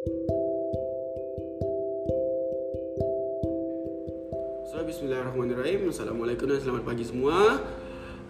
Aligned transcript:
So, 0.00 0.08
bismillahirrahmanirrahim. 4.80 5.92
Assalamualaikum 5.92 6.48
dan 6.48 6.64
selamat 6.64 6.88
pagi 6.88 7.04
semua. 7.04 7.60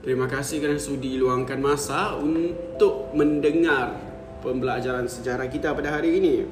Terima 0.03 0.27
kasih 0.27 0.59
kerana 0.59 0.83
sudi 0.83 1.15
luangkan 1.15 1.63
masa 1.63 2.19
untuk 2.19 3.15
mendengar 3.15 4.03
pembelajaran 4.43 5.07
sejarah 5.07 5.47
kita 5.47 5.71
pada 5.71 5.95
hari 5.95 6.19
ini. 6.19 6.43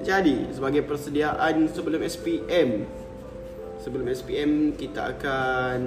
Jadi, 0.00 0.48
sebagai 0.56 0.80
persediaan 0.88 1.68
sebelum 1.68 2.00
SPM, 2.00 2.88
sebelum 3.84 4.08
SPM 4.08 4.72
kita 4.72 5.12
akan 5.12 5.80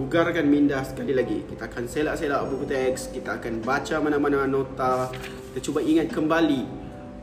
bugarkan 0.00 0.48
minda 0.48 0.80
sekali 0.80 1.12
lagi. 1.12 1.44
Kita 1.44 1.68
akan 1.68 1.84
selak-selak 1.84 2.40
buku 2.56 2.64
teks, 2.72 3.12
kita 3.12 3.36
akan 3.36 3.60
baca 3.60 4.00
mana-mana 4.00 4.48
nota, 4.48 5.12
kita 5.52 5.60
cuba 5.60 5.84
ingat 5.84 6.08
kembali 6.08 6.81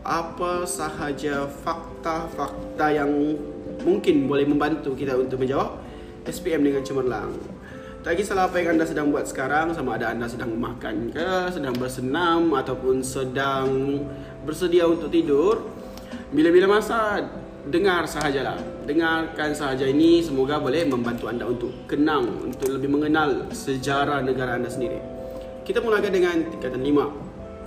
apa 0.10 0.66
sahaja 0.66 1.46
fakta-fakta 1.46 2.90
yang 2.90 3.38
mungkin 3.86 4.26
boleh 4.26 4.50
membantu 4.50 4.98
kita 4.98 5.14
untuk 5.14 5.46
menjawab 5.46 5.78
SPM 6.26 6.66
dengan 6.66 6.82
cemerlang. 6.82 7.30
Tak 8.02 8.18
kisahlah 8.18 8.50
apa 8.50 8.58
yang 8.58 8.74
anda 8.74 8.88
sedang 8.88 9.12
buat 9.12 9.28
sekarang 9.28 9.76
Sama 9.76 10.00
ada 10.00 10.16
anda 10.16 10.24
sedang 10.24 10.56
makan 10.56 11.12
ke 11.12 11.52
Sedang 11.52 11.76
bersenam 11.76 12.56
Ataupun 12.56 13.04
sedang 13.04 13.68
bersedia 14.48 14.88
untuk 14.88 15.12
tidur. 15.12 15.68
Bila-bila 16.32 16.80
masa 16.80 17.20
Dengar 17.68 18.08
sahajalah. 18.08 18.56
Dengarkan 18.88 19.52
sahaja 19.52 19.84
ini 19.84 20.24
Semoga 20.24 20.64
boleh 20.64 20.88
membantu 20.88 21.28
anda 21.28 21.44
untuk 21.44 21.76
kenang 21.92 22.40
Untuk 22.40 22.72
lebih 22.72 22.88
mengenal 22.88 23.52
sejarah 23.52 24.24
negara 24.24 24.56
anda 24.56 24.72
sendiri. 24.72 25.04
Kita 25.68 25.84
mulakan 25.84 26.12
dengan 26.16 26.40
tingkatan 26.56 26.80
lima. 26.80 27.12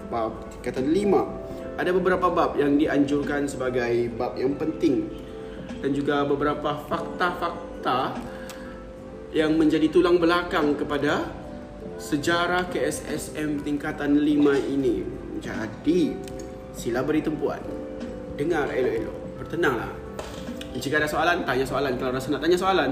Bab 0.08 0.48
tingkatan 0.48 0.96
lima 0.96 1.41
Ada 1.80 1.90
beberapa 1.92 2.28
bab 2.28 2.56
yang 2.60 2.76
dianjurkan 2.76 3.48
sebagai 3.48 4.12
bab 4.12 4.36
yang 4.36 4.56
penting 4.60 5.08
Dan 5.80 5.96
juga 5.96 6.22
beberapa 6.28 6.76
fakta-fakta 6.88 8.12
yang 9.32 9.56
menjadi 9.56 9.88
tulang 9.88 10.20
belakang 10.20 10.76
kepada 10.76 11.24
sejarah 11.96 12.68
KSSM 12.68 13.64
tingkatan 13.64 14.20
5 14.20 14.28
ini. 14.68 15.02
Jadi, 15.40 16.12
sila 16.76 17.00
beri 17.00 17.24
tumpuan. 17.24 17.58
Dengar 18.36 18.68
elok-elok. 18.68 19.16
Bertenanglah. 19.40 19.92
Jika 20.76 21.00
ada 21.00 21.08
soalan, 21.08 21.48
tanya 21.48 21.64
soalan. 21.64 21.96
Kalau 21.96 22.12
rasa 22.12 22.28
nak 22.32 22.42
tanya 22.44 22.58
soalan. 22.60 22.90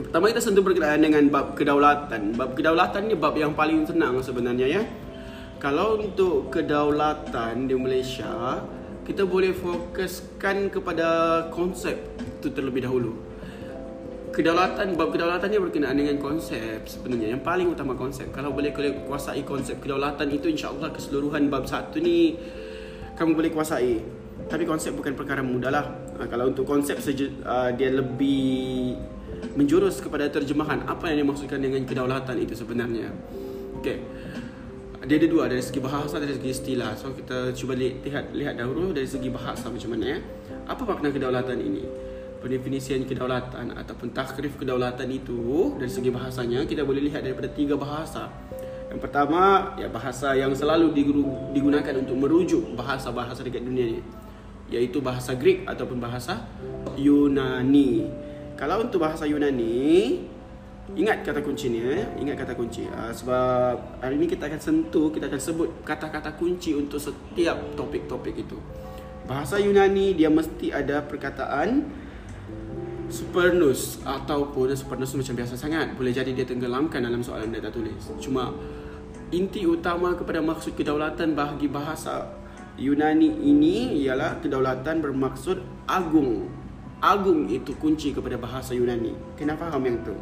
Pertama 0.00 0.26
kita 0.32 0.42
sentuh 0.42 0.64
berkenaan 0.64 1.00
dengan 1.00 1.24
bab 1.28 1.54
kedaulatan. 1.56 2.34
Bab 2.34 2.56
kedaulatan 2.56 3.02
ni 3.08 3.14
bab 3.14 3.34
yang 3.36 3.52
paling 3.52 3.84
senang 3.84 4.18
sebenarnya 4.20 4.66
ya. 4.66 4.82
Kalau 5.60 6.00
untuk 6.00 6.48
kedaulatan 6.48 7.68
di 7.68 7.76
Malaysia, 7.76 8.64
kita 9.04 9.28
boleh 9.28 9.52
fokuskan 9.52 10.72
kepada 10.72 11.08
konsep 11.52 12.00
itu 12.16 12.48
terlebih 12.48 12.88
dahulu. 12.88 13.12
Kedaulatan 14.32 14.96
bab 14.96 15.12
kedaulatan 15.12 15.52
ni 15.52 15.60
berkenaan 15.60 16.00
dengan 16.00 16.16
konsep 16.16 16.88
sebenarnya. 16.88 17.36
Yang 17.36 17.44
paling 17.44 17.68
utama 17.68 17.92
konsep. 17.92 18.32
Kalau 18.32 18.56
boleh 18.56 18.72
kuasai 19.04 19.44
konsep 19.44 19.84
kedaulatan 19.84 20.32
itu 20.32 20.48
insyaallah 20.48 20.96
keseluruhan 20.96 21.52
bab 21.52 21.68
satu 21.68 22.00
ni 22.00 22.40
kamu 23.20 23.36
boleh 23.36 23.52
kuasai. 23.52 24.00
Tapi 24.48 24.64
konsep 24.64 24.96
bukan 24.96 25.12
perkara 25.12 25.44
mudah 25.44 25.68
lah. 25.68 25.84
Ha, 26.16 26.24
kalau 26.24 26.48
untuk 26.48 26.64
konsep 26.64 26.96
uh, 26.96 27.68
dia 27.76 27.92
lebih 27.92 28.96
menjurus 29.60 30.00
kepada 30.00 30.24
terjemahan 30.32 30.88
apa 30.88 31.12
yang 31.12 31.28
dimaksudkan 31.28 31.60
dengan 31.60 31.84
kedaulatan 31.84 32.48
itu 32.48 32.56
sebenarnya. 32.56 33.12
Okey 33.76 34.19
dia 35.00 35.16
ada 35.16 35.28
dua 35.32 35.48
dari 35.48 35.64
segi 35.64 35.80
bahasa 35.80 36.20
dari 36.20 36.36
segi 36.36 36.50
istilah 36.52 36.92
so 36.92 37.08
kita 37.16 37.56
cuba 37.56 37.72
lihat 37.78 38.36
lihat 38.36 38.54
dahulu 38.60 38.92
dari 38.92 39.08
segi 39.08 39.32
bahasa 39.32 39.72
macam 39.72 39.96
mana 39.96 40.16
ya 40.16 40.18
apa 40.68 40.82
makna 40.84 41.08
kedaulatan 41.08 41.56
ini 41.56 41.84
pendefinisian 42.40 43.04
kedaulatan 43.04 43.76
ataupun 43.76 44.16
takrif 44.16 44.56
kedaulatan 44.56 45.06
itu 45.12 45.76
dari 45.76 45.92
segi 45.92 46.08
bahasanya 46.08 46.64
kita 46.64 46.82
boleh 46.82 47.04
lihat 47.04 47.22
daripada 47.22 47.52
tiga 47.52 47.76
bahasa. 47.76 48.32
Yang 48.90 49.06
pertama 49.06 49.72
ya 49.78 49.86
bahasa 49.86 50.34
yang 50.34 50.50
selalu 50.50 50.90
digunakan 51.54 51.94
untuk 51.94 52.16
merujuk 52.16 52.74
bahasa-bahasa 52.74 53.46
dekat 53.46 53.62
dunia 53.62 53.86
ini 53.86 54.02
iaitu 54.72 54.98
bahasa 54.98 55.36
Greek 55.36 55.62
ataupun 55.68 56.02
bahasa 56.02 56.42
Yunani. 56.98 58.10
Kalau 58.58 58.82
untuk 58.82 59.04
bahasa 59.04 59.28
Yunani 59.28 60.18
ingat 60.98 61.22
kata 61.22 61.42
kuncinya 61.42 61.82
ya, 61.82 62.06
ingat 62.18 62.46
kata 62.46 62.54
kunci. 62.58 62.86
Uh, 62.90 63.12
sebab 63.14 64.02
hari 64.02 64.18
ini 64.18 64.26
kita 64.26 64.50
akan 64.50 64.60
sentuh, 64.60 65.10
kita 65.14 65.30
akan 65.30 65.40
sebut 65.40 65.68
kata-kata 65.86 66.34
kunci 66.34 66.74
untuk 66.74 66.98
setiap 66.98 67.58
topik-topik 67.78 68.34
itu. 68.34 68.58
Bahasa 69.26 69.62
Yunani 69.62 70.18
dia 70.18 70.26
mesti 70.26 70.74
ada 70.74 71.06
perkataan 71.06 71.86
Supernus 73.10 73.98
ataupun 74.06 74.70
supernus 74.78 75.10
macam 75.18 75.34
biasa 75.34 75.58
sangat 75.58 75.98
boleh 75.98 76.14
jadi 76.14 76.30
dia 76.30 76.46
tenggelamkan 76.46 77.02
dalam 77.02 77.26
soalan 77.26 77.50
data 77.50 77.66
tulis. 77.66 77.98
Cuma 78.22 78.54
inti 79.34 79.66
utama 79.66 80.14
kepada 80.14 80.38
maksud 80.38 80.78
kedaulatan 80.78 81.34
bagi 81.34 81.66
bahasa 81.66 82.30
Yunani 82.78 83.34
ini 83.42 83.98
ialah 84.06 84.38
kedaulatan 84.38 85.02
bermaksud 85.02 85.58
agung. 85.90 86.54
Agung 87.02 87.50
itu 87.50 87.74
kunci 87.82 88.14
kepada 88.14 88.38
bahasa 88.38 88.78
Yunani. 88.78 89.10
Kena 89.34 89.58
faham 89.58 89.82
yang 89.82 89.98
tu. 90.06 90.14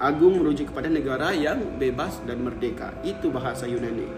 Agung 0.00 0.40
merujuk 0.40 0.72
kepada 0.72 0.88
negara 0.88 1.28
yang 1.36 1.76
bebas 1.76 2.24
dan 2.24 2.40
merdeka. 2.40 2.96
Itu 3.04 3.28
bahasa 3.28 3.68
Yunani. 3.68 4.08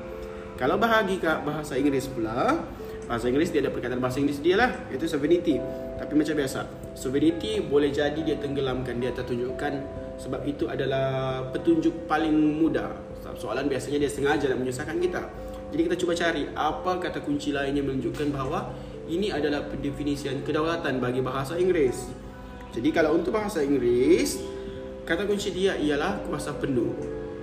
Kalau 0.55 0.79
bahagi 0.79 1.19
ke 1.19 1.27
bahasa 1.43 1.75
Inggeris 1.75 2.07
pula, 2.07 2.63
bahasa 3.11 3.27
Inggeris 3.27 3.51
dia 3.51 3.67
ada 3.67 3.75
perkataan 3.75 3.99
bahasa 3.99 4.23
Inggeris 4.23 4.39
dia 4.39 4.55
lah, 4.55 4.71
itu 4.95 5.11
sovereignty. 5.11 5.59
Tapi 5.99 6.13
macam 6.15 6.39
biasa, 6.39 6.71
sovereignty 6.95 7.59
boleh 7.67 7.91
jadi 7.91 8.15
dia 8.15 8.39
tenggelamkan, 8.39 9.03
dia 9.03 9.11
tertunjukkan 9.11 9.83
sebab 10.23 10.47
itu 10.47 10.71
adalah 10.71 11.43
petunjuk 11.51 12.07
paling 12.07 12.63
mudah. 12.63 12.95
Soalan 13.35 13.67
biasanya 13.67 14.07
dia 14.07 14.11
sengaja 14.13 14.47
nak 14.55 14.63
menyusahkan 14.63 15.03
kita. 15.03 15.23
Jadi 15.75 15.81
kita 15.91 15.97
cuba 15.99 16.13
cari 16.15 16.47
apa 16.55 17.03
kata 17.03 17.19
kunci 17.27 17.51
lain 17.51 17.75
yang 17.75 17.91
menunjukkan 17.91 18.31
bahawa 18.31 18.71
ini 19.11 19.35
adalah 19.35 19.67
pendefinisian 19.67 20.47
kedaulatan 20.47 21.03
bagi 21.03 21.27
bahasa 21.27 21.59
Inggeris. 21.59 22.07
Jadi 22.71 22.89
kalau 22.95 23.19
untuk 23.19 23.35
bahasa 23.35 23.67
Inggeris, 23.67 24.39
kata 25.03 25.27
kunci 25.27 25.51
dia 25.51 25.75
ialah 25.75 26.23
kuasa 26.27 26.55
penuh. 26.55 26.95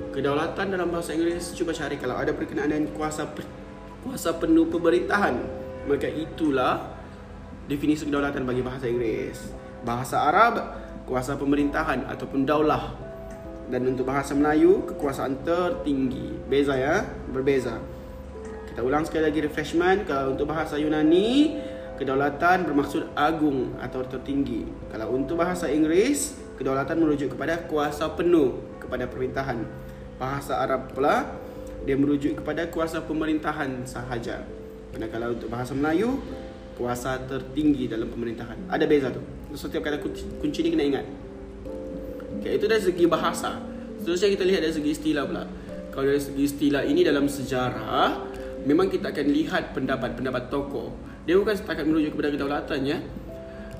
Kedaulatan 0.09 0.74
dalam 0.74 0.90
bahasa 0.90 1.14
Inggeris 1.14 1.53
cuba 1.53 1.75
cari 1.75 2.00
kalau 2.00 2.18
ada 2.18 2.34
perkenaan 2.34 2.72
dengan 2.72 2.90
kuasa 2.96 3.30
kuasa 4.02 4.36
penuh 4.40 4.68
pemerintahan, 4.72 5.36
maka 5.86 6.08
itulah 6.08 6.98
definisi 7.69 8.08
kedaulatan 8.08 8.48
bagi 8.48 8.64
bahasa 8.64 8.90
Inggeris. 8.90 9.53
Bahasa 9.86 10.25
Arab, 10.25 10.53
kuasa 11.06 11.36
pemerintahan 11.36 12.09
ataupun 12.09 12.44
daulah. 12.48 12.96
Dan 13.69 13.86
untuk 13.86 14.09
bahasa 14.09 14.34
Melayu, 14.34 14.81
kekuasaan 14.90 15.46
tertinggi. 15.46 16.42
Beza 16.50 16.74
ya, 16.74 17.06
berbeza. 17.30 17.78
Kita 18.66 18.81
ulang 18.81 19.06
sekali 19.06 19.30
lagi 19.30 19.46
refreshment. 19.46 20.09
Kalau 20.09 20.34
untuk 20.34 20.50
bahasa 20.50 20.74
Yunani, 20.81 21.62
kedaulatan 22.02 22.66
bermaksud 22.66 23.14
agung 23.14 23.78
atau 23.78 24.02
tertinggi. 24.09 24.66
Kalau 24.90 25.14
untuk 25.14 25.38
bahasa 25.38 25.69
Inggeris, 25.69 26.49
kedaulatan 26.59 27.00
merujuk 27.00 27.40
kepada 27.40 27.64
kuasa 27.64 28.12
penuh 28.12 28.59
kepada 28.84 29.08
pemerintahan. 29.08 29.64
Bahasa 30.20 30.59
Arab 30.59 30.92
pula, 30.92 31.40
dia 31.88 31.96
merujuk 31.96 32.44
kepada 32.44 32.68
kuasa 32.68 33.00
pemerintahan 33.00 33.88
sahaja. 33.88 34.44
Manakala 34.92 35.31
untuk 35.31 35.48
bahasa 35.48 35.72
Melayu, 35.72 36.19
kuasa 36.75 37.16
tertinggi 37.24 37.88
dalam 37.88 38.12
pemerintahan. 38.12 38.68
Ada 38.68 38.84
beza 38.84 39.08
tu. 39.16 39.24
Setiap 39.56 39.88
kata 39.88 40.03
kunci, 40.03 40.28
kunci 40.44 40.59
ni 40.62 40.75
kena 40.75 40.84
ingat. 40.84 41.06
Okay, 42.44 42.59
itu 42.59 42.68
dari 42.68 42.84
segi 42.84 43.06
bahasa. 43.08 43.64
Seterusnya 44.03 44.30
kita 44.36 44.44
lihat 44.44 44.62
dari 44.68 44.74
segi 44.75 44.92
istilah 44.92 45.24
pula. 45.24 45.44
Kalau 45.96 46.06
dari 46.08 46.19
segi 46.19 46.44
istilah 46.44 46.84
ini 46.84 47.03
dalam 47.08 47.28
sejarah, 47.28 48.28
memang 48.68 48.92
kita 48.92 49.16
akan 49.16 49.28
lihat 49.31 49.72
pendapat-pendapat 49.72 50.51
tokoh. 50.51 50.92
Dia 51.24 51.39
bukan 51.39 51.56
setakat 51.56 51.88
merujuk 51.88 52.16
kepada 52.16 52.30
kedaulatan 52.36 52.80
ya. 52.84 52.98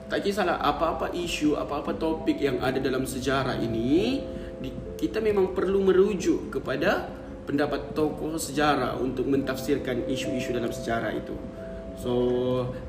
Tak 0.09 0.25
kisahlah 0.25 0.57
apa-apa 0.57 1.13
isu, 1.13 1.53
apa-apa 1.53 1.94
topik 1.94 2.41
yang 2.41 2.57
ada 2.65 2.81
dalam 2.81 3.06
sejarah 3.06 3.61
ini, 3.61 4.25
kita 4.97 5.21
memang 5.21 5.53
perlu 5.53 5.85
merujuk 5.85 6.50
kepada 6.50 7.07
pendapat 7.45 7.94
tokoh 7.94 8.35
sejarah 8.35 8.97
untuk 8.97 9.29
mentafsirkan 9.29 10.09
isu-isu 10.09 10.50
dalam 10.50 10.73
sejarah 10.73 11.13
itu. 11.13 11.38
So, 12.00 12.11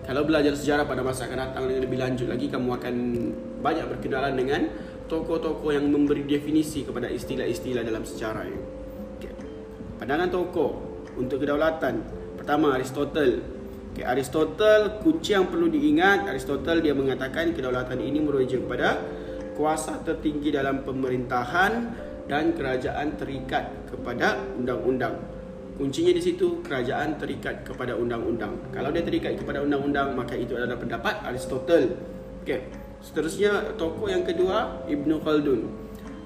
kalau 0.08 0.25
belajar 0.25 0.56
sejarah 0.56 0.88
pada 0.88 1.05
masa 1.05 1.28
akan 1.28 1.38
datang 1.38 1.69
dengan 1.69 1.82
lebih 1.84 1.99
lanjut 2.00 2.28
lagi, 2.31 2.46
kamu 2.49 2.69
akan 2.81 2.94
banyak 3.61 3.84
berkenalan 3.84 4.34
dengan 4.38 4.61
tokoh-tokoh 5.11 5.76
yang 5.76 5.93
memberi 5.93 6.25
definisi 6.25 6.88
kepada 6.88 7.11
istilah-istilah 7.11 7.84
dalam 7.84 8.00
sejarah 8.06 8.49
ini. 8.49 8.62
Okay. 9.19 9.34
Pandangan 10.00 10.31
tokoh 10.32 10.70
untuk 11.20 11.43
kedaulatan. 11.43 12.00
Pertama, 12.40 12.78
Aristotle. 12.78 13.60
Okay, 13.91 14.07
Aristotle, 14.07 15.03
kunci 15.03 15.35
yang 15.35 15.51
perlu 15.51 15.67
diingat, 15.67 16.31
Aristotle 16.31 16.79
dia 16.79 16.95
mengatakan 16.95 17.51
kedaulatan 17.51 17.99
ini 17.99 18.23
merujuk 18.23 18.71
kepada 18.71 19.03
kuasa 19.59 19.99
tertinggi 20.07 20.55
dalam 20.55 20.87
pemerintahan 20.87 21.73
dan 22.31 22.55
kerajaan 22.55 23.19
terikat 23.19 23.91
kepada 23.91 24.39
undang-undang 24.55 25.41
Kuncinya 25.81 26.13
di 26.13 26.21
situ 26.21 26.61
kerajaan 26.61 27.17
terikat 27.17 27.65
kepada 27.65 27.97
undang-undang. 27.97 28.53
Kalau 28.69 28.93
dia 28.93 29.01
terikat 29.01 29.41
kepada 29.41 29.65
undang-undang 29.65 30.13
maka 30.13 30.37
itu 30.37 30.53
adalah 30.53 30.77
pendapat 30.77 31.25
Aristotle. 31.25 31.97
Okey. 32.45 32.69
Seterusnya 33.01 33.81
tokoh 33.81 34.13
yang 34.13 34.21
kedua 34.21 34.85
Ibnu 34.85 35.25
Khaldun. 35.25 35.73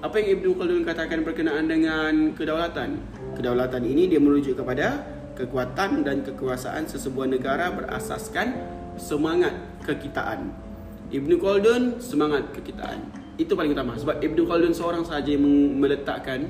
Apa 0.03 0.19
yang 0.19 0.43
Ibnu 0.43 0.59
Khaldun 0.59 0.83
katakan 0.83 1.23
berkenaan 1.23 1.71
dengan 1.71 2.35
kedaulatan? 2.35 2.99
Kedaulatan 3.39 3.79
ini 3.87 4.11
dia 4.11 4.19
merujuk 4.19 4.59
kepada 4.59 5.07
kekuatan 5.35 6.07
dan 6.07 6.23
kekuasaan 6.23 6.87
sesebuah 6.87 7.27
negara 7.27 7.69
berasaskan 7.75 8.55
semangat 8.95 9.53
kekitaan. 9.83 10.55
Ibnu 11.11 11.37
Khaldun 11.37 11.99
semangat 12.01 12.49
kekitaan. 12.55 13.03
Itu 13.35 13.53
paling 13.53 13.75
utama 13.75 13.99
sebab 13.99 14.23
Ibnu 14.23 14.47
Khaldun 14.47 14.71
seorang 14.71 15.03
sahaja 15.03 15.35
yang 15.35 15.43
meletakkan 15.77 16.49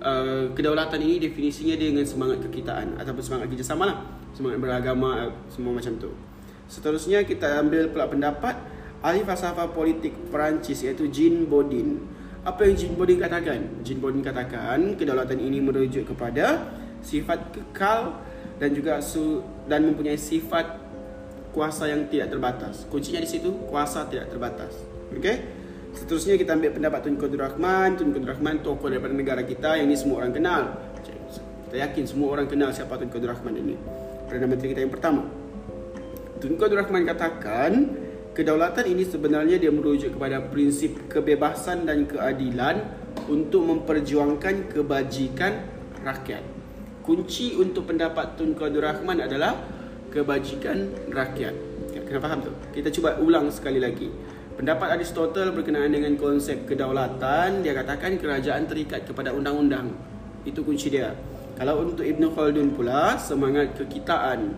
uh, 0.00 0.48
kedaulatan 0.56 0.98
ini 1.04 1.20
definisinya 1.20 1.76
dia 1.76 1.92
dengan 1.92 2.08
semangat 2.08 2.40
kekitaan 2.48 2.96
ataupun 2.98 3.22
semangat 3.22 3.46
kerjasama 3.52 3.84
lah. 3.84 3.98
Semangat 4.32 4.58
beragama 4.58 5.30
semua 5.52 5.76
macam 5.76 5.92
tu. 6.00 6.10
Seterusnya 6.66 7.22
kita 7.22 7.62
ambil 7.62 7.92
pula 7.92 8.10
pendapat 8.10 8.58
ahli 9.04 9.22
falsafah 9.22 9.70
politik 9.70 10.12
Perancis 10.32 10.82
iaitu 10.82 11.06
Jean 11.12 11.46
Bodin. 11.46 12.02
Apa 12.42 12.66
yang 12.66 12.74
Jean 12.74 12.92
Bodin 12.98 13.22
katakan? 13.22 13.84
Jean 13.86 14.02
Bodin 14.02 14.24
katakan 14.24 14.98
kedaulatan 14.98 15.38
ini 15.38 15.62
merujuk 15.62 16.10
kepada 16.10 16.64
sifat 17.06 17.54
kekal 17.54 18.18
dan 18.58 18.74
juga 18.74 18.98
su 18.98 19.46
dan 19.70 19.86
mempunyai 19.86 20.18
sifat 20.18 20.82
kuasa 21.54 21.86
yang 21.86 22.10
tidak 22.10 22.34
terbatas. 22.34 22.84
Kuncinya 22.90 23.22
di 23.22 23.30
situ 23.30 23.54
kuasa 23.70 24.10
tidak 24.10 24.34
terbatas. 24.34 24.74
Okey? 25.14 25.36
Seterusnya 25.96 26.36
kita 26.36 26.52
ambil 26.52 26.76
pendapat 26.76 27.08
Tun 27.08 27.16
Qadir 27.16 27.40
Rahman. 27.40 27.96
Tun 27.96 28.12
Qadir 28.12 28.36
Rahman 28.36 28.60
tokoh 28.60 28.92
daripada 28.92 29.16
negara 29.16 29.40
kita 29.40 29.80
yang 29.80 29.88
ini 29.88 29.96
semua 29.96 30.20
orang 30.20 30.36
kenal. 30.36 30.62
Kita 31.66 31.76
yakin 31.80 32.04
semua 32.04 32.36
orang 32.36 32.46
kenal 32.50 32.68
siapa 32.76 33.00
Tun 33.00 33.08
Qadir 33.08 33.32
Rahman 33.32 33.54
ini. 33.56 33.74
Perdana 34.28 34.52
Menteri 34.52 34.76
kita 34.76 34.84
yang 34.84 34.92
pertama. 34.92 35.24
Tun 36.36 36.52
Qadir 36.60 36.76
Rahman 36.76 37.08
katakan 37.08 37.72
kedaulatan 38.36 38.84
ini 38.92 39.08
sebenarnya 39.08 39.56
dia 39.56 39.72
merujuk 39.72 40.20
kepada 40.20 40.44
prinsip 40.44 41.08
kebebasan 41.08 41.88
dan 41.88 42.04
keadilan 42.04 42.84
untuk 43.32 43.64
memperjuangkan 43.64 44.68
kebajikan 44.68 45.64
rakyat. 46.04 46.55
Kunci 47.06 47.54
untuk 47.54 47.86
pendapat 47.86 48.34
Tun 48.34 48.58
Qadir 48.58 48.82
Rahman 48.82 49.22
adalah 49.22 49.54
kebajikan 50.10 50.90
rakyat. 51.06 51.54
Kena 52.02 52.18
faham 52.18 52.42
tu? 52.42 52.50
Kita 52.74 52.90
cuba 52.90 53.14
ulang 53.22 53.46
sekali 53.46 53.78
lagi. 53.78 54.10
Pendapat 54.58 54.98
Aristotle 54.98 55.54
berkenaan 55.54 55.94
dengan 55.94 56.18
konsep 56.18 56.66
kedaulatan, 56.66 57.62
dia 57.62 57.78
katakan 57.78 58.18
kerajaan 58.18 58.66
terikat 58.66 59.06
kepada 59.06 59.30
undang-undang. 59.30 59.94
Itu 60.42 60.66
kunci 60.66 60.90
dia. 60.90 61.14
Kalau 61.54 61.86
untuk 61.86 62.02
Ibn 62.02 62.26
Khaldun 62.34 62.74
pula, 62.74 63.14
semangat 63.22 63.78
kekitaan. 63.78 64.50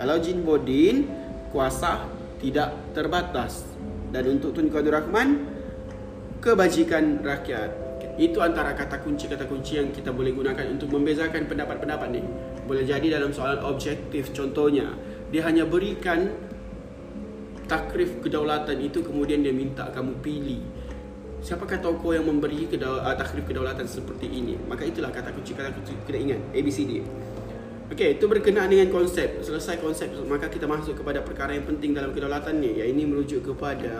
Kalau 0.00 0.16
Jin 0.24 0.40
Bodin, 0.40 1.04
kuasa 1.52 2.08
tidak 2.40 2.96
terbatas 2.96 3.68
dan 4.08 4.24
untuk 4.24 4.56
Tun 4.56 4.72
Qadir 4.72 4.96
Rahman 4.96 5.44
kebajikan 6.40 7.20
rakyat 7.20 7.89
itu 8.20 8.36
antara 8.44 8.76
kata 8.76 9.00
kunci-kata 9.00 9.48
kunci 9.48 9.80
yang 9.80 9.88
kita 9.88 10.12
boleh 10.12 10.36
gunakan 10.36 10.68
untuk 10.68 10.92
membezakan 10.92 11.48
pendapat-pendapat 11.48 12.08
ni 12.12 12.20
boleh 12.68 12.84
jadi 12.84 13.16
dalam 13.16 13.32
soalan 13.32 13.64
objektif 13.64 14.36
contohnya 14.36 14.92
dia 15.32 15.40
hanya 15.48 15.64
berikan 15.64 16.28
takrif 17.64 18.20
kedaulatan 18.20 18.76
itu 18.84 19.00
kemudian 19.00 19.40
dia 19.40 19.56
minta 19.56 19.88
kamu 19.88 20.20
pilih 20.20 20.60
siapakah 21.40 21.80
tokoh 21.80 22.12
yang 22.12 22.28
memberi 22.28 22.68
kedaul- 22.68 23.00
uh, 23.00 23.16
takrif 23.16 23.48
kedaulatan 23.48 23.88
seperti 23.88 24.28
ini 24.28 24.60
maka 24.68 24.84
itulah 24.84 25.08
kata 25.08 25.32
kunci-kata 25.32 25.72
kunci 25.72 25.96
kena 26.04 26.18
ingat 26.20 26.40
ABCD 26.52 27.00
Okey, 27.90 28.22
itu 28.22 28.30
berkenaan 28.30 28.70
dengan 28.70 28.86
konsep. 28.86 29.42
Selesai 29.42 29.82
konsep, 29.82 30.06
maka 30.30 30.46
kita 30.46 30.62
masuk 30.62 31.02
kepada 31.02 31.26
perkara 31.26 31.58
yang 31.58 31.66
penting 31.66 31.90
dalam 31.90 32.14
kedaulatan 32.14 32.62
ni. 32.62 32.78
Yang 32.78 32.88
ini 32.94 33.02
merujuk 33.02 33.42
kepada 33.50 33.90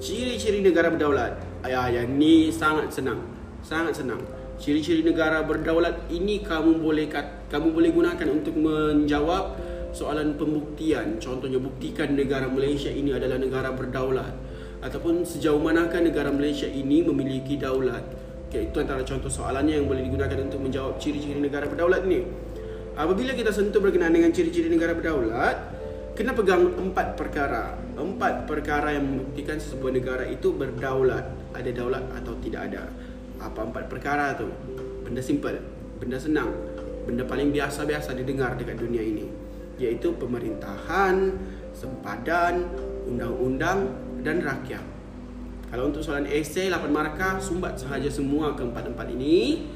ciri-ciri 0.00 0.60
negara 0.60 0.92
berdaulat. 0.92 1.40
Ya, 1.66 1.90
yang 1.90 2.14
ni 2.14 2.52
sangat 2.52 2.94
senang. 2.94 3.20
Sangat 3.64 3.98
senang. 3.98 4.22
Ciri-ciri 4.56 5.04
negara 5.04 5.44
berdaulat 5.44 6.08
ini 6.08 6.40
kamu 6.40 6.80
boleh 6.80 7.12
kat, 7.12 7.50
kamu 7.52 7.76
boleh 7.76 7.90
gunakan 7.92 8.28
untuk 8.32 8.56
menjawab 8.56 9.58
soalan 9.92 10.36
pembuktian. 10.40 11.20
Contohnya 11.20 11.60
buktikan 11.60 12.16
negara 12.16 12.48
Malaysia 12.48 12.88
ini 12.88 13.12
adalah 13.12 13.36
negara 13.36 13.72
berdaulat 13.76 14.32
ataupun 14.80 15.24
sejauh 15.24 15.60
manakah 15.60 16.00
negara 16.00 16.28
Malaysia 16.32 16.68
ini 16.68 17.04
memiliki 17.04 17.56
daulat. 17.56 18.04
Okay, 18.46 18.70
itu 18.70 18.78
antara 18.78 19.02
contoh 19.02 19.28
soalannya 19.28 19.82
yang 19.82 19.86
boleh 19.90 20.06
digunakan 20.06 20.38
untuk 20.38 20.62
menjawab 20.62 21.02
ciri-ciri 21.02 21.42
negara 21.42 21.66
berdaulat 21.66 22.06
ini. 22.06 22.22
Apabila 22.96 23.36
kita 23.36 23.52
sentuh 23.52 23.82
berkenaan 23.82 24.14
dengan 24.14 24.32
ciri-ciri 24.32 24.72
negara 24.72 24.96
berdaulat, 24.96 25.56
kena 26.16 26.32
pegang 26.32 26.72
empat 26.80 27.18
perkara. 27.18 27.85
Empat 27.96 28.44
perkara 28.44 28.92
yang 28.92 29.08
membuktikan 29.08 29.56
sebuah 29.56 29.92
negara 29.96 30.24
itu 30.28 30.52
berdaulat. 30.52 31.24
Ada 31.56 31.72
daulat 31.72 32.04
atau 32.12 32.36
tidak 32.44 32.68
ada. 32.68 32.92
Apa 33.40 33.64
empat 33.64 33.88
perkara 33.88 34.36
tu? 34.36 34.52
Benda 35.00 35.24
simple, 35.24 35.56
benda 35.96 36.20
senang, 36.20 36.52
benda 37.08 37.24
paling 37.24 37.56
biasa-biasa 37.56 38.12
didengar 38.12 38.52
dekat 38.60 38.76
dunia 38.76 39.00
ini. 39.00 39.24
Iaitu 39.80 40.12
pemerintahan, 40.20 41.40
sempadan, 41.72 42.68
undang-undang 43.08 43.88
dan 44.20 44.44
rakyat. 44.44 44.84
Kalau 45.72 45.88
untuk 45.88 46.04
soalan 46.04 46.28
esei 46.28 46.68
8 46.68 46.92
markah, 46.92 47.40
sumbat 47.40 47.80
sahaja 47.80 48.12
semua 48.12 48.52
keempat-empat 48.52 49.08
ini. 49.16 49.66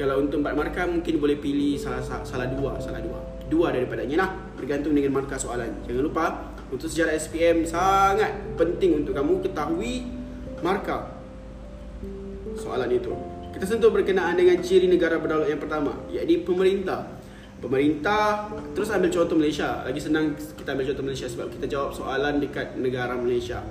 Kalau 0.00 0.24
untuk 0.24 0.40
empat 0.40 0.56
markah 0.56 0.84
mungkin 0.88 1.20
boleh 1.20 1.36
pilih 1.40 1.76
salah 1.76 2.00
salah 2.24 2.48
dua, 2.48 2.80
salah 2.80 3.04
dua. 3.04 3.20
Dua 3.52 3.68
daripadanya 3.68 4.16
lah 4.24 4.30
bergantung 4.56 4.96
dengan 4.96 5.20
markah 5.20 5.36
soalan. 5.36 5.84
Jangan 5.84 6.02
lupa 6.04 6.24
untuk 6.70 6.90
sejarah 6.90 7.14
SPM 7.14 7.62
sangat 7.62 8.34
penting 8.58 9.04
untuk 9.04 9.14
kamu 9.14 9.38
ketahui 9.42 10.06
markah 10.60 11.14
soalan 12.58 12.90
itu. 12.90 13.12
Kita 13.56 13.64
sentuh 13.64 13.88
berkenaan 13.88 14.36
dengan 14.36 14.60
ciri 14.60 14.84
negara 14.84 15.16
berdaulat 15.16 15.48
yang 15.48 15.62
pertama, 15.62 15.96
iaitu 16.12 16.44
pemerintah. 16.44 17.08
Pemerintah 17.56 18.52
terus 18.76 18.92
ambil 18.92 19.08
contoh 19.08 19.32
Malaysia. 19.32 19.80
Lagi 19.80 19.96
senang 19.96 20.36
kita 20.36 20.76
ambil 20.76 20.92
contoh 20.92 21.04
Malaysia 21.08 21.26
sebab 21.28 21.48
kita 21.56 21.64
jawab 21.64 21.90
soalan 21.96 22.36
dekat 22.36 22.76
negara 22.76 23.16
Malaysia. 23.16 23.64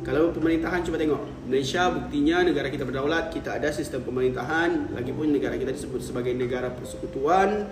Kalau 0.00 0.32
pemerintahan 0.32 0.80
cuba 0.80 0.96
tengok 0.96 1.44
Malaysia 1.44 1.92
buktinya 1.92 2.40
negara 2.40 2.72
kita 2.72 2.88
berdaulat 2.88 3.28
Kita 3.28 3.60
ada 3.60 3.68
sistem 3.68 4.00
pemerintahan 4.00 4.96
Lagipun 4.96 5.28
negara 5.28 5.60
kita 5.60 5.76
disebut 5.76 6.00
sebagai 6.00 6.32
negara 6.32 6.72
persekutuan 6.72 7.68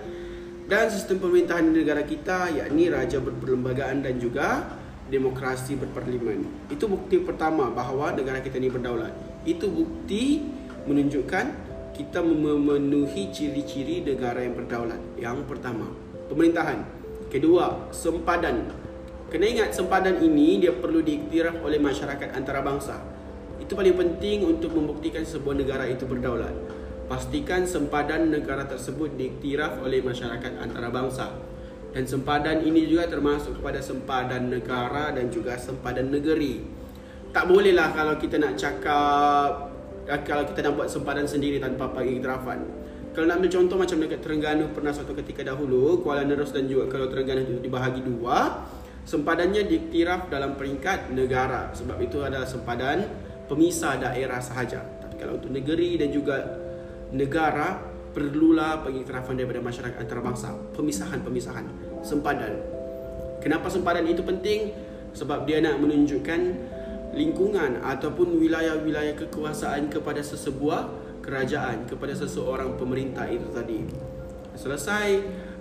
Dan 0.68 0.92
sistem 0.92 1.16
pemerintahan 1.24 1.64
negara 1.72 2.04
kita 2.04 2.52
yakni 2.52 2.92
raja 2.92 3.18
berperlembagaan 3.24 4.04
dan 4.04 4.20
juga 4.20 4.78
Demokrasi 5.08 5.80
berparlimen. 5.80 6.68
Itu 6.68 6.84
bukti 6.84 7.16
pertama 7.24 7.72
bahawa 7.72 8.12
negara 8.12 8.44
kita 8.44 8.60
ini 8.60 8.68
berdaulat. 8.68 9.08
Itu 9.48 9.72
bukti 9.72 10.44
menunjukkan 10.84 11.46
kita 11.96 12.20
memenuhi 12.20 13.32
ciri-ciri 13.32 14.04
negara 14.04 14.44
yang 14.44 14.52
berdaulat. 14.52 15.00
Yang 15.16 15.48
pertama 15.48 15.88
Pemerintahan. 16.28 16.84
Kedua 17.32 17.88
Sempadan. 17.88 18.68
Kena 19.32 19.44
ingat 19.48 19.72
sempadan 19.72 20.20
ini 20.20 20.60
dia 20.60 20.76
perlu 20.76 21.00
diiktiraf 21.00 21.64
oleh 21.64 21.80
masyarakat 21.80 22.36
antarabangsa. 22.36 23.00
Itu 23.60 23.76
paling 23.76 23.96
penting 23.96 24.44
untuk 24.44 24.76
membuktikan 24.76 25.24
sebuah 25.24 25.56
negara 25.56 25.88
itu 25.88 26.04
berdaulat. 26.04 26.52
Pastikan 27.08 27.64
sempadan 27.64 28.28
negara 28.28 28.68
tersebut 28.68 29.16
diiktiraf 29.16 29.80
oleh 29.80 30.04
masyarakat 30.04 30.60
antarabangsa. 30.60 31.32
Dan 31.88 32.04
sempadan 32.04 32.60
ini 32.60 32.84
juga 32.84 33.08
termasuk 33.08 33.64
kepada 33.64 33.80
sempadan 33.80 34.52
negara 34.52 35.08
dan 35.16 35.32
juga 35.32 35.56
sempadan 35.56 36.12
negeri. 36.12 36.60
Tak 37.32 37.48
bolehlah 37.48 37.96
kalau 37.96 38.20
kita 38.20 38.36
nak 38.36 38.60
cakap 38.60 39.72
kalau 40.28 40.44
kita 40.52 40.68
nak 40.68 40.72
buat 40.76 40.88
sempadan 40.92 41.24
sendiri 41.24 41.56
tanpa 41.56 41.88
pengiktirafan. 41.96 42.60
Kalau 43.16 43.24
nak 43.24 43.40
ambil 43.40 43.50
contoh 43.56 43.76
macam 43.80 43.96
dekat 44.04 44.20
Terengganu 44.20 44.64
pernah 44.76 44.92
suatu 44.92 45.16
ketika 45.16 45.40
dahulu, 45.48 46.04
Kuala 46.04 46.28
Nerus 46.28 46.52
dan 46.52 46.68
juga 46.68 46.92
kalau 46.92 47.08
Terengganu 47.08 47.40
itu 47.40 47.64
dibahagi 47.64 48.04
dua, 48.04 48.68
sempadannya 49.08 49.64
diiktiraf 49.64 50.28
dalam 50.28 50.60
peringkat 50.60 51.16
negara 51.16 51.72
sebab 51.72 51.96
itu 52.04 52.20
adalah 52.20 52.44
sempadan 52.44 53.08
pemisah 53.48 53.96
daerah 53.96 54.36
sahaja 54.44 54.84
tapi 55.00 55.16
kalau 55.16 55.40
untuk 55.40 55.48
negeri 55.48 55.96
dan 55.96 56.12
juga 56.12 56.67
negara 57.12 57.80
perlulah 58.12 58.82
pengiktirafan 58.82 59.38
daripada 59.38 59.60
masyarakat 59.62 59.96
antarabangsa. 60.00 60.52
Pemisahan-pemisahan. 60.74 61.64
Sempadan. 62.02 62.54
Kenapa 63.38 63.70
sempadan 63.70 64.04
itu 64.08 64.24
penting? 64.26 64.74
Sebab 65.14 65.46
dia 65.46 65.62
nak 65.62 65.78
menunjukkan 65.78 66.40
lingkungan 67.14 67.80
ataupun 67.80 68.36
wilayah-wilayah 68.36 69.16
kekuasaan 69.16 69.88
kepada 69.88 70.20
sesebuah 70.20 71.08
kerajaan 71.24 71.84
kepada 71.84 72.16
seseorang 72.16 72.76
pemerintah 72.80 73.28
itu 73.28 73.48
tadi. 73.52 73.84
Selesai. 74.56 75.08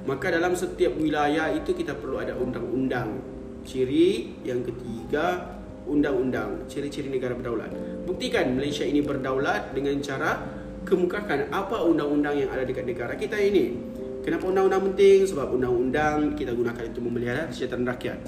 Maka 0.07 0.31
dalam 0.31 0.55
setiap 0.55 0.95
wilayah 0.95 1.51
itu 1.51 1.75
kita 1.75 1.91
perlu 1.99 2.23
ada 2.23 2.31
undang-undang. 2.39 3.19
Ciri 3.67 4.39
yang 4.47 4.63
ketiga 4.63 5.57
undang-undang, 5.83 6.63
ciri-ciri 6.71 7.11
negara 7.11 7.35
berdaulat. 7.35 7.71
Buktikan 8.07 8.55
Malaysia 8.55 8.87
ini 8.87 9.03
berdaulat 9.03 9.75
dengan 9.75 9.99
cara 9.99 10.39
kemukakan 10.87 11.51
apa 11.51 11.83
undang-undang 11.83 12.39
yang 12.39 12.49
ada 12.55 12.63
dekat 12.63 12.87
negara 12.87 13.19
kita 13.19 13.35
ini. 13.35 13.75
Kenapa 14.23 14.47
undang-undang 14.47 14.87
penting? 14.91 15.27
Sebab 15.27 15.51
undang-undang 15.51 16.35
kita 16.39 16.55
gunakan 16.55 16.83
untuk 16.87 17.03
memelihara 17.03 17.51
kesejahteraan 17.51 17.87
rakyat. 17.87 18.19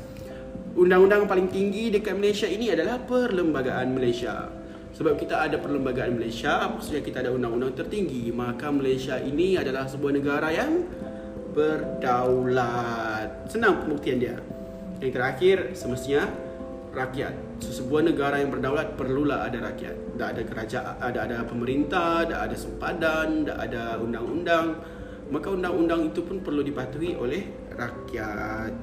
Undang-undang 0.76 1.28
paling 1.28 1.48
tinggi 1.48 1.92
dekat 1.92 2.16
Malaysia 2.20 2.48
ini 2.48 2.72
adalah 2.72 3.00
Perlembagaan 3.04 3.96
Malaysia. 3.96 4.52
Sebab 4.96 5.16
kita 5.16 5.44
ada 5.48 5.60
Perlembagaan 5.60 6.20
Malaysia, 6.20 6.68
maksudnya 6.68 7.04
kita 7.04 7.24
ada 7.24 7.32
undang-undang 7.32 7.76
tertinggi. 7.76 8.32
Maka 8.32 8.72
Malaysia 8.72 9.20
ini 9.20 9.56
adalah 9.56 9.88
sebuah 9.88 10.12
negara 10.20 10.52
yang 10.52 10.84
berdaulat. 11.56 13.48
Senang 13.52 13.84
pembuktian 13.84 14.20
dia. 14.20 14.38
Yang 15.00 15.12
terakhir, 15.16 15.58
semestinya 15.76 16.28
rakyat. 16.92 17.49
Sebuah 17.60 18.08
negara 18.08 18.40
yang 18.40 18.56
berdaulat 18.56 18.96
perlulah 18.96 19.46
ada 19.48 19.60
rakyat. 19.72 20.16
Tak 20.16 20.30
ada 20.36 20.42
kerajaan, 20.48 20.96
ada 21.00 21.20
ada 21.28 21.38
pemerintah, 21.44 22.24
tak 22.24 22.40
ada 22.50 22.56
sempadan, 22.56 23.44
tak 23.44 23.58
ada 23.70 24.00
undang-undang. 24.00 24.80
Maka 25.30 25.48
undang-undang 25.54 26.10
itu 26.10 26.26
pun 26.26 26.42
perlu 26.42 26.66
dipatuhi 26.66 27.14
oleh 27.20 27.46
rakyat. 27.78 28.74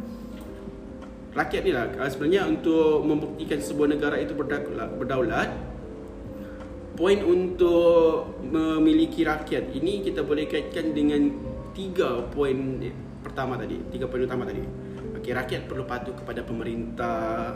Rakyat 1.37 1.63
ni 1.69 1.73
lah 1.77 1.85
sebenarnya 2.09 2.49
untuk 2.49 3.05
membuktikan 3.05 3.61
sebuah 3.61 3.93
negara 3.93 4.17
itu 4.17 4.33
berdaulat, 4.33 5.53
poin 6.97 7.21
untuk 7.21 8.41
memiliki 8.41 9.21
rakyat 9.21 9.69
ini 9.77 10.01
kita 10.01 10.25
boleh 10.25 10.49
kaitkan 10.49 10.97
dengan 10.97 11.29
tiga 11.77 12.25
poin 12.33 12.81
pertama 13.21 13.61
tadi, 13.61 13.77
tiga 13.93 14.09
poin 14.09 14.25
utama 14.25 14.49
tadi. 14.49 14.65
Okey, 15.21 15.37
rakyat 15.37 15.69
perlu 15.69 15.85
patuh 15.85 16.17
kepada 16.17 16.41
pemerintah, 16.41 17.53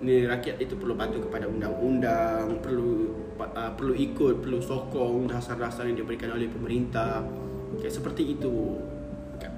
ni 0.00 0.24
rakyat 0.24 0.56
itu 0.64 0.74
perlu 0.80 0.96
patuh 0.96 1.20
kepada 1.20 1.44
undang-undang, 1.44 2.56
perlu 2.64 3.12
uh, 3.36 3.72
perlu 3.76 3.92
ikut, 3.92 4.40
perlu 4.40 4.58
sokong 4.60 5.28
dasar-dasar 5.28 5.84
yang 5.88 6.00
diberikan 6.00 6.32
oleh 6.32 6.48
pemerintah. 6.48 7.20
Okay, 7.76 7.92
seperti 7.92 8.36
itu. 8.36 8.80
Okay. 9.36 9.52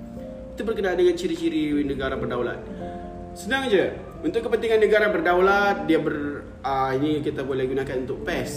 Itu 0.58 0.62
berkenaan 0.66 0.99
dengan 0.99 1.14
ciri-ciri 1.14 1.87
negara 1.87 2.18
berdaulat. 2.18 2.58
Senang 3.32 3.70
je. 3.70 3.94
Untuk 4.22 4.46
kepentingan 4.46 4.78
negara 4.78 5.11
berdaulat, 5.11 5.87
dia 5.90 5.99
ber 5.99 6.46
uh, 6.62 6.90
ini 6.94 7.22
kita 7.22 7.46
boleh 7.46 7.66
gunakan 7.66 8.02
untuk 8.02 8.26
PES. 8.26 8.52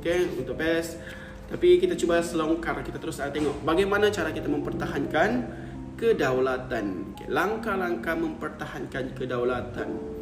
Okay, 0.00 0.28
untuk 0.32 0.56
PES. 0.56 1.00
Tapi 1.48 1.80
kita 1.80 1.96
cuba 1.96 2.20
selongkar, 2.20 2.84
kita 2.84 3.00
terus 3.00 3.20
tengok 3.20 3.64
bagaimana 3.64 4.12
cara 4.12 4.32
kita 4.32 4.48
mempertahankan 4.48 5.48
kedaulatan. 5.96 7.16
Okay, 7.16 7.28
langkah-langkah 7.28 8.16
mempertahankan 8.16 9.16
kedaulatan. 9.16 10.17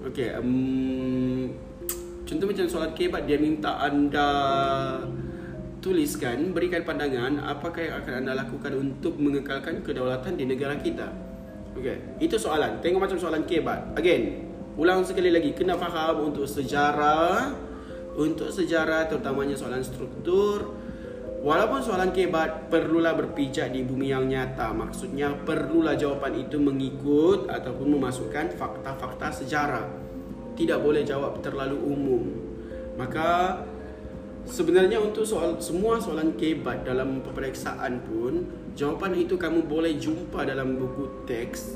Okey, 0.00 0.32
um, 0.32 1.52
contoh 2.24 2.48
macam 2.48 2.64
soalan 2.64 2.96
kebat 2.96 3.28
dia 3.28 3.36
minta 3.36 3.84
anda 3.84 4.28
tuliskan, 5.84 6.56
berikan 6.56 6.88
pandangan 6.88 7.36
apakah 7.44 7.84
yang 7.84 7.94
akan 8.00 8.12
anda 8.24 8.32
lakukan 8.32 8.72
untuk 8.80 9.20
mengekalkan 9.20 9.84
kedaulatan 9.84 10.40
di 10.40 10.48
negara 10.48 10.80
kita. 10.80 11.12
Okey, 11.76 12.16
itu 12.16 12.36
soalan. 12.40 12.80
Tengok 12.80 13.00
macam 13.08 13.20
soalan 13.20 13.44
kebat. 13.44 13.92
Again, 13.92 14.48
ulang 14.80 15.04
sekali 15.04 15.28
lagi, 15.28 15.52
kena 15.52 15.76
faham 15.76 16.32
untuk 16.32 16.48
sejarah, 16.48 17.52
untuk 18.16 18.48
sejarah 18.48 19.04
terutamanya 19.04 19.52
soalan 19.52 19.84
struktur, 19.84 20.80
Walaupun 21.40 21.80
soalan 21.80 22.12
kebat 22.12 22.68
perlulah 22.68 23.16
berpijak 23.16 23.72
di 23.72 23.80
bumi 23.80 24.12
yang 24.12 24.28
nyata? 24.28 24.76
Maksudnya 24.76 25.32
perlulah 25.40 25.96
jawapan 25.96 26.44
itu 26.44 26.60
mengikut 26.60 27.48
ataupun 27.48 27.96
memasukkan 27.96 28.60
fakta-fakta 28.60 29.40
sejarah. 29.40 29.88
Tidak 30.52 30.76
boleh 30.84 31.00
jawab 31.00 31.40
terlalu 31.40 31.80
umum. 31.80 32.22
Maka 33.00 33.56
sebenarnya 34.44 35.00
untuk 35.00 35.24
soal 35.24 35.56
semua 35.64 35.96
soalan 35.96 36.36
kebat 36.36 36.84
dalam 36.84 37.24
peperiksaan 37.24 38.04
pun 38.04 38.60
Jawapan 38.78 39.12
itu 39.18 39.34
kamu 39.34 39.66
boleh 39.66 39.98
jumpa 39.98 40.46
dalam 40.46 40.78
buku 40.78 41.26
teks. 41.26 41.74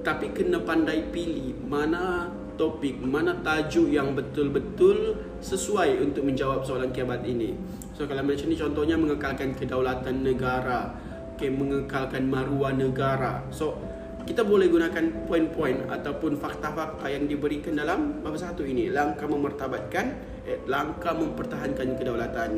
Tapi 0.00 0.32
kena 0.32 0.58
pandai 0.64 1.04
pilih 1.12 1.52
mana 1.68 2.32
topik, 2.56 2.96
mana 2.98 3.36
tajuk 3.44 3.92
yang 3.92 4.16
betul-betul 4.16 5.20
sesuai 5.44 6.00
untuk 6.00 6.26
menjawab 6.26 6.64
soalan 6.64 6.90
kebat 6.90 7.22
ini 7.28 7.54
So 7.98 8.06
kalau 8.06 8.22
macam 8.22 8.46
ni 8.46 8.54
contohnya 8.54 8.94
mengekalkan 8.94 9.58
kedaulatan 9.58 10.22
negara. 10.22 10.94
Okay, 11.34 11.50
Mengekalkan 11.50 12.30
maruah 12.30 12.70
negara. 12.70 13.42
So 13.50 13.74
kita 14.22 14.46
boleh 14.46 14.70
gunakan 14.70 15.26
poin-poin 15.26 15.90
ataupun 15.90 16.38
fakta-fakta 16.38 17.10
yang 17.10 17.26
diberikan 17.26 17.74
dalam 17.74 18.22
bab 18.22 18.38
satu 18.38 18.62
ini. 18.62 18.94
Langkah 18.94 19.26
memertabatkan, 19.26 20.14
eh, 20.46 20.62
langkah 20.70 21.10
mempertahankan 21.10 21.98
kedaulatan. 21.98 22.50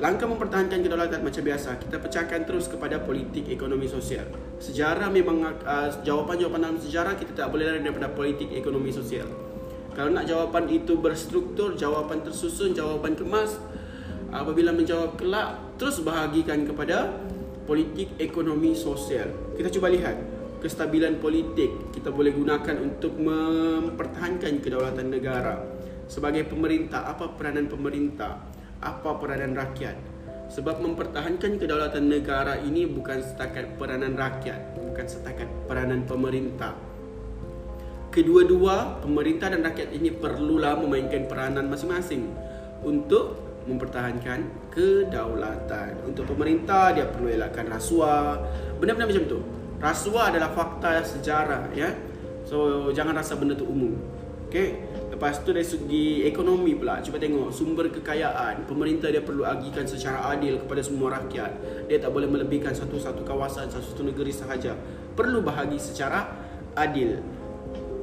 Langkah 0.00 0.28
mempertahankan 0.28 0.84
kedaulatan 0.84 1.24
macam 1.24 1.40
biasa 1.40 1.80
Kita 1.80 1.96
pecahkan 1.96 2.44
terus 2.44 2.68
kepada 2.68 3.00
politik 3.00 3.52
ekonomi 3.52 3.84
sosial. 3.88 4.28
Sejarah 4.60 5.12
memang 5.12 5.44
uh, 5.44 5.88
jawapan-jawapan 6.04 6.60
dalam 6.64 6.80
sejarah 6.80 7.16
kita 7.20 7.32
tak 7.36 7.48
boleh 7.52 7.68
lari 7.68 7.84
daripada 7.84 8.08
politik 8.12 8.48
ekonomi 8.52 8.92
sosial. 8.92 9.28
Kalau 9.92 10.12
nak 10.12 10.28
jawapan 10.28 10.68
itu 10.72 11.00
berstruktur, 11.00 11.76
jawapan 11.76 12.20
tersusun, 12.20 12.76
jawapan 12.76 13.16
kemas 13.16 13.56
apabila 14.42 14.72
menjawab 14.72 15.16
kelak 15.16 15.56
terus 15.80 16.00
bahagikan 16.00 16.64
kepada 16.66 17.12
politik 17.66 18.14
ekonomi 18.22 18.72
sosial. 18.78 19.28
Kita 19.58 19.68
cuba 19.72 19.90
lihat 19.90 20.16
kestabilan 20.62 21.20
politik 21.20 21.92
kita 21.92 22.08
boleh 22.08 22.32
gunakan 22.32 22.76
untuk 22.80 23.18
mempertahankan 23.20 24.62
kedaulatan 24.62 25.12
negara. 25.12 25.60
Sebagai 26.06 26.46
pemerintah, 26.46 27.06
apa 27.10 27.34
peranan 27.34 27.66
pemerintah? 27.66 28.38
Apa 28.78 29.18
peranan 29.18 29.58
rakyat? 29.58 29.98
Sebab 30.46 30.78
mempertahankan 30.78 31.58
kedaulatan 31.58 32.06
negara 32.06 32.54
ini 32.62 32.86
bukan 32.86 33.18
setakat 33.18 33.74
peranan 33.74 34.14
rakyat, 34.14 34.78
bukan 34.78 35.06
setakat 35.10 35.50
peranan 35.66 36.06
pemerintah. 36.06 36.78
Kedua-dua, 38.14 39.02
pemerintah 39.02 39.50
dan 39.50 39.66
rakyat 39.66 39.90
ini 39.92 40.14
perlulah 40.14 40.78
memainkan 40.78 41.26
peranan 41.26 41.66
masing-masing 41.66 42.30
untuk 42.86 43.45
mempertahankan 43.66 44.70
kedaulatan. 44.70 46.06
Untuk 46.06 46.30
pemerintah 46.30 46.94
dia 46.94 47.10
perlu 47.10 47.28
elakkan 47.28 47.66
rasuah. 47.66 48.40
Benda-benda 48.78 49.10
macam 49.10 49.24
tu. 49.26 49.38
Rasuah 49.76 50.32
adalah 50.32 50.50
fakta 50.54 51.04
sejarah 51.04 51.74
ya. 51.74 51.92
So 52.46 52.88
jangan 52.94 53.18
rasa 53.18 53.36
benda 53.36 53.58
tu 53.58 53.66
umum. 53.66 53.98
Okey. 54.46 54.96
Lepas 55.16 55.40
tu 55.40 55.56
dari 55.56 55.64
segi 55.64 56.28
ekonomi 56.28 56.76
pula 56.76 57.00
Cuba 57.00 57.16
tengok 57.16 57.48
sumber 57.48 57.88
kekayaan 57.88 58.68
Pemerintah 58.68 59.08
dia 59.08 59.24
perlu 59.24 59.48
agikan 59.48 59.88
secara 59.88 60.28
adil 60.28 60.60
kepada 60.60 60.84
semua 60.84 61.16
rakyat 61.16 61.56
Dia 61.88 61.96
tak 61.96 62.12
boleh 62.12 62.28
melebihkan 62.28 62.76
satu-satu 62.76 63.24
kawasan 63.24 63.72
Satu-satu 63.72 64.12
negeri 64.12 64.28
sahaja 64.28 64.76
Perlu 65.16 65.40
bahagi 65.40 65.80
secara 65.80 66.36
adil 66.76 67.16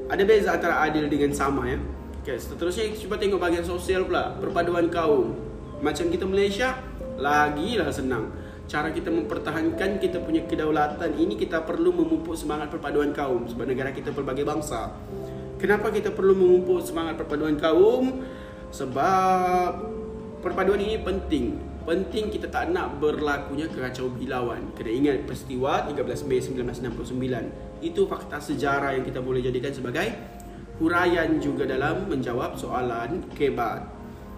Ada 0.09 0.25
beza 0.25 0.57
antara 0.57 0.81
adil 0.81 1.05
dengan 1.05 1.29
sama 1.37 1.69
ya 1.69 1.77
Okay, 2.25 2.41
seterusnya 2.41 2.89
cuba 2.97 3.21
tengok 3.21 3.37
bahagian 3.37 3.61
sosial 3.61 4.09
pula 4.09 4.33
Perpaduan 4.41 4.89
kaum 4.89 5.37
macam 5.83 6.07
kita 6.07 6.23
Malaysia 6.23 6.79
Lagilah 7.19 7.91
senang. 7.93 8.31
Cara 8.65 8.89
kita 8.89 9.11
mempertahankan 9.11 9.99
kita 9.99 10.23
punya 10.23 10.47
kedaulatan 10.47 11.19
ini 11.19 11.35
Kita 11.35 11.61
perlu 11.61 11.91
memupuk 11.91 12.33
semangat 12.33 12.71
perpaduan 12.71 13.11
kaum 13.11 13.45
Sebab 13.45 13.67
negara 13.67 13.91
kita 13.91 14.15
pelbagai 14.15 14.47
bangsa. 14.47 14.95
Kenapa 15.59 15.91
kita 15.91 16.15
perlu 16.15 16.33
memupuk 16.33 16.79
semangat 16.81 17.19
perpaduan 17.19 17.59
kaum? 17.59 18.23
Sebab 18.71 19.69
perpaduan 20.39 20.79
ini 20.81 20.97
penting. 21.03 21.59
Penting 21.83 22.31
kita 22.31 22.47
tak 22.47 22.71
nak 22.71 22.95
berlakunya 23.03 23.67
kekacau 23.67 24.07
bilauan 24.07 24.71
Kena 24.71 24.87
ingat 24.87 25.27
peristiwa 25.27 25.83
13 25.83 26.31
Mei 26.31 26.39
1969 26.39 27.83
Itu 27.83 28.07
fakta 28.07 28.39
sejarah 28.39 28.95
yang 28.95 29.03
kita 29.03 29.19
boleh 29.19 29.43
jadikan 29.43 29.75
sebagai 29.75 30.07
Huraian 30.79 31.43
juga 31.43 31.67
dalam 31.67 32.07
menjawab 32.07 32.55
soalan 32.55 33.27
kebat. 33.35 33.83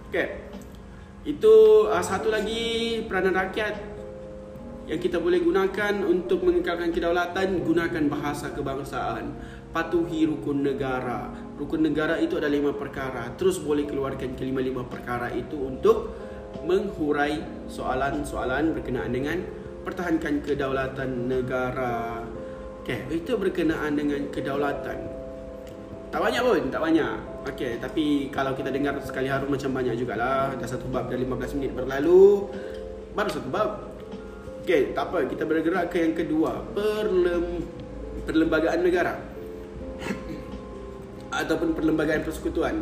Okay 0.09 0.44
itu 1.25 1.53
uh, 1.89 2.05
satu 2.05 2.29
lagi 2.29 3.01
peranan 3.09 3.33
rakyat 3.33 3.75
yang 4.85 5.01
kita 5.01 5.17
boleh 5.17 5.41
gunakan 5.41 6.05
untuk 6.05 6.45
mengekalkan 6.45 6.93
kedaulatan 6.93 7.65
gunakan 7.65 8.03
bahasa 8.05 8.53
kebangsaan. 8.53 9.33
Patuhi 9.73 10.29
rukun 10.29 10.61
negara. 10.61 11.33
Rukun 11.57 11.81
negara 11.81 12.21
itu 12.21 12.37
ada 12.37 12.45
lima 12.45 12.71
perkara. 12.77 13.33
Terus 13.35 13.57
boleh 13.57 13.89
keluarkan 13.89 14.37
kelima-lima 14.37 14.85
perkara 14.85 15.33
itu 15.33 15.57
untuk 15.57 16.13
menghurai 16.63 17.41
soalan-soalan 17.67 18.77
berkenaan 18.77 19.11
dengan 19.11 19.41
pertahankan 19.81 20.45
kedaulatan 20.45 21.27
negara. 21.27 22.21
Okey 22.85 23.09
itu 23.09 23.33
berkenaan 23.33 23.97
dengan 23.97 24.29
kedaulatan. 24.29 24.99
Tak 26.13 26.21
banyak 26.21 26.41
pun 26.45 26.63
tak 26.69 26.81
banyak 26.85 27.34
Okey, 27.45 27.77
tapi 27.77 28.33
kalau 28.33 28.57
kita 28.57 28.73
dengar 28.73 28.97
sekali 29.05 29.29
harum 29.29 29.53
macam 29.53 29.69
banyak 29.69 29.93
jugalah. 30.01 30.57
Dah 30.57 30.65
satu 30.65 30.89
bab 30.89 31.13
dah 31.13 31.17
15 31.17 31.53
minit 31.61 31.77
berlalu. 31.77 32.49
Baru 33.13 33.29
satu 33.29 33.53
bab. 33.53 33.85
Okey, 34.65 34.97
tak 34.97 35.13
apa. 35.13 35.29
Kita 35.29 35.45
bergerak 35.45 35.93
ke 35.93 36.01
yang 36.01 36.17
kedua. 36.17 36.65
Perlem 36.73 37.61
perlembagaan 38.25 38.81
negara. 38.81 39.21
Ataupun 41.45 41.77
perlembagaan 41.77 42.25
persekutuan. 42.25 42.81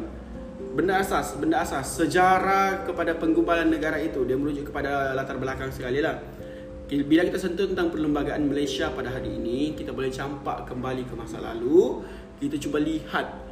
Benda 0.80 1.04
asas, 1.04 1.36
benda 1.36 1.60
asas. 1.60 2.00
Sejarah 2.00 2.88
kepada 2.88 3.20
penggubalan 3.20 3.68
negara 3.68 4.00
itu. 4.00 4.24
Dia 4.24 4.40
merujuk 4.40 4.72
kepada 4.72 5.12
latar 5.12 5.36
belakang 5.44 5.76
sekali 5.76 6.00
lah. 6.00 6.24
bila 6.88 7.26
kita 7.26 7.42
sentuh 7.42 7.66
tentang 7.68 7.90
perlembagaan 7.90 8.48
Malaysia 8.48 8.86
pada 8.94 9.10
hari 9.12 9.34
ini, 9.34 9.74
kita 9.74 9.92
boleh 9.92 10.14
campak 10.14 10.72
kembali 10.72 11.04
ke 11.04 11.14
masa 11.20 11.42
lalu. 11.42 12.06
Kita 12.38 12.56
cuba 12.62 12.78
lihat 12.80 13.43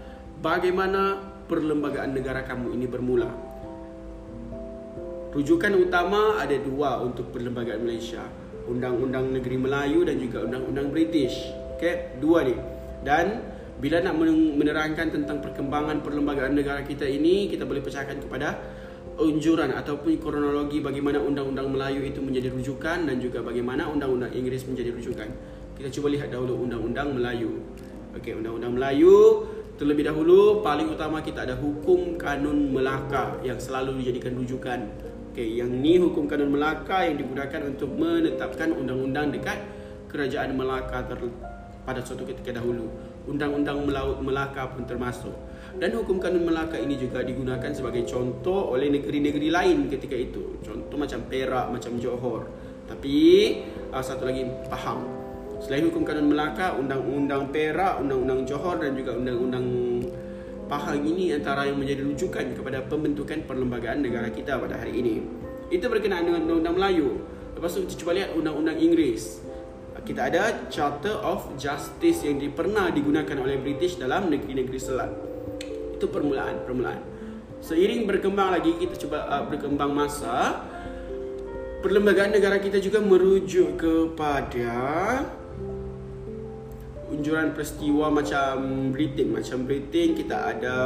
bagaimana 0.41 1.21
perlembagaan 1.45 2.12
negara 2.12 2.41
kamu 2.43 2.74
ini 2.75 2.86
bermula. 2.89 3.29
Rujukan 5.31 5.71
utama 5.79 6.36
ada 6.41 6.57
dua 6.60 7.00
untuk 7.00 7.31
perlembagaan 7.31 7.88
Malaysia. 7.88 8.25
Undang-Undang 8.67 9.31
Negeri 9.31 9.57
Melayu 9.57 10.03
dan 10.03 10.19
juga 10.19 10.43
Undang-Undang 10.43 10.91
British. 10.91 11.55
Okey, 11.77 12.19
dua 12.19 12.43
ni. 12.43 12.55
Dan 13.01 13.39
bila 13.79 14.03
nak 14.03 14.19
menerangkan 14.60 15.07
tentang 15.10 15.39
perkembangan 15.39 16.03
perlembagaan 16.03 16.53
negara 16.53 16.83
kita 16.83 17.07
ini, 17.07 17.48
kita 17.48 17.63
boleh 17.63 17.79
pecahkan 17.79 18.19
kepada 18.19 18.60
unjuran 19.17 19.71
ataupun 19.71 20.19
kronologi 20.19 20.83
bagaimana 20.83 21.21
undang-undang 21.24 21.71
Melayu 21.71 22.03
itu 22.05 22.19
menjadi 22.19 22.51
rujukan 22.51 23.07
dan 23.07 23.17
juga 23.17 23.41
bagaimana 23.41 23.88
undang-undang 23.88 24.36
Inggeris 24.36 24.67
menjadi 24.67 24.93
rujukan. 24.93 25.29
Kita 25.79 25.89
cuba 25.89 26.12
lihat 26.12 26.29
dahulu 26.29 26.60
undang-undang 26.67 27.15
Melayu. 27.15 27.63
Okey, 28.19 28.36
undang-undang 28.36 28.75
Melayu 28.75 29.48
terlebih 29.81 30.05
dahulu 30.05 30.61
paling 30.61 30.93
utama 30.93 31.25
kita 31.25 31.41
ada 31.41 31.57
hukum 31.57 32.13
kanun 32.13 32.69
Melaka 32.69 33.41
yang 33.41 33.57
selalu 33.57 33.97
dijadikan 33.97 34.38
rujukan. 34.38 34.85
Okey, 35.33 35.57
yang 35.57 35.73
ni 35.73 35.97
hukum 35.97 36.29
kanun 36.29 36.53
Melaka 36.53 37.09
yang 37.09 37.17
digunakan 37.17 37.65
untuk 37.65 37.89
menetapkan 37.97 38.77
undang-undang 38.77 39.33
dekat 39.33 39.57
kerajaan 40.05 40.53
Melaka 40.53 41.01
ter- 41.09 41.33
pada 41.81 41.97
suatu 42.05 42.29
ketika 42.29 42.61
dahulu. 42.61 42.93
Undang-undang 43.25 43.81
Melaka 44.21 44.69
pun 44.69 44.85
termasuk 44.85 45.33
dan 45.81 45.97
hukum 45.97 46.21
kanun 46.21 46.45
Melaka 46.45 46.77
ini 46.77 47.01
juga 47.01 47.25
digunakan 47.25 47.73
sebagai 47.73 48.05
contoh 48.05 48.77
oleh 48.77 48.93
negeri-negeri 48.93 49.50
lain 49.50 49.89
ketika 49.89 50.13
itu. 50.13 50.61
Contoh 50.61 50.93
macam 50.93 51.25
Perak, 51.25 51.73
macam 51.73 51.97
Johor. 51.97 52.45
Tapi 52.85 53.17
uh, 53.89 54.03
satu 54.05 54.29
lagi 54.29 54.45
faham. 54.69 55.20
Selain 55.62 55.86
hukum 55.86 56.01
kanun 56.01 56.34
Melaka, 56.34 56.74
undang-undang 56.74 57.53
Perak, 57.53 58.01
undang-undang 58.01 58.44
Johor 58.50 58.82
dan 58.82 58.98
juga 58.98 59.13
undang-undang 59.15 59.65
Pahang 60.65 61.03
ini 61.03 61.36
antara 61.36 61.68
yang 61.68 61.75
menjadi 61.77 62.08
rujukan 62.08 62.56
kepada 62.56 62.80
pembentukan 62.88 63.44
perlembagaan 63.44 64.00
negara 64.00 64.32
kita 64.32 64.56
pada 64.56 64.80
hari 64.80 65.03
ini. 65.03 65.20
Itu 65.68 65.91
berkenaan 65.91 66.24
dengan 66.25 66.48
undang-undang 66.48 66.75
Melayu. 66.80 67.10
Lepas 67.60 67.75
tu 67.75 67.84
kita 67.84 67.96
cuba 68.00 68.12
lihat 68.15 68.32
undang-undang 68.34 68.80
Inggeris. 68.80 69.44
Kita 70.01 70.32
ada 70.32 70.65
Charter 70.72 71.13
of 71.22 71.60
Justice 71.60 72.24
yang 72.24 72.39
pernah 72.56 72.88
digunakan 72.89 73.36
oleh 73.38 73.60
British 73.60 74.00
dalam 74.00 74.32
negeri-negeri 74.32 74.80
selat 74.80 75.12
itu 76.01 76.10
permulaan 76.10 76.65
permulaan 76.65 76.98
seiring 77.62 78.10
berkembang 78.10 78.58
lagi 78.58 78.74
kita 78.82 78.98
cuba 79.06 79.22
uh, 79.30 79.46
berkembang 79.46 79.94
masa 79.94 80.65
perlembagaan 81.86 82.34
negara 82.34 82.58
kita 82.58 82.82
juga 82.82 82.98
merujuk 83.06 83.77
kepada 83.77 84.74
unjuran 87.12 87.51
peristiwa 87.51 88.08
macam 88.08 88.89
Britain 88.96 89.36
macam 89.36 89.68
Britain 89.68 90.15
kita 90.15 90.38
ada 90.56 90.77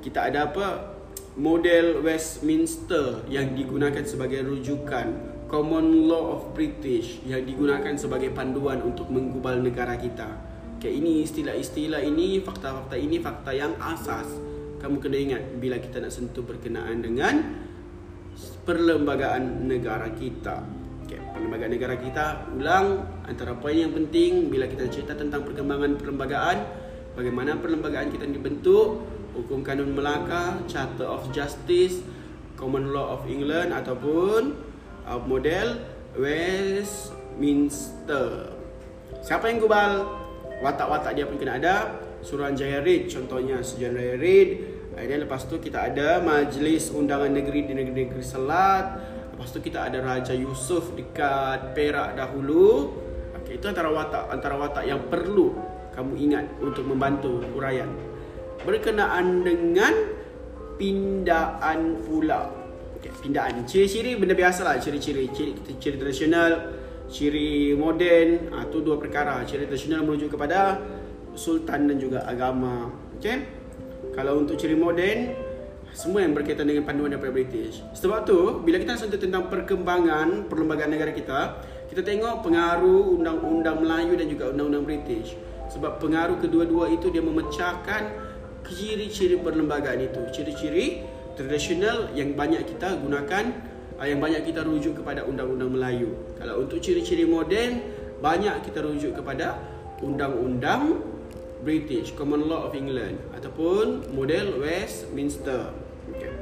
kita 0.00 0.32
ada 0.32 0.48
apa 0.48 0.66
model 1.36 2.02
Westminster 2.02 3.22
yang 3.28 3.52
digunakan 3.52 4.02
sebagai 4.02 4.42
rujukan 4.42 5.36
common 5.46 6.08
law 6.08 6.40
of 6.40 6.56
British 6.56 7.20
yang 7.28 7.44
digunakan 7.44 7.94
sebagai 7.94 8.32
panduan 8.32 8.80
untuk 8.82 9.12
menggubal 9.12 9.60
negara 9.60 9.94
kita 10.00 10.48
Okay, 10.78 10.94
ini 10.94 11.26
istilah-istilah 11.26 12.06
ini, 12.06 12.38
fakta-fakta 12.38 12.94
ini 12.94 13.18
fakta 13.18 13.50
yang 13.50 13.74
asas. 13.82 14.30
Kamu 14.78 15.02
kena 15.02 15.18
ingat 15.18 15.42
bila 15.58 15.74
kita 15.82 15.98
nak 15.98 16.14
sentuh 16.14 16.46
berkenaan 16.46 17.02
dengan 17.02 17.34
perlembagaan 18.62 19.66
negara 19.66 20.06
kita. 20.14 20.62
Perlembagaan 21.34 21.72
negara 21.72 21.94
kita 21.96 22.48
ulang 22.54 23.04
antara 23.28 23.52
poin 23.56 23.76
yang 23.76 23.92
penting 23.92 24.48
bila 24.52 24.64
kita 24.68 24.88
cerita 24.88 25.12
tentang 25.16 25.44
perkembangan 25.44 25.96
perlembagaan, 26.00 26.64
bagaimana 27.14 27.56
perlembagaan 27.60 28.08
kita 28.14 28.24
dibentuk, 28.28 29.02
hukum 29.36 29.60
kanun 29.64 29.92
Melaka, 29.92 30.60
Charter 30.70 31.06
of 31.08 31.28
Justice, 31.34 32.00
Common 32.58 32.90
Law 32.94 33.20
of 33.20 33.26
England 33.28 33.72
ataupun 33.76 34.56
uh, 35.04 35.20
model 35.22 35.78
Westminster. 36.18 37.06
Siapa 39.22 39.50
yang 39.50 39.60
gubal? 39.62 40.18
watak-watak 40.62 41.14
dia 41.14 41.26
pun 41.26 41.38
kena 41.38 41.58
ada 41.58 41.74
Suruhanjaya 42.22 42.82
Reid 42.82 43.10
contohnya 43.10 43.62
Suruhanjaya 43.62 44.18
Reid 44.18 44.48
dan 44.98 45.22
lepas 45.22 45.46
tu 45.46 45.62
kita 45.62 45.86
ada 45.86 46.18
Majlis 46.18 46.90
Undangan 46.90 47.30
Negeri 47.30 47.70
di 47.70 47.72
Negeri-Negeri 47.78 48.24
Selat 48.24 48.86
lepas 49.38 49.54
tu 49.54 49.62
kita 49.62 49.86
ada 49.86 50.02
Raja 50.02 50.34
Yusuf 50.34 50.98
dekat 50.98 51.70
Perak 51.70 52.18
dahulu. 52.18 52.90
Okay, 53.38 53.54
itu 53.54 53.70
antara 53.70 53.86
watak 53.86 54.34
antara 54.34 54.58
watak 54.58 54.82
yang 54.82 54.98
perlu 55.06 55.54
kamu 55.94 56.18
ingat 56.18 56.58
untuk 56.58 56.82
membantu 56.90 57.38
uraian 57.54 57.86
berkenaan 58.66 59.46
dengan 59.46 59.94
pindaan 60.74 62.02
pula. 62.02 62.50
Okay, 62.98 63.14
pindaan. 63.22 63.62
Ciri-ciri 63.62 64.18
benda 64.18 64.34
biasalah 64.34 64.82
ciri-ciri 64.82 65.30
ciri, 65.30 65.54
ciri 65.78 65.96
tradisional 66.02 66.74
ciri 67.06 67.78
moden. 67.78 68.50
Ah 68.50 68.66
tu 68.66 68.82
dua 68.82 68.98
perkara. 68.98 69.46
Ciri 69.46 69.70
tradisional 69.70 70.02
merujuk 70.02 70.34
kepada 70.34 70.82
sultan 71.38 71.86
dan 71.86 72.02
juga 72.02 72.26
agama. 72.26 72.90
Okey? 73.22 73.38
Kalau 74.18 74.42
untuk 74.42 74.58
ciri 74.58 74.74
moden 74.74 75.46
semua 75.96 76.24
yang 76.24 76.32
berkaitan 76.36 76.68
dengan 76.68 76.84
panduan 76.88 77.12
daripada 77.12 77.32
British. 77.32 77.80
Sebab 77.96 78.24
tu 78.28 78.60
bila 78.64 78.80
kita 78.80 78.96
sentuh 78.96 79.20
tentang 79.20 79.48
perkembangan 79.52 80.48
perlembagaan 80.48 80.92
negara 80.92 81.12
kita 81.12 81.40
kita 81.88 82.04
tengok 82.04 82.44
pengaruh 82.44 83.16
undang-undang 83.16 83.80
Melayu 83.80 84.12
dan 84.16 84.26
juga 84.28 84.52
undang-undang 84.52 84.84
British. 84.84 85.34
Sebab 85.72 86.00
pengaruh 86.00 86.36
kedua-dua 86.40 86.92
itu 86.92 87.08
dia 87.08 87.24
memecahkan 87.24 88.02
ciri-ciri 88.68 89.40
perlembagaan 89.40 90.00
itu. 90.04 90.20
Ciri-ciri 90.32 91.04
tradisional 91.36 92.12
yang 92.12 92.36
banyak 92.36 92.64
kita 92.68 93.00
gunakan 93.00 93.68
Ah, 93.98 94.06
yang 94.06 94.22
banyak 94.22 94.46
kita 94.46 94.62
rujuk 94.62 95.02
kepada 95.02 95.26
undang-undang 95.26 95.74
Melayu. 95.74 96.14
Kalau 96.38 96.62
untuk 96.62 96.78
ciri-ciri 96.78 97.26
moden, 97.26 97.82
banyak 98.22 98.62
kita 98.62 98.78
rujuk 98.78 99.18
kepada 99.18 99.58
undang-undang 99.98 101.02
British 101.62 102.14
Common 102.14 102.46
Law 102.46 102.70
of 102.70 102.72
England 102.74 103.18
ataupun 103.34 104.14
model 104.14 104.62
Westminster. 104.62 105.74
Okay. 106.14 106.32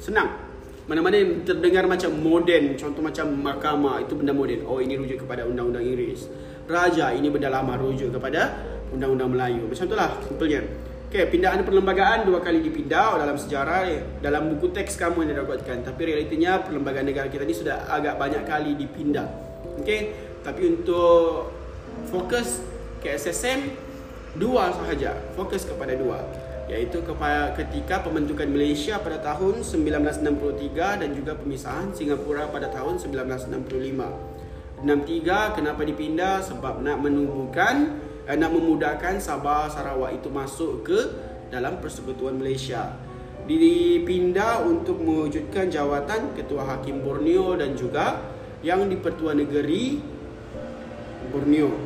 Senang. 0.00 0.46
Mana-mana 0.86 1.18
yang 1.18 1.42
terdengar 1.42 1.82
macam 1.90 2.14
moden, 2.14 2.78
contoh 2.78 3.02
macam 3.02 3.26
mahkamah, 3.42 4.06
itu 4.06 4.14
benda 4.14 4.30
moden. 4.30 4.62
Oh, 4.62 4.78
ini 4.78 4.94
rujuk 4.94 5.26
kepada 5.26 5.42
undang-undang 5.42 5.82
Inggeris. 5.82 6.30
Raja, 6.70 7.10
ini 7.10 7.26
benda 7.26 7.50
lama 7.50 7.74
rujuk 7.74 8.14
kepada 8.14 8.54
undang-undang 8.94 9.34
Melayu. 9.34 9.66
Macam 9.66 9.82
itulah, 9.90 10.14
simpelnya. 10.22 10.62
Okay, 11.10 11.26
pindahan 11.26 11.62
perlembagaan 11.66 12.26
dua 12.26 12.38
kali 12.38 12.62
dipindah 12.62 13.18
dalam 13.18 13.34
sejarah 13.38 13.86
dalam 14.22 14.50
buku 14.54 14.74
teks 14.74 14.98
kamu 14.98 15.26
yang 15.26 15.38
didapatkan. 15.38 15.86
Tapi 15.86 16.00
realitinya 16.02 16.62
perlembagaan 16.62 17.06
negara 17.06 17.26
kita 17.30 17.46
ni 17.46 17.54
sudah 17.54 17.86
agak 17.90 18.18
banyak 18.18 18.42
kali 18.46 18.74
dipindah. 18.74 19.26
Okay, 19.82 20.14
tapi 20.42 20.70
untuk 20.70 21.50
fokus 22.10 22.62
ke 23.02 23.14
SSM 23.14 23.85
dua 24.36 24.72
sahaja. 24.72 25.16
Fokus 25.34 25.64
kepada 25.64 25.96
dua. 25.96 26.20
Iaitu 26.66 26.98
kepada 27.06 27.54
ketika 27.54 28.02
pembentukan 28.02 28.50
Malaysia 28.50 28.98
pada 28.98 29.22
tahun 29.22 29.62
1963 29.62 31.02
dan 31.02 31.10
juga 31.14 31.38
pemisahan 31.38 31.94
Singapura 31.94 32.50
pada 32.50 32.66
tahun 32.68 32.98
1965. 32.98 34.82
63 34.82 35.56
kenapa 35.56 35.82
dipindah? 35.86 36.42
Sebab 36.42 36.82
nak 36.82 36.98
menubuhkan 37.00 38.02
uh, 38.26 38.36
nak 38.36 38.50
memudahkan 38.50 39.22
Sabah 39.22 39.70
Sarawak 39.70 40.18
itu 40.18 40.28
masuk 40.28 40.84
ke 40.84 40.98
dalam 41.48 41.78
persekutuan 41.78 42.34
Malaysia. 42.34 42.98
Dipindah 43.46 44.66
untuk 44.66 44.98
mewujudkan 44.98 45.70
jawatan 45.70 46.34
Ketua 46.34 46.66
Hakim 46.66 47.06
Borneo 47.06 47.54
dan 47.54 47.78
juga 47.78 48.18
yang 48.66 48.90
di 48.90 48.98
Pertuan 48.98 49.38
Negeri 49.38 50.02
Borneo. 51.30 51.85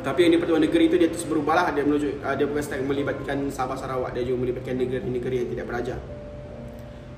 Tapi 0.00 0.18
yang 0.24 0.32
di 0.32 0.40
Pertuan 0.40 0.64
Negeri 0.64 0.88
itu 0.88 0.96
dia 0.96 1.08
terus 1.12 1.28
berubahlah 1.28 1.76
dia 1.76 1.84
menuju 1.84 2.24
uh, 2.24 2.32
dia 2.32 2.48
bukan 2.48 2.62
setakat 2.64 2.88
melibatkan 2.88 3.36
Sabah 3.52 3.76
Sarawak 3.76 4.16
dia 4.16 4.24
juga 4.24 4.48
melibatkan 4.48 4.80
negeri-negeri 4.80 5.36
yang 5.44 5.48
tidak 5.52 5.66
beraja. 5.68 5.94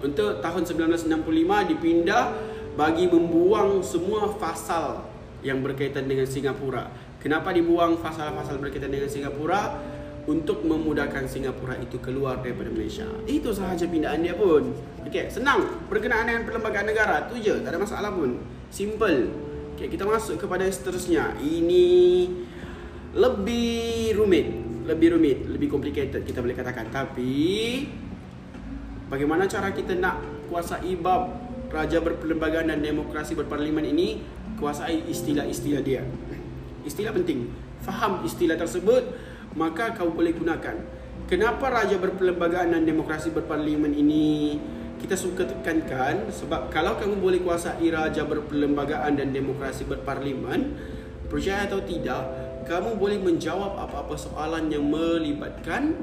Untuk 0.02 0.42
tahun 0.42 0.62
1965 0.66 1.70
dipindah 1.70 2.34
bagi 2.74 3.06
membuang 3.06 3.86
semua 3.86 4.34
fasal 4.34 5.06
yang 5.46 5.62
berkaitan 5.62 6.10
dengan 6.10 6.26
Singapura. 6.26 6.90
Kenapa 7.22 7.54
dibuang 7.54 8.02
fasal-fasal 8.02 8.58
berkaitan 8.58 8.90
dengan 8.90 9.06
Singapura? 9.06 9.78
Untuk 10.22 10.62
memudahkan 10.62 11.26
Singapura 11.26 11.74
itu 11.82 11.98
keluar 11.98 12.38
daripada 12.38 12.70
Malaysia. 12.70 13.06
Itu 13.26 13.50
sahaja 13.50 13.90
pindahan 13.90 14.22
dia 14.22 14.38
pun. 14.38 14.70
Okey, 15.02 15.26
senang. 15.26 15.82
Berkenaan 15.90 16.30
dengan 16.30 16.46
perlembagaan 16.46 16.86
negara, 16.86 17.26
tu 17.26 17.34
je. 17.42 17.58
Tak 17.58 17.74
ada 17.74 17.78
masalah 17.82 18.10
pun. 18.14 18.38
Simple. 18.70 19.34
Okey, 19.74 19.90
kita 19.90 20.06
masuk 20.06 20.38
kepada 20.38 20.62
seterusnya. 20.70 21.34
Ini 21.42 21.86
lebih 23.16 24.16
rumit. 24.16 24.46
Lebih 24.82 25.14
rumit, 25.14 25.38
lebih 25.46 25.68
complicated 25.70 26.26
kita 26.26 26.42
boleh 26.42 26.58
katakan. 26.58 26.90
Tapi 26.90 27.86
bagaimana 29.06 29.46
cara 29.46 29.70
kita 29.70 29.94
nak 29.94 30.48
kuasai 30.50 30.98
bab 30.98 31.30
raja 31.72 32.02
berperlembagaan 32.04 32.68
dan 32.68 32.84
demokrasi 32.84 33.32
berparlimen 33.38 33.86
ini 33.88 34.20
kuasai 34.58 35.06
istilah-istilah 35.08 35.82
dia. 35.86 36.02
Istilah 36.82 37.14
penting. 37.14 37.48
Faham 37.82 38.22
istilah 38.26 38.58
tersebut, 38.58 39.02
maka 39.54 39.94
kau 39.94 40.10
boleh 40.10 40.34
gunakan. 40.34 40.76
Kenapa 41.30 41.70
raja 41.72 41.96
berperlembagaan 41.96 42.74
dan 42.76 42.82
demokrasi 42.84 43.32
berparlimen 43.32 43.94
ini 43.94 44.58
kita 45.02 45.18
suka 45.18 45.42
tekankan 45.42 46.30
sebab 46.30 46.70
kalau 46.70 46.94
kamu 46.94 47.18
boleh 47.18 47.40
kuasai 47.42 47.90
raja 47.90 48.22
berperlembagaan 48.22 49.18
dan 49.18 49.34
demokrasi 49.34 49.82
berparlimen, 49.88 50.78
percaya 51.26 51.66
atau 51.66 51.82
tidak, 51.82 52.22
kamu 52.64 52.96
boleh 52.98 53.18
menjawab 53.18 53.74
apa-apa 53.74 54.14
soalan 54.14 54.70
yang 54.70 54.86
melibatkan 54.86 55.98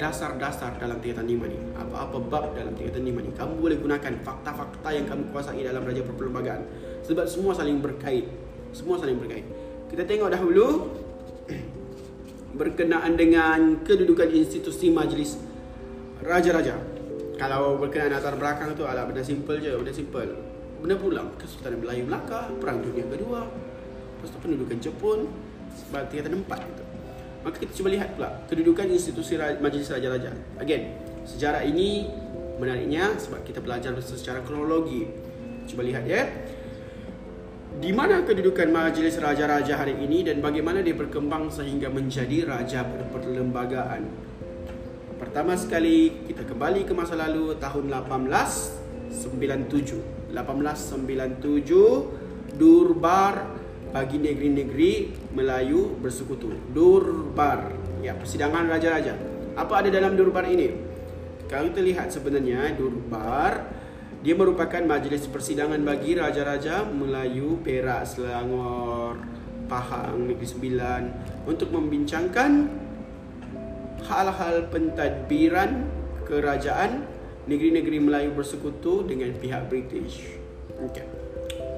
dasar-dasar 0.00 0.80
dalam 0.80 0.96
tingkatan 0.98 1.28
lima 1.28 1.44
ni. 1.46 1.60
Apa-apa 1.76 2.16
bab 2.24 2.56
dalam 2.56 2.72
tingkatan 2.72 3.04
lima 3.04 3.20
ni. 3.20 3.30
Kamu 3.36 3.60
boleh 3.60 3.76
gunakan 3.76 4.12
fakta-fakta 4.24 4.88
yang 4.96 5.04
kamu 5.04 5.28
kuasai 5.28 5.60
dalam 5.60 5.84
raja 5.84 6.00
perlembagaan 6.00 6.64
sebab 7.04 7.28
semua 7.28 7.52
saling 7.52 7.84
berkait. 7.84 8.24
Semua 8.72 8.96
saling 8.96 9.20
berkait. 9.20 9.44
Kita 9.92 10.08
tengok 10.08 10.32
dahulu 10.32 10.88
berkenaan 12.60 13.14
dengan 13.14 13.84
kedudukan 13.84 14.32
institusi 14.32 14.88
majlis 14.88 15.36
raja-raja. 16.24 16.80
Kalau 17.36 17.76
berkenaan 17.76 18.16
latar 18.16 18.36
belakang 18.40 18.72
tu 18.72 18.88
adalah 18.88 19.04
benda 19.04 19.20
simple 19.20 19.60
je 19.60 19.72
benda 19.76 19.92
simple. 19.92 20.50
Benda 20.80 20.96
pulang 20.96 21.28
Kesultanan 21.36 21.76
Melayu 21.84 22.08
Melaka 22.08 22.48
Perang 22.56 22.80
Dunia 22.80 23.04
Kedua 23.04 23.44
Lepas 23.44 24.32
tu 24.32 24.38
pendudukan 24.40 24.80
Jepun 24.80 25.28
Tingkatan 25.90 26.46
empat 26.46 26.62
itu 26.62 26.84
Maka 27.40 27.56
kita 27.56 27.72
cuba 27.72 27.88
lihat 27.90 28.14
pula 28.14 28.30
kedudukan 28.46 28.86
institusi 28.92 29.40
Majlis 29.40 29.88
Raja-Raja. 29.88 30.28
Again, 30.60 30.92
sejarah 31.24 31.64
ini 31.64 32.04
menariknya 32.60 33.16
sebab 33.16 33.40
kita 33.48 33.64
belajar 33.64 33.96
secara 34.04 34.44
kronologi. 34.44 35.08
Cuba 35.64 35.80
lihat 35.80 36.04
ya. 36.04 36.28
Di 37.80 37.96
mana 37.96 38.28
kedudukan 38.28 38.68
Majlis 38.68 39.16
Raja-Raja 39.16 39.80
hari 39.80 39.96
ini 40.04 40.20
dan 40.20 40.44
bagaimana 40.44 40.84
dia 40.84 40.92
berkembang 40.92 41.48
sehingga 41.48 41.88
menjadi 41.88 42.44
raja 42.44 42.84
perlembagaan. 42.84 44.04
Pertama 45.16 45.56
sekali 45.56 46.28
kita 46.28 46.44
kembali 46.44 46.84
ke 46.84 46.92
masa 46.92 47.16
lalu 47.16 47.56
tahun 47.56 47.88
1897. 47.88 50.28
1897 50.36 52.60
Durbar 52.60 53.48
bagi 53.90 54.20
negeri-negeri 54.20 54.92
Melayu 55.34 55.96
bersekutu. 55.98 56.50
Durbar. 56.74 57.70
Ya, 58.00 58.16
persidangan 58.16 58.66
raja-raja. 58.66 59.14
Apa 59.54 59.84
ada 59.84 59.88
dalam 59.92 60.16
Durbar 60.16 60.46
ini? 60.48 60.72
Kalau 61.50 61.74
kita 61.74 61.82
lihat 61.82 62.08
sebenarnya 62.14 62.78
Durbar 62.78 63.80
dia 64.20 64.36
merupakan 64.36 64.84
majlis 64.84 65.24
persidangan 65.32 65.80
bagi 65.80 66.12
raja-raja 66.12 66.84
Melayu, 66.84 67.56
Perak, 67.64 68.04
Selangor, 68.04 69.16
Pahang, 69.64 70.28
Negeri 70.28 70.44
Sembilan 70.44 71.02
untuk 71.48 71.72
membincangkan 71.72 72.68
hal-hal 74.04 74.68
pentadbiran 74.68 75.88
kerajaan 76.28 77.08
negeri-negeri 77.48 77.98
Melayu 77.98 78.30
bersekutu 78.36 79.08
dengan 79.08 79.32
pihak 79.40 79.72
British. 79.72 80.36
Okay. 80.92 81.08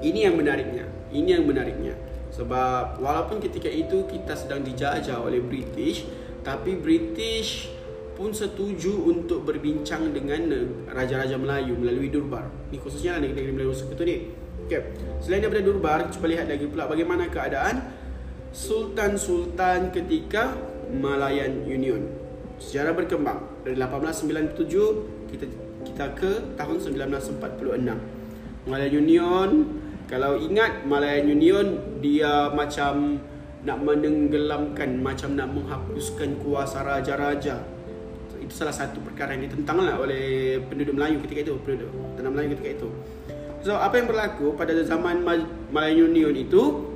Ini 0.02 0.26
yang 0.30 0.34
menariknya. 0.34 0.84
Ini 1.14 1.38
yang 1.38 1.46
menariknya. 1.46 1.94
Sebab 2.32 2.98
walaupun 2.98 3.44
ketika 3.44 3.68
itu 3.68 4.08
kita 4.08 4.32
sedang 4.32 4.64
dijajah 4.64 5.20
oleh 5.20 5.44
British, 5.44 6.08
tapi 6.40 6.74
British 6.80 7.68
pun 8.16 8.32
setuju 8.32 9.08
untuk 9.08 9.44
berbincang 9.44 10.12
dengan 10.16 10.48
raja-raja 10.88 11.36
Melayu 11.36 11.76
melalui 11.76 12.08
Durbar. 12.08 12.48
Ini 12.72 12.78
khususnya 12.80 13.20
negeri-negeri 13.20 13.52
Melayu 13.52 13.72
Sekutu 13.76 14.04
ni. 14.04 14.32
Okay. 14.64 14.96
Selain 15.20 15.44
daripada 15.44 15.64
Durbar, 15.64 16.00
cuba 16.08 16.26
lihat 16.32 16.48
lagi 16.48 16.64
pula 16.68 16.88
bagaimana 16.88 17.28
keadaan 17.28 17.84
Sultan-Sultan 18.52 19.92
ketika 19.92 20.56
Malayan 20.92 21.64
Union. 21.68 22.04
Sejarah 22.60 22.96
berkembang 22.96 23.64
dari 23.64 23.76
1897 23.76 25.32
kita 25.34 25.46
kita 25.82 26.06
ke 26.14 26.32
tahun 26.56 26.76
1946. 26.78 28.70
Malayan 28.70 28.92
Union 29.02 29.48
kalau 30.12 30.36
ingat 30.36 30.84
Malayan 30.84 31.24
Union 31.32 31.66
dia 32.04 32.52
macam 32.52 33.16
nak 33.64 33.80
menenggelamkan 33.80 35.00
macam 35.00 35.32
nak 35.32 35.48
menghapuskan 35.56 36.36
kuasa 36.44 36.84
raja-raja. 36.84 37.64
Itu 38.36 38.52
salah 38.52 38.76
satu 38.76 39.00
perkara 39.00 39.32
yang 39.32 39.48
ditentanglah 39.48 39.96
oleh 39.96 40.60
penduduk 40.68 41.00
Melayu 41.00 41.16
ketika 41.24 41.48
itu 41.48 41.56
penduduk 41.64 41.88
tanah 42.20 42.28
Melayu 42.28 42.60
ketika 42.60 42.84
itu. 42.84 42.88
So 43.64 43.80
apa 43.80 43.96
yang 43.96 44.12
berlaku 44.12 44.52
pada 44.52 44.76
zaman 44.84 45.24
Malayan 45.72 46.12
Union 46.12 46.36
itu 46.36 46.92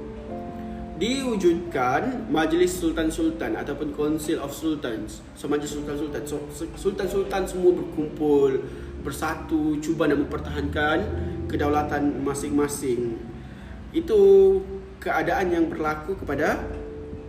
diwujudkan 1.01 2.29
majlis 2.29 2.77
sultan-sultan 2.77 3.57
ataupun 3.57 3.97
council 3.97 4.45
of 4.45 4.53
sultans. 4.53 5.25
So 5.41 5.49
majlis 5.49 5.73
sultan-sultan. 5.73 6.21
So 6.29 6.37
sultan-sultan 6.77 7.49
semua 7.49 7.73
berkumpul 7.81 8.61
bersatu 9.01 9.79
cuba 9.79 10.11
nak 10.11 10.27
mempertahankan 10.27 10.99
kedaulatan 11.47 12.23
masing-masing. 12.23 13.19
Itu 13.95 14.21
keadaan 15.01 15.55
yang 15.55 15.65
berlaku 15.71 16.19
kepada 16.19 16.63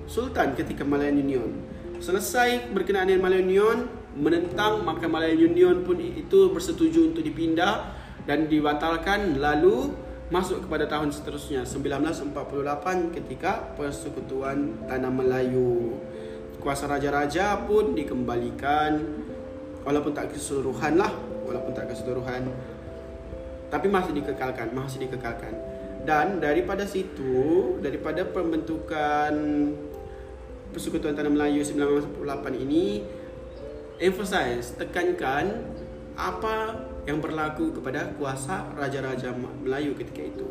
sultan 0.09 0.57
ketika 0.57 0.81
Malayan 0.83 1.21
Union. 1.21 1.49
Selesai 1.97 2.69
berkenaan 2.73 3.09
dengan 3.09 3.29
Malayan 3.29 3.47
Union, 3.49 3.77
menentang 4.17 4.81
maka 4.81 5.05
Malayan 5.05 5.53
Union 5.53 5.85
pun 5.85 5.97
itu 6.01 6.49
bersetuju 6.49 7.13
untuk 7.13 7.21
dipindah 7.21 7.93
dan 8.25 8.49
dibatalkan 8.49 9.37
lalu 9.37 9.93
masuk 10.27 10.67
kepada 10.67 10.83
tahun 10.91 11.15
seterusnya 11.15 11.63
1948 11.63 13.15
ketika 13.15 13.71
persekutuan 13.79 14.83
tanah 14.89 15.11
Melayu. 15.13 15.95
Kuasa 16.59 16.89
raja-raja 16.89 17.63
pun 17.63 17.95
dikembalikan 17.95 18.99
walaupun 19.87 20.11
tak 20.11 20.35
keseluruhan 20.35 20.99
lah 20.99 21.13
walaupun 21.47 21.71
tak 21.71 21.87
keseluruhan 21.95 22.43
tapi 23.67 23.87
masih 23.91 24.15
dikekalkan 24.15 24.71
masih 24.71 25.07
dikekalkan. 25.07 25.53
Dan 26.07 26.39
daripada 26.39 26.87
situ 26.87 27.75
daripada 27.83 28.23
pembentukan 28.23 29.33
Persekutuan 30.71 31.15
Tanah 31.15 31.31
Melayu 31.31 31.63
1948 31.63 32.63
ini 32.67 33.03
emphasize 33.97 34.77
tekankan 34.77 35.67
apa 36.17 36.85
yang 37.07 37.23
berlaku 37.23 37.71
kepada 37.71 38.11
kuasa 38.19 38.67
raja-raja 38.75 39.31
Melayu 39.35 39.95
ketika 39.95 40.21
itu. 40.27 40.47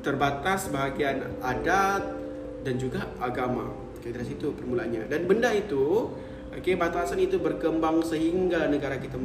Terbatas 0.00 0.72
bahagian 0.72 1.36
adat 1.44 2.16
dan 2.64 2.80
juga 2.80 3.04
agama. 3.20 3.68
Okay, 4.00 4.16
dari 4.16 4.24
situ 4.24 4.56
permulaannya. 4.56 5.12
Dan 5.12 5.28
benda 5.28 5.52
itu 5.52 6.08
okay, 6.56 6.72
batasan 6.80 7.20
itu 7.20 7.36
berkembang 7.36 8.00
sehingga 8.00 8.64
negara 8.72 8.96
kita 8.96 9.20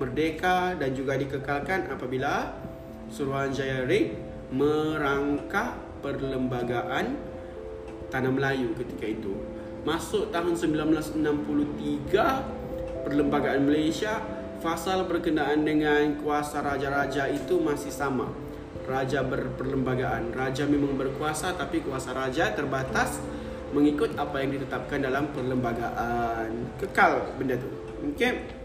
merdeka 0.00 0.72
dan 0.80 0.96
juga 0.96 1.20
dikekalkan 1.20 1.92
apabila 1.92 2.56
Suruhanjaya 3.12 3.84
Red 3.84 4.16
merangkak 4.48 5.76
perlembagaan 6.00 7.28
Tanah 8.10 8.34
Melayu 8.34 8.74
ketika 8.74 9.06
itu. 9.06 9.38
Masuk 9.86 10.34
tahun 10.34 10.58
1963 10.58 13.06
perlembagaan 13.06 13.62
Malaysia 13.62 14.18
fasal 14.58 15.06
berkenaan 15.06 15.62
dengan 15.62 16.18
kuasa 16.18 16.58
raja-raja 16.60 17.30
itu 17.30 17.62
masih 17.62 17.94
sama. 17.94 18.26
Raja 18.84 19.22
berperlembagaan. 19.22 20.34
Raja 20.34 20.66
memang 20.66 20.98
berkuasa 20.98 21.54
tapi 21.54 21.86
kuasa 21.86 22.10
raja 22.10 22.50
terbatas 22.50 23.22
mengikut 23.70 24.18
apa 24.18 24.42
yang 24.42 24.58
ditetapkan 24.58 24.98
dalam 24.98 25.30
perlembagaan. 25.30 26.50
Kekal 26.82 27.38
benda 27.38 27.54
tu. 27.54 27.70
Okay. 28.18 28.59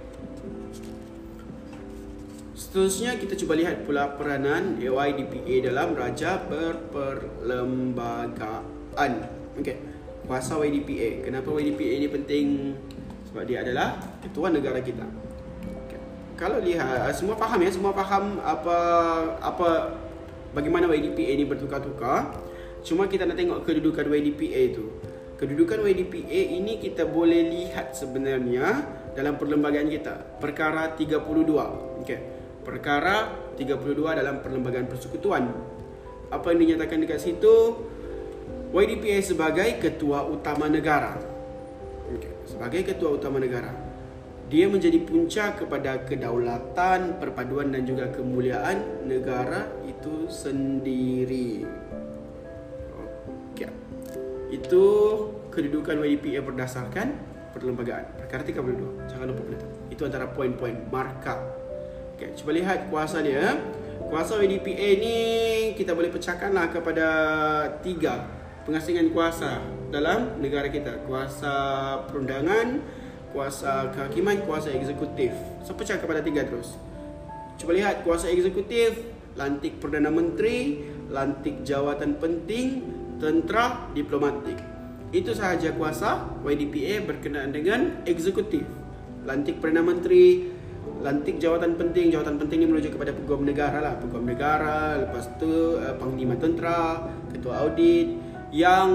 Seterusnya 2.65 3.13
kita 3.21 3.37
cuba 3.37 3.53
lihat 3.53 3.85
pula 3.85 4.17
peranan 4.17 4.81
AYDPA 4.81 5.69
dalam 5.69 5.93
Raja 5.93 6.41
Berperlembagaan. 6.49 9.11
Okey. 9.61 9.77
Kuasa 10.25 10.57
YDPA. 10.57 11.29
Kenapa 11.29 11.53
YDPA 11.53 12.01
ini 12.01 12.09
penting? 12.09 12.73
Sebab 13.29 13.45
dia 13.45 13.61
adalah 13.61 14.01
ketua 14.25 14.49
negara 14.49 14.81
kita. 14.81 15.05
Okay. 15.85 16.01
Kalau 16.41 16.57
lihat 16.57 17.05
ah, 17.05 17.13
semua 17.13 17.37
faham 17.37 17.61
ya, 17.61 17.69
semua 17.69 17.93
faham 17.93 18.41
apa 18.41 18.77
apa 19.45 19.93
bagaimana 20.57 20.89
YDPA 20.89 21.37
ini 21.37 21.45
bertukar-tukar. 21.45 22.33
Cuma 22.81 23.05
kita 23.05 23.29
nak 23.29 23.37
tengok 23.37 23.61
kedudukan 23.61 24.09
YDPA 24.09 24.73
itu. 24.73 24.89
Kedudukan 25.37 25.85
YDPA 25.85 26.41
ini 26.57 26.81
kita 26.81 27.05
boleh 27.05 27.45
lihat 27.45 27.93
sebenarnya 27.93 28.89
dalam 29.13 29.37
perlembagaan 29.37 29.85
kita. 29.85 30.41
Perkara 30.41 30.97
32. 30.97 32.01
Okey 32.01 32.34
perkara 32.65 33.29
32 33.55 33.93
dalam 34.17 34.41
perlembagaan 34.41 34.89
persekutuan. 34.89 35.53
Apa 36.33 36.51
yang 36.51 36.65
dinyatakan 36.65 37.05
dekat 37.05 37.21
situ? 37.21 37.77
YDPA 38.73 39.21
sebagai 39.23 39.77
ketua 39.79 40.25
utama 40.27 40.67
negara. 40.67 41.15
Okay. 42.11 42.33
Sebagai 42.43 42.81
ketua 42.91 43.15
utama 43.15 43.39
negara. 43.39 43.71
dia 44.45 44.69
menjadi 44.69 45.01
punca 45.01 45.57
kepada 45.57 46.05
kedaulatan, 46.05 47.17
perpaduan 47.17 47.73
dan 47.73 47.81
juga 47.81 48.13
kemuliaan 48.13 49.09
negara 49.09 49.65
itu 49.89 50.29
sendiri. 50.29 51.65
Okay. 53.57 53.73
Itu 54.53 54.85
kedudukan 55.49 55.97
YDPA 55.97 56.45
berdasarkan 56.45 57.17
perlembagaan. 57.57 58.05
Perkara 58.21 58.45
32. 58.45 59.09
Jangan 59.09 59.25
lupa 59.33 59.41
benda 59.49 59.65
Itu 59.89 60.05
antara 60.05 60.29
poin-poin 60.29 60.77
markah. 60.93 61.64
Okay, 62.15 62.31
cuba 62.31 62.55
lihat 62.55 62.87
kuasa 62.87 63.19
dia. 63.19 63.59
Kuasa 64.07 64.39
YDPA 64.39 64.89
ni 65.03 65.17
kita 65.75 65.91
boleh 65.91 66.07
pecahkanlah 66.07 66.71
kepada 66.71 67.07
tiga 67.83 68.23
pengasingan 68.63 69.11
kuasa 69.11 69.59
dalam 69.91 70.39
negara 70.39 70.71
kita. 70.71 71.03
Kuasa 71.03 71.51
perundangan, 72.07 72.79
kuasa 73.35 73.91
kehakiman, 73.91 74.47
kuasa 74.47 74.71
eksekutif. 74.71 75.35
So 75.67 75.75
pecah 75.75 75.99
kepada 75.99 76.23
tiga 76.23 76.47
terus. 76.47 76.79
Cuba 77.59 77.75
lihat 77.75 78.07
kuasa 78.07 78.31
eksekutif, 78.31 78.95
lantik 79.35 79.83
Perdana 79.83 80.07
Menteri, 80.07 80.87
lantik 81.11 81.67
jawatan 81.67 82.15
penting, 82.15 82.79
tentera, 83.19 83.91
diplomatik. 83.91 84.55
Itu 85.11 85.35
sahaja 85.35 85.75
kuasa 85.75 86.31
YDPA 86.47 87.03
berkenaan 87.03 87.51
dengan 87.51 88.07
eksekutif. 88.07 88.63
Lantik 89.27 89.59
Perdana 89.59 89.83
Menteri, 89.83 90.54
lantik 91.05 91.37
jawatan 91.37 91.77
penting. 91.77 92.09
Jawatan 92.09 92.41
penting 92.41 92.65
ini 92.65 92.67
merujuk 92.73 92.97
kepada 92.97 93.13
peguam 93.13 93.45
negara 93.45 93.77
lah. 93.77 93.93
Peguam 94.01 94.25
negara, 94.25 95.05
lepas 95.05 95.29
tu 95.37 95.77
uh, 95.77 95.93
panglima 96.01 96.33
tentera, 96.41 97.05
ketua 97.29 97.61
audit 97.61 98.17
yang 98.49 98.89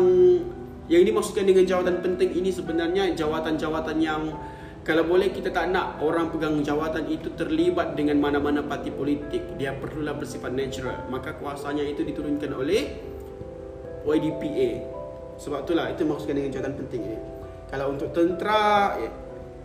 yang 0.91 1.07
dimaksudkan 1.07 1.47
dengan 1.47 1.63
jawatan 1.63 2.03
penting 2.03 2.35
ini 2.35 2.51
sebenarnya 2.51 3.15
jawatan-jawatan 3.15 3.97
yang 4.03 4.35
kalau 4.83 5.07
boleh 5.07 5.31
kita 5.31 5.55
tak 5.55 5.71
nak 5.71 6.03
orang 6.03 6.35
pegang 6.35 6.59
jawatan 6.67 7.07
itu 7.07 7.31
terlibat 7.39 7.95
dengan 7.95 8.19
mana-mana 8.19 8.59
parti 8.65 8.91
politik. 8.91 9.55
Dia 9.55 9.79
perlulah 9.79 10.19
bersifat 10.19 10.51
natural. 10.51 11.07
Maka 11.07 11.39
kuasanya 11.39 11.87
itu 11.87 12.03
diturunkan 12.03 12.51
oleh 12.51 12.91
YDPA. 14.03 14.83
Sebab 15.39 15.63
itulah 15.63 15.95
itu 15.95 16.03
maksudkan 16.03 16.43
dengan 16.43 16.51
jawatan 16.59 16.75
penting 16.75 17.01
ini. 17.07 17.19
Kalau 17.71 17.95
untuk 17.95 18.11
tentera, 18.11 18.99
ya, 18.99 19.09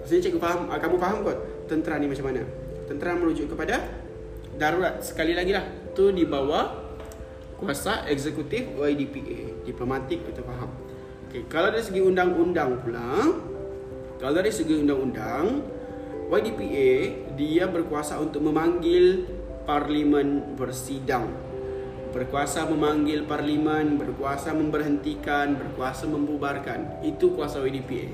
saya 0.06 0.20
cikgu 0.22 0.38
faham, 0.38 0.70
ah, 0.70 0.78
kamu 0.78 0.96
faham 1.02 1.26
kot 1.26 1.55
tentera 1.66 1.98
ni 1.98 2.10
macam 2.10 2.26
mana? 2.30 2.42
Tentera 2.86 3.18
merujuk 3.18 3.54
kepada 3.54 3.82
darurat. 4.56 5.02
Sekali 5.02 5.34
lagi 5.36 5.52
lah, 5.52 5.66
tu 5.98 6.14
di 6.14 6.24
bawah 6.24 6.72
kuasa 7.58 8.06
eksekutif 8.08 8.76
YDPA. 8.78 9.66
Diplomatik 9.66 10.22
itu 10.26 10.42
faham. 10.46 10.72
Okay, 11.28 11.44
kalau 11.50 11.74
dari 11.74 11.84
segi 11.84 12.00
undang-undang 12.00 12.80
pula, 12.80 13.36
kalau 14.22 14.34
dari 14.34 14.52
segi 14.54 14.76
undang-undang, 14.80 15.66
YDPA 16.32 16.92
dia 17.36 17.66
berkuasa 17.68 18.18
untuk 18.22 18.46
memanggil 18.46 19.28
parlimen 19.68 20.56
bersidang. 20.56 21.28
Berkuasa 22.16 22.64
memanggil 22.64 23.28
parlimen, 23.28 24.00
berkuasa 24.00 24.56
memberhentikan, 24.56 25.60
berkuasa 25.60 26.08
membubarkan. 26.08 27.04
Itu 27.04 27.36
kuasa 27.36 27.60
YDPA. 27.60 28.08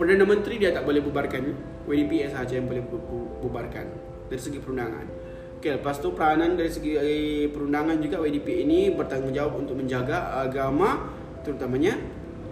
Perdana 0.00 0.24
Menteri 0.24 0.56
dia 0.56 0.72
tak 0.72 0.88
boleh 0.88 1.04
bubarkan. 1.04 1.44
YDPA 1.84 2.32
sahaja 2.32 2.56
yang 2.56 2.72
boleh 2.72 2.80
bubarkan 3.44 3.84
dari 4.32 4.40
segi 4.40 4.56
perundangan. 4.56 5.04
Okay, 5.60 5.76
lepas 5.76 6.00
tu 6.00 6.16
peranan 6.16 6.56
dari 6.56 6.72
segi 6.72 6.96
eh, 6.96 7.44
perundangan 7.52 8.00
juga 8.00 8.24
YDPA 8.24 8.64
ini 8.64 8.96
bertanggungjawab 8.96 9.60
untuk 9.60 9.76
menjaga 9.76 10.40
agama 10.40 11.12
terutamanya 11.44 12.00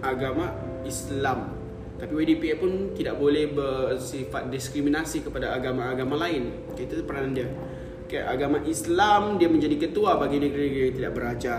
agama 0.05 0.53
Islam. 0.85 1.57
Tapi 1.97 2.13
YDPA 2.13 2.61
pun 2.61 2.93
tidak 2.93 3.17
boleh 3.17 3.49
bersifat 3.49 4.53
diskriminasi 4.53 5.25
kepada 5.25 5.49
agama-agama 5.49 6.21
lain. 6.21 6.69
Okay, 6.69 6.85
itu 6.85 7.01
peranan 7.01 7.33
dia. 7.33 7.49
Okay, 8.05 8.21
agama 8.29 8.61
Islam 8.61 9.41
dia 9.41 9.49
menjadi 9.49 9.89
ketua 9.89 10.21
bagi 10.21 10.37
negeri-negeri 10.37 10.85
yang 10.85 10.97
tidak 11.01 11.13
beraja. 11.17 11.55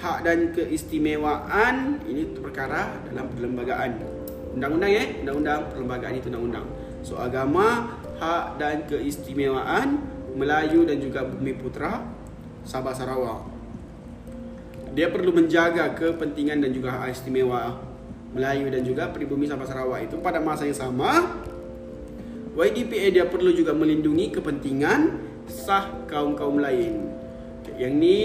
Hak 0.00 0.24
dan 0.24 0.56
keistimewaan 0.56 2.00
ini 2.08 2.24
perkara 2.40 3.04
dalam 3.04 3.28
perlembagaan. 3.28 4.11
Undang-undang 4.52 4.92
ya, 4.92 5.04
undang-undang 5.24 5.60
perlembagaan 5.72 6.14
itu 6.16 6.28
undang-undang. 6.28 6.66
So 7.02 7.18
agama, 7.18 7.98
hak 8.20 8.60
dan 8.60 8.84
keistimewaan 8.86 10.00
Melayu 10.32 10.88
dan 10.88 11.02
juga 11.02 11.28
Bumi 11.28 11.52
Putra 11.56 12.00
Sabah 12.62 12.94
Sarawak 12.94 13.52
dia 14.92 15.08
perlu 15.08 15.32
menjaga 15.32 15.96
kepentingan 15.96 16.60
dan 16.60 16.70
juga 16.72 16.92
hak 17.00 17.16
istimewa 17.16 17.80
Melayu 18.32 18.68
dan 18.68 18.84
juga 18.84 19.08
pribumi 19.08 19.48
Sabah 19.48 19.64
Sarawak 19.64 20.08
itu 20.08 20.16
pada 20.20 20.40
masa 20.40 20.68
yang 20.68 20.76
sama 20.76 21.32
YDPA 22.52 23.08
dia 23.08 23.24
perlu 23.24 23.48
juga 23.56 23.72
melindungi 23.72 24.28
kepentingan 24.28 25.16
sah 25.48 25.88
kaum-kaum 26.04 26.60
lain. 26.60 27.08
Yang 27.80 27.92
ni 27.96 28.20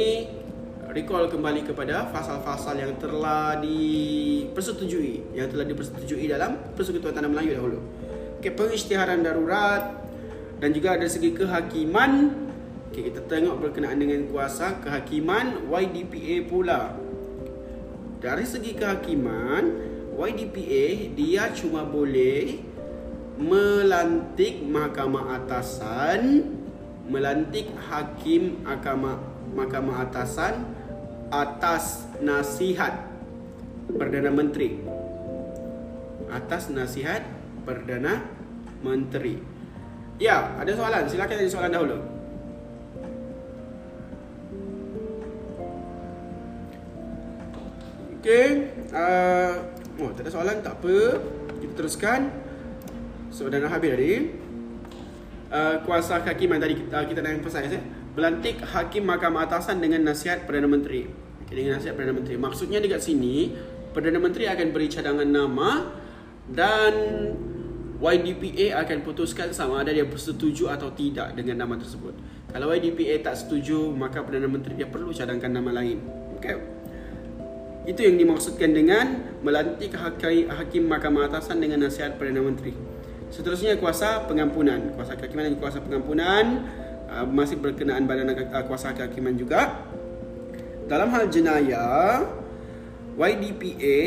recall 0.91 1.27
kembali 1.27 1.67
kepada 1.67 2.07
fasal-fasal 2.11 2.79
yang 2.79 2.95
telah 2.95 3.59
dipersetujui, 3.59 5.35
yang 5.35 5.51
telah 5.51 5.67
dipersetujui 5.67 6.27
dalam 6.31 6.55
Persekutuan 6.75 7.15
Tanah 7.15 7.29
Melayu 7.31 7.51
dahulu. 7.57 7.79
Okay, 8.39 8.53
pengisytiharan 8.53 9.25
darurat 9.25 9.97
dan 10.61 10.69
juga 10.71 10.95
dari 10.95 11.09
segi 11.09 11.33
kehakiman 11.33 12.45
Okay, 12.87 13.13
kita 13.13 13.19
tengok 13.27 13.59
berkenaan 13.61 13.99
dengan 13.99 14.25
kuasa 14.31 14.79
kehakiman 14.79 15.67
YDPA 15.69 16.47
pula. 16.47 16.95
Dari 18.23 18.47
segi 18.47 18.73
kehakiman, 18.73 19.69
YDPA 20.15 21.13
dia 21.13 21.51
cuma 21.51 21.83
boleh 21.83 22.63
melantik 23.37 24.63
mahkamah 24.65 25.35
atasan, 25.35 26.47
melantik 27.11 27.69
hakim 27.91 28.65
mahkamah 28.65 29.19
mahkamah 29.53 30.07
atasan 30.07 30.76
atas 31.31 32.07
nasihat 32.23 33.07
Perdana 33.87 34.31
Menteri. 34.31 34.79
Atas 36.27 36.71
nasihat 36.71 37.23
Perdana 37.63 38.23
Menteri. 38.83 39.39
Ya, 40.17 40.57
ada 40.57 40.71
soalan. 40.73 41.05
Silakan 41.07 41.37
ada 41.37 41.51
soalan 41.51 41.71
dahulu. 41.71 41.97
Okey. 48.17 48.47
Uh, 48.91 49.53
oh, 50.03 50.09
tak 50.17 50.27
ada 50.27 50.31
soalan, 50.33 50.57
tak 50.65 50.73
apa. 50.81 50.97
Kita 51.63 51.73
teruskan. 51.79 52.33
So, 53.31 53.47
dah 53.47 53.61
habis 53.69 53.93
tadi. 53.93 54.13
Uh, 55.47 55.79
kuasa 55.87 56.19
hakiman 56.19 56.59
tadi 56.59 56.75
kita, 56.75 57.07
kita 57.07 57.23
nak 57.23 57.39
emphasize 57.39 57.71
eh. 57.71 57.83
Belantik 58.17 58.65
hakim 58.65 59.05
mahkamah 59.05 59.45
atasan 59.45 59.77
dengan 59.77 60.01
nasihat 60.01 60.49
Perdana 60.49 60.65
Menteri. 60.65 61.05
Okay, 61.45 61.53
dengan 61.53 61.77
nasihat 61.77 61.93
Perdana 61.93 62.17
Menteri. 62.17 62.33
Maksudnya 62.33 62.81
dekat 62.81 63.05
sini, 63.05 63.53
Perdana 63.93 64.17
Menteri 64.17 64.49
akan 64.49 64.73
beri 64.73 64.89
cadangan 64.89 65.29
nama 65.29 65.85
dan 66.49 66.93
YDPA 68.01 68.73
akan 68.81 69.05
putuskan 69.05 69.53
sama 69.53 69.85
ada 69.85 69.93
dia 69.93 70.01
bersetuju 70.01 70.65
atau 70.73 70.89
tidak 70.97 71.37
dengan 71.37 71.61
nama 71.61 71.77
tersebut. 71.77 72.17
Kalau 72.49 72.73
YDPA 72.73 73.21
tak 73.21 73.37
setuju, 73.37 73.93
maka 73.93 74.25
Perdana 74.25 74.49
Menteri 74.49 74.81
dia 74.81 74.89
perlu 74.89 75.13
cadangkan 75.13 75.53
nama 75.53 75.77
lain. 75.77 76.01
Okay. 76.41 76.57
Itu 77.85 78.01
yang 78.01 78.17
dimaksudkan 78.17 78.73
dengan 78.73 79.37
melantik 79.45 79.93
hakim 79.93 80.89
mahkamah 80.89 81.29
atasan 81.29 81.61
dengan 81.61 81.85
nasihat 81.85 82.17
Perdana 82.17 82.41
Menteri. 82.41 82.73
Seterusnya 83.29 83.77
kuasa 83.77 84.25
pengampunan. 84.25 84.97
Kuasa 84.97 85.13
kehakiman 85.13 85.53
dan 85.53 85.55
kuasa 85.61 85.85
pengampunan 85.85 86.65
masih 87.27 87.57
berkenaan 87.59 88.05
badan 88.05 88.31
uh, 88.31 88.63
kuasa 88.67 88.93
kehakiman 88.93 89.35
juga. 89.35 89.83
Dalam 90.87 91.11
hal 91.11 91.27
jenayah, 91.27 92.23
YDPA 93.19 93.99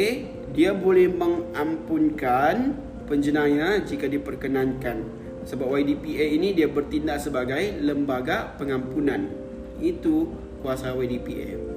dia 0.50 0.72
boleh 0.72 1.12
mengampunkan 1.12 2.76
penjenayah 3.04 3.82
jika 3.84 4.08
diperkenankan. 4.08 5.04
Sebab 5.44 5.66
YDPA 5.80 6.36
ini 6.36 6.52
dia 6.52 6.68
bertindak 6.68 7.20
sebagai 7.20 7.80
lembaga 7.80 8.56
pengampunan. 8.56 9.28
Itu 9.80 10.32
kuasa 10.60 10.92
YDPA 10.92 11.70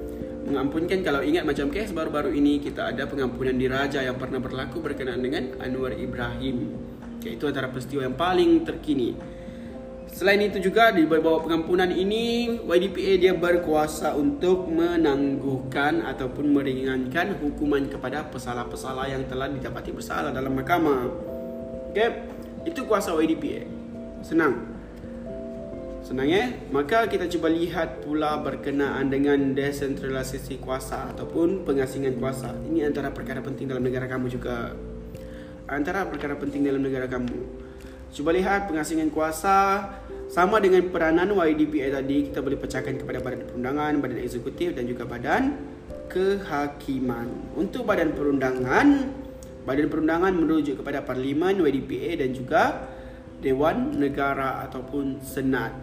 mengampunkan 0.44 1.00
kalau 1.00 1.24
ingat 1.24 1.48
macam 1.48 1.72
kes 1.72 1.96
baru-baru 1.96 2.36
ini 2.36 2.60
kita 2.60 2.92
ada 2.92 3.08
pengampunan 3.08 3.56
diraja 3.56 4.04
yang 4.04 4.20
pernah 4.20 4.38
berlaku 4.38 4.84
berkenaan 4.84 5.24
dengan 5.24 5.56
Anwar 5.56 5.96
Ibrahim. 5.96 6.76
Okay, 7.18 7.40
itu 7.40 7.48
antara 7.48 7.72
peristiwa 7.72 8.04
yang 8.04 8.16
paling 8.16 8.68
terkini. 8.68 9.16
Selain 10.10 10.38
itu 10.38 10.60
juga 10.60 10.92
di 10.92 11.08
bawah 11.08 11.42
pengampunan 11.42 11.90
ini 11.90 12.46
YDPA 12.62 13.12
dia 13.18 13.32
berkuasa 13.34 14.14
untuk 14.14 14.68
menangguhkan 14.70 16.04
ataupun 16.06 16.54
meringankan 16.54 17.40
hukuman 17.40 17.88
kepada 17.90 18.28
pesalah-pesalah 18.28 19.10
yang 19.10 19.26
telah 19.26 19.50
didapati 19.50 19.90
bersalah 19.90 20.30
dalam 20.30 20.54
mahkamah. 20.54 21.08
Okay, 21.90 22.26
itu 22.68 22.84
kuasa 22.86 23.16
YDPA. 23.16 23.66
Senang. 24.22 24.74
Senang 26.04 26.28
ya? 26.28 26.52
Maka 26.68 27.08
kita 27.08 27.24
cuba 27.32 27.48
lihat 27.48 28.04
pula 28.04 28.36
berkenaan 28.44 29.08
dengan 29.08 29.56
desentralisasi 29.56 30.60
kuasa 30.60 31.16
ataupun 31.16 31.64
pengasingan 31.64 32.20
kuasa. 32.20 32.52
Ini 32.68 32.92
antara 32.92 33.08
perkara 33.08 33.40
penting 33.40 33.72
dalam 33.72 33.80
negara 33.80 34.04
kamu 34.04 34.28
juga. 34.28 34.76
antara 35.64 36.04
perkara 36.04 36.36
penting 36.36 36.60
dalam 36.60 36.84
negara 36.84 37.08
kamu. 37.08 37.63
Cuba 38.14 38.30
lihat 38.30 38.70
pengasingan 38.70 39.10
kuasa 39.10 39.90
sama 40.30 40.62
dengan 40.62 40.86
peranan 40.86 41.34
YDPA 41.34 41.98
tadi 41.98 42.30
kita 42.30 42.46
boleh 42.46 42.54
pecahkan 42.62 42.94
kepada 42.94 43.18
badan 43.18 43.42
perundangan, 43.42 43.92
badan 43.98 44.22
eksekutif 44.22 44.70
dan 44.78 44.86
juga 44.86 45.02
badan 45.02 45.58
kehakiman. 46.06 47.26
Untuk 47.58 47.82
badan 47.82 48.14
perundangan, 48.14 48.86
badan 49.66 49.90
perundangan 49.90 50.30
merujuk 50.30 50.78
kepada 50.78 51.02
parlimen, 51.02 51.58
YDPA 51.58 52.22
dan 52.22 52.30
juga 52.30 52.62
Dewan 53.42 53.98
Negara 53.98 54.62
ataupun 54.62 55.18
Senat. 55.18 55.74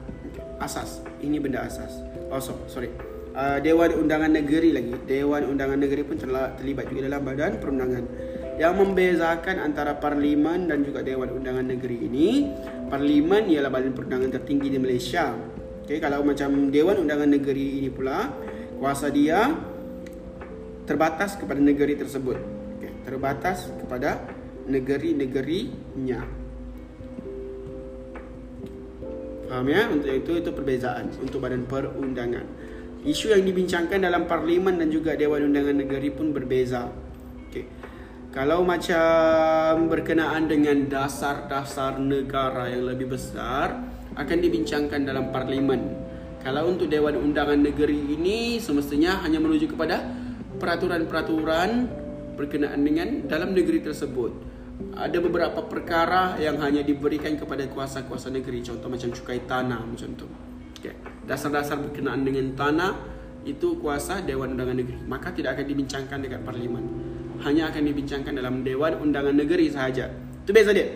Asas. 0.56 1.04
Ini 1.20 1.36
benda 1.42 1.68
asas. 1.68 2.00
Oh, 2.32 2.40
sorry. 2.72 2.88
Uh, 3.36 3.60
Dewan 3.60 3.92
Undangan 3.92 4.32
Negeri 4.32 4.72
lagi. 4.72 4.96
Dewan 5.04 5.52
Undangan 5.52 5.84
Negeri 5.84 6.08
pun 6.08 6.16
terlibat 6.16 6.88
juga 6.88 7.12
dalam 7.12 7.28
badan 7.28 7.60
perundangan. 7.60 8.04
Yang 8.62 8.74
membezakan 8.78 9.58
antara 9.58 9.98
Parlimen 9.98 10.70
dan 10.70 10.86
juga 10.86 11.02
Dewan 11.02 11.34
Undangan 11.34 11.66
Negeri 11.66 11.98
ini, 12.06 12.46
Parlimen 12.94 13.50
ialah 13.50 13.74
badan 13.74 13.98
perundangan 13.98 14.30
tertinggi 14.38 14.70
di 14.70 14.78
Malaysia. 14.78 15.34
Okay, 15.82 15.98
kalau 15.98 16.22
macam 16.22 16.70
Dewan 16.70 17.02
Undangan 17.02 17.26
Negeri 17.26 17.82
ini 17.82 17.90
pula, 17.90 18.30
kuasa 18.78 19.10
dia 19.10 19.50
terbatas 20.86 21.42
kepada 21.42 21.58
negeri 21.58 21.98
tersebut. 21.98 22.38
Okay, 22.78 22.94
terbatas 23.02 23.66
kepada 23.82 24.22
negeri-negerinya. 24.70 26.22
Faham 29.50 29.68
ya? 29.74 29.90
Untuk 29.90 30.14
itu 30.14 30.32
itu 30.38 30.50
perbezaan 30.54 31.10
untuk 31.18 31.42
badan 31.42 31.66
perundangan. 31.66 32.46
Isu 33.10 33.34
yang 33.34 33.42
dibincangkan 33.42 34.06
dalam 34.06 34.30
parlimen 34.30 34.78
dan 34.78 34.94
juga 34.94 35.18
Dewan 35.18 35.50
Undangan 35.50 35.82
Negeri 35.82 36.14
pun 36.14 36.30
berbeza. 36.30 37.10
Kalau 38.32 38.64
macam 38.64 39.92
berkenaan 39.92 40.48
dengan 40.48 40.88
dasar-dasar 40.88 42.00
negara 42.00 42.72
yang 42.72 42.88
lebih 42.88 43.12
besar 43.12 43.76
akan 44.16 44.38
dibincangkan 44.40 45.04
dalam 45.04 45.36
parlimen. 45.36 46.00
Kalau 46.40 46.72
untuk 46.72 46.88
Dewan 46.88 47.20
Undangan 47.20 47.60
Negeri 47.60 48.16
ini 48.16 48.56
semestinya 48.56 49.20
hanya 49.28 49.36
menuju 49.44 49.76
kepada 49.76 50.00
peraturan-peraturan 50.64 51.70
berkenaan 52.40 52.80
dengan 52.80 53.28
dalam 53.28 53.52
negeri 53.52 53.84
tersebut 53.84 54.32
ada 54.96 55.18
beberapa 55.20 55.62
perkara 55.68 56.40
yang 56.40 56.58
hanya 56.64 56.82
diberikan 56.82 57.36
kepada 57.36 57.68
kuasa-kuasa 57.70 58.34
negeri 58.34 58.66
contoh 58.66 58.90
macam 58.90 59.14
cukai 59.14 59.46
tanah 59.46 59.82
macam 59.86 60.10
tu 60.18 60.26
okay. 60.80 60.98
dasar-dasar 61.30 61.78
berkenaan 61.78 62.26
dengan 62.26 62.58
tanah 62.58 62.94
itu 63.46 63.78
kuasa 63.78 64.26
Dewan 64.26 64.58
Undangan 64.58 64.78
Negeri 64.78 64.98
maka 65.06 65.30
tidak 65.34 65.60
akan 65.60 65.66
dibincangkan 65.70 66.18
dekat 66.22 66.42
parlimen 66.42 67.11
hanya 67.42 67.74
akan 67.74 67.82
dibincangkan 67.86 68.34
dalam 68.38 68.62
Dewan 68.62 69.02
Undangan 69.02 69.34
Negeri 69.34 69.68
sahaja. 69.74 70.10
Itu 70.46 70.54
beza 70.54 70.72
dia. 70.72 70.88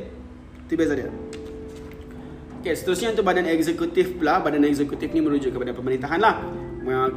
Itu 0.66 0.74
beza 0.78 0.94
dia. 0.98 1.10
Okay, 2.62 2.74
seterusnya 2.74 3.14
untuk 3.14 3.26
badan 3.26 3.46
eksekutif 3.46 4.18
pula. 4.18 4.42
Badan 4.42 4.66
eksekutif 4.66 5.14
ni 5.14 5.22
merujuk 5.22 5.54
kepada 5.54 5.74
pemerintahan 5.74 6.18
lah. 6.18 6.42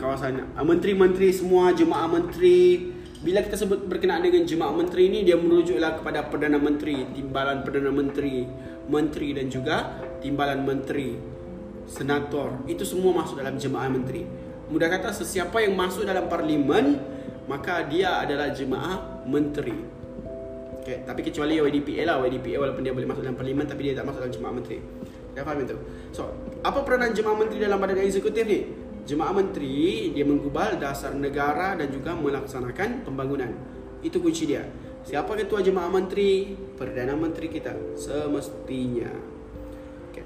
Kawasan 0.00 0.56
menteri-menteri 0.56 1.28
semua 1.32 1.72
Jemaah 1.76 2.08
menteri. 2.08 2.92
Bila 3.18 3.42
kita 3.42 3.58
sebut 3.58 3.82
berkenaan 3.90 4.22
dengan 4.22 4.46
jemaah 4.46 4.70
menteri 4.70 5.10
ini 5.10 5.26
dia 5.26 5.34
merujuklah 5.34 5.98
kepada 5.98 6.30
perdana 6.30 6.54
menteri, 6.54 7.02
timbalan 7.18 7.66
perdana 7.66 7.90
menteri, 7.90 8.46
menteri 8.86 9.34
dan 9.34 9.50
juga 9.50 9.98
timbalan 10.22 10.62
menteri, 10.62 11.18
senator. 11.90 12.62
Itu 12.70 12.86
semua 12.86 13.10
masuk 13.24 13.42
dalam 13.42 13.58
jemaah 13.58 13.90
menteri. 13.90 14.22
Mudah 14.70 14.86
kata 14.86 15.10
sesiapa 15.10 15.64
yang 15.66 15.74
masuk 15.74 16.06
dalam 16.06 16.30
parlimen 16.30 17.00
maka 17.48 17.88
dia 17.88 18.20
adalah 18.20 18.52
jemaah 18.52 19.24
menteri. 19.24 19.74
Okay, 20.84 21.04
tapi 21.04 21.20
kecuali 21.24 21.58
YDPA 21.58 22.04
lah, 22.04 22.16
YDPA 22.24 22.60
walaupun 22.60 22.84
dia 22.84 22.92
boleh 22.92 23.08
masuk 23.08 23.24
dalam 23.24 23.36
parlimen 23.36 23.64
tapi 23.64 23.88
dia 23.88 23.94
tak 23.96 24.08
masuk 24.08 24.20
dalam 24.22 24.34
jemaah 24.36 24.54
menteri. 24.54 24.78
Dah 25.32 25.42
faham 25.44 25.64
itu? 25.64 25.76
So, 26.12 26.32
apa 26.60 26.84
peranan 26.84 27.12
jemaah 27.16 27.36
menteri 27.36 27.58
dalam 27.60 27.80
badan 27.80 28.00
eksekutif 28.04 28.44
ni? 28.44 28.60
Jemaah 29.08 29.32
menteri 29.32 30.12
dia 30.12 30.24
menggubal 30.28 30.76
dasar 30.76 31.16
negara 31.16 31.72
dan 31.76 31.88
juga 31.88 32.12
melaksanakan 32.12 33.08
pembangunan. 33.08 33.52
Itu 34.04 34.20
kunci 34.20 34.44
dia. 34.44 34.68
Siapa 35.08 35.32
ketua 35.36 35.64
jemaah 35.64 35.88
menteri? 35.88 36.52
Perdana 36.76 37.16
menteri 37.16 37.48
kita 37.48 37.72
semestinya. 37.96 39.08
Okay. 40.12 40.24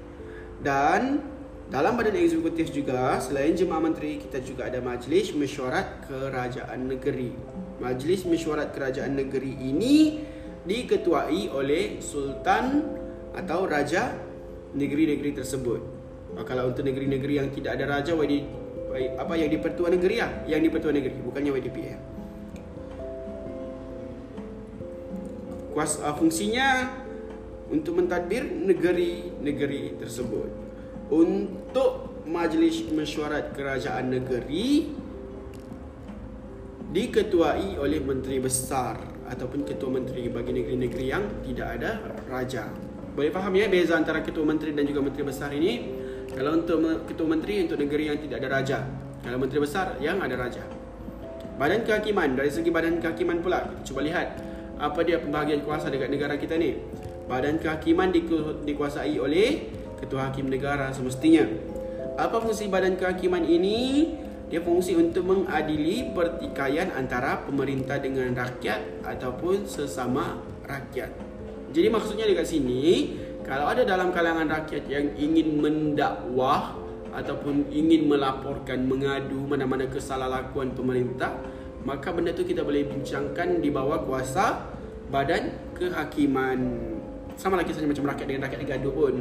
Dan 0.59 1.32
dalam 1.71 1.95
badan 1.95 2.19
eksekutif 2.19 2.71
juga 2.71 3.19
selain 3.23 3.55
jemaah 3.55 3.79
menteri 3.79 4.19
kita 4.19 4.43
juga 4.43 4.67
ada 4.67 4.83
majlis 4.83 5.31
mesyuarat 5.35 6.07
kerajaan 6.09 6.91
negeri. 6.91 7.31
Majlis 7.79 8.27
mesyuarat 8.27 8.71
kerajaan 8.75 9.15
negeri 9.15 9.55
ini 9.59 10.23
diketuai 10.63 11.51
oleh 11.51 11.99
sultan 11.99 12.83
atau 13.35 13.67
raja 13.67 14.15
negeri-negeri 14.75 15.35
tersebut. 15.35 15.81
Kalau 16.33 16.73
untuk 16.73 16.81
negeri-negeri 16.81 17.33
yang 17.37 17.49
tidak 17.53 17.77
ada 17.77 17.99
raja, 17.99 18.17
apa 18.93 19.33
yang 19.33 19.49
di 19.49 19.57
Pertuan 19.57 19.97
Negeri 19.97 20.15
lah 20.21 20.31
yang 20.45 20.61
di 20.61 20.69
Pertuan 20.69 20.93
Negeri 20.93 21.17
bukannya 21.25 21.49
YDPM 21.49 21.99
kuasa 25.73 26.05
uh, 26.05 26.13
fungsinya 26.13 26.93
untuk 27.73 27.97
mentadbir 27.97 28.45
negeri-negeri 28.45 29.97
tersebut 29.97 30.62
untuk 31.11 32.23
majlis 32.29 32.87
mesyuarat 32.91 33.51
kerajaan 33.51 34.13
negeri 34.13 34.93
diketuai 36.93 37.81
oleh 37.81 37.99
menteri 37.99 38.37
besar 38.37 38.99
ataupun 39.27 39.65
ketua 39.65 39.89
menteri 39.89 40.29
bagi 40.29 40.51
negeri-negeri 40.53 41.05
yang 41.09 41.25
tidak 41.41 41.67
ada 41.79 41.91
raja 42.29 42.69
boleh 43.13 43.29
faham 43.33 43.53
ya 43.53 43.65
beza 43.69 43.97
antara 43.97 44.21
ketua 44.21 44.45
menteri 44.45 44.73
dan 44.73 44.85
juga 44.89 45.01
menteri 45.05 45.23
besar 45.25 45.53
ini 45.53 45.73
kalau 46.33 46.57
untuk 46.57 47.05
ketua 47.05 47.27
menteri 47.29 47.61
untuk 47.61 47.77
negeri 47.77 48.03
yang 48.09 48.17
tidak 48.17 48.37
ada 48.41 48.49
raja. 48.49 48.79
Kalau 49.21 49.37
menteri 49.37 49.59
besar 49.61 50.01
yang 50.01 50.17
ada 50.19 50.35
raja. 50.35 50.65
Badan 51.55 51.85
kehakiman 51.85 52.33
dari 52.33 52.49
segi 52.49 52.73
badan 52.73 52.97
kehakiman 52.97 53.39
pula 53.45 53.69
kita 53.69 53.93
cuba 53.93 54.01
lihat 54.01 54.41
apa 54.81 54.99
dia 55.05 55.21
pembahagian 55.21 55.61
kuasa 55.61 55.93
dekat 55.93 56.09
negara 56.09 56.33
kita 56.41 56.57
ni. 56.57 56.81
Badan 57.29 57.61
kehakiman 57.61 58.09
diku, 58.09 58.65
dikuasai 58.65 59.15
oleh 59.21 59.69
ketua 60.03 60.27
hakim 60.27 60.51
negara 60.51 60.91
semestinya. 60.91 61.47
Apa 62.19 62.43
fungsi 62.43 62.67
badan 62.67 62.99
kehakiman 62.99 63.47
ini? 63.47 64.11
Dia 64.51 64.61
fungsi 64.61 64.93
untuk 64.93 65.25
mengadili 65.25 66.13
pertikaian 66.13 66.93
antara 66.93 67.41
pemerintah 67.41 67.97
dengan 67.97 68.35
rakyat 68.37 69.01
ataupun 69.01 69.65
sesama 69.65 70.37
rakyat. 70.67 71.09
Jadi 71.73 71.87
maksudnya 71.89 72.29
dekat 72.29 72.45
sini 72.45 73.17
kalau 73.41 73.65
ada 73.65 73.81
dalam 73.81 74.13
kalangan 74.13 74.45
rakyat 74.45 74.85
yang 74.85 75.09
ingin 75.17 75.57
mendakwah 75.57 76.77
ataupun 77.17 77.73
ingin 77.73 78.05
melaporkan 78.05 78.85
mengadu 78.85 79.41
mana-mana 79.45 79.89
kesalahlakuan 79.89 80.73
pemerintah 80.73 81.33
maka 81.85 82.09
benda 82.09 82.33
tu 82.33 82.45
kita 82.45 82.65
boleh 82.65 82.89
bincangkan 82.89 83.61
di 83.61 83.69
bawah 83.69 84.01
kuasa 84.05 84.65
badan 85.13 85.49
kehakiman 85.77 86.57
sama 87.37 87.59
lagi 87.59 87.73
saja 87.73 87.85
macam 87.85 88.09
rakyat 88.09 88.25
dengan 88.25 88.41
rakyat 88.49 88.59
digaduh 88.65 88.93
pun 88.93 89.13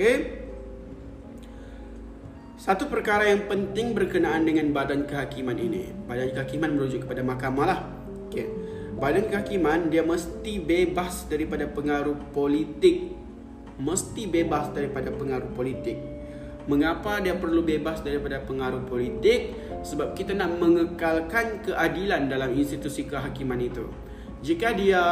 okey 0.00 0.40
satu 2.56 2.88
perkara 2.88 3.28
yang 3.28 3.44
penting 3.44 3.92
berkenaan 3.92 4.48
dengan 4.48 4.72
badan 4.72 5.04
kehakiman 5.04 5.60
ini 5.60 5.92
badan 6.08 6.32
kehakiman 6.32 6.72
merujuk 6.72 7.04
kepada 7.04 7.20
mahkamah 7.20 7.66
lah 7.68 7.80
okey 8.32 8.48
badan 8.96 9.28
kehakiman 9.28 9.92
dia 9.92 10.00
mesti 10.00 10.56
bebas 10.56 11.28
daripada 11.28 11.68
pengaruh 11.68 12.16
politik 12.32 13.20
mesti 13.80 14.28
bebas 14.28 14.70
daripada 14.76 15.08
pengaruh 15.10 15.50
politik. 15.56 15.96
Mengapa 16.68 17.18
dia 17.24 17.34
perlu 17.34 17.64
bebas 17.64 18.04
daripada 18.04 18.38
pengaruh 18.44 18.84
politik? 18.84 19.56
Sebab 19.80 20.12
kita 20.12 20.36
nak 20.36 20.60
mengekalkan 20.60 21.64
keadilan 21.64 22.28
dalam 22.28 22.52
institusi 22.52 23.08
kehakiman 23.08 23.58
itu. 23.58 23.88
Jika 24.44 24.76
dia 24.76 25.02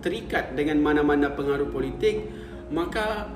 terikat 0.00 0.54
dengan 0.54 0.78
mana-mana 0.80 1.34
pengaruh 1.34 1.68
politik, 1.68 2.30
maka 2.70 3.26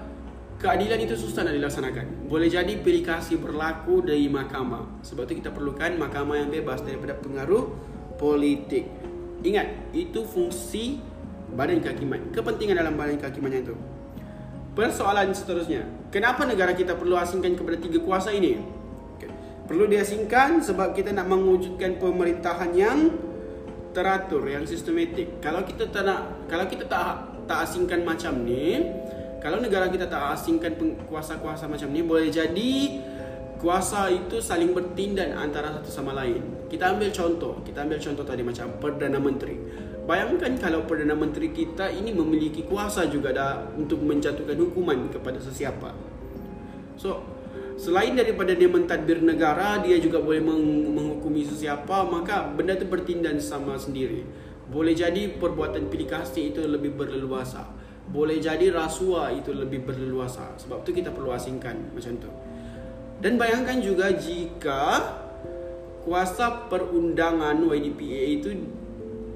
keadilan 0.61 1.01
itu 1.01 1.16
susah 1.16 1.49
nak 1.49 1.57
dilaksanakan. 1.57 2.28
Boleh 2.28 2.53
jadi 2.53 2.76
pilih 2.76 3.01
kasih 3.01 3.41
berlaku 3.41 4.05
dari 4.05 4.28
mahkamah. 4.28 5.01
Sebab 5.01 5.24
itu 5.26 5.41
kita 5.41 5.51
perlukan 5.51 5.97
mahkamah 5.97 6.45
yang 6.45 6.53
bebas 6.53 6.85
daripada 6.85 7.16
pengaruh 7.16 7.72
politik. 8.20 8.85
Ingat, 9.41 9.97
itu 9.97 10.20
fungsi 10.28 11.01
badan 11.57 11.80
kehakiman. 11.80 12.28
Kepentingan 12.28 12.76
dalam 12.76 12.95
badan 12.95 13.16
kehakiman 13.16 13.57
itu. 13.57 13.74
Persoalan 14.76 15.32
seterusnya, 15.32 15.82
kenapa 16.14 16.47
negara 16.47 16.76
kita 16.76 16.95
perlu 16.95 17.16
asingkan 17.16 17.57
kepada 17.59 17.80
tiga 17.80 17.99
kuasa 18.05 18.30
ini? 18.30 18.61
Perlu 19.66 19.89
diasingkan 19.89 20.62
sebab 20.62 20.95
kita 20.95 21.11
nak 21.11 21.26
mewujudkan 21.30 21.99
pemerintahan 21.99 22.70
yang 22.76 22.99
teratur, 23.91 24.47
yang 24.47 24.66
sistematik. 24.66 25.43
Kalau 25.43 25.66
kita 25.66 25.91
tak 25.91 26.07
nak, 26.07 26.47
kalau 26.47 26.66
kita 26.70 26.87
tak 26.87 27.32
tak 27.51 27.66
asingkan 27.66 28.07
macam 28.07 28.47
ni, 28.47 28.82
kalau 29.41 29.57
negara 29.57 29.88
kita 29.88 30.05
tak 30.05 30.36
asingkan 30.36 30.76
kuasa-kuasa 31.09 31.64
macam 31.64 31.88
ni, 31.88 32.05
boleh 32.05 32.28
jadi 32.28 33.01
kuasa 33.57 34.12
itu 34.12 34.36
saling 34.41 34.76
bertindan 34.76 35.32
antara 35.32 35.72
satu 35.80 35.88
sama 35.88 36.12
lain. 36.12 36.68
Kita 36.68 36.93
ambil 36.93 37.09
contoh, 37.09 37.61
kita 37.64 37.88
ambil 37.88 37.97
contoh 37.97 38.24
tadi 38.24 38.45
macam 38.45 38.68
Perdana 38.76 39.16
Menteri. 39.16 39.57
Bayangkan 40.05 40.61
kalau 40.61 40.84
Perdana 40.84 41.16
Menteri 41.16 41.57
kita 41.57 41.88
ini 41.88 42.12
memiliki 42.12 42.68
kuasa 42.68 43.09
juga 43.09 43.32
dah 43.32 43.53
untuk 43.80 44.05
menjatuhkan 44.05 44.61
hukuman 44.61 45.09
kepada 45.09 45.41
sesiapa. 45.41 45.93
So, 47.01 47.24
selain 47.80 48.12
daripada 48.12 48.53
dia 48.53 48.68
mentadbir 48.68 49.24
negara, 49.24 49.80
dia 49.80 49.97
juga 49.97 50.20
boleh 50.20 50.45
meng- 50.45 50.93
menghukumi 50.93 51.49
sesiapa, 51.49 52.05
maka 52.12 52.45
benda 52.53 52.76
itu 52.76 52.84
bertindan 52.84 53.41
sama 53.41 53.80
sendiri. 53.80 54.28
Boleh 54.68 54.93
jadi 54.93 55.32
perbuatan 55.41 55.88
pilih 55.88 56.12
kasih 56.12 56.53
itu 56.53 56.61
lebih 56.61 56.93
berleluasa. 56.93 57.80
Boleh 58.11 58.43
jadi 58.43 58.75
rasuah 58.75 59.31
itu 59.31 59.55
lebih 59.55 59.87
berleluasa. 59.87 60.59
Sebab 60.59 60.83
itu 60.83 60.99
kita 60.99 61.15
perlu 61.15 61.31
asingkan 61.31 61.95
macam 61.95 62.19
tu. 62.19 62.31
Dan 63.21 63.37
bayangkan 63.39 63.79
juga 63.79 64.11
jika 64.17 65.15
kuasa 66.03 66.67
perundangan 66.73 67.61
YDPA 67.61 68.23
itu 68.41 68.51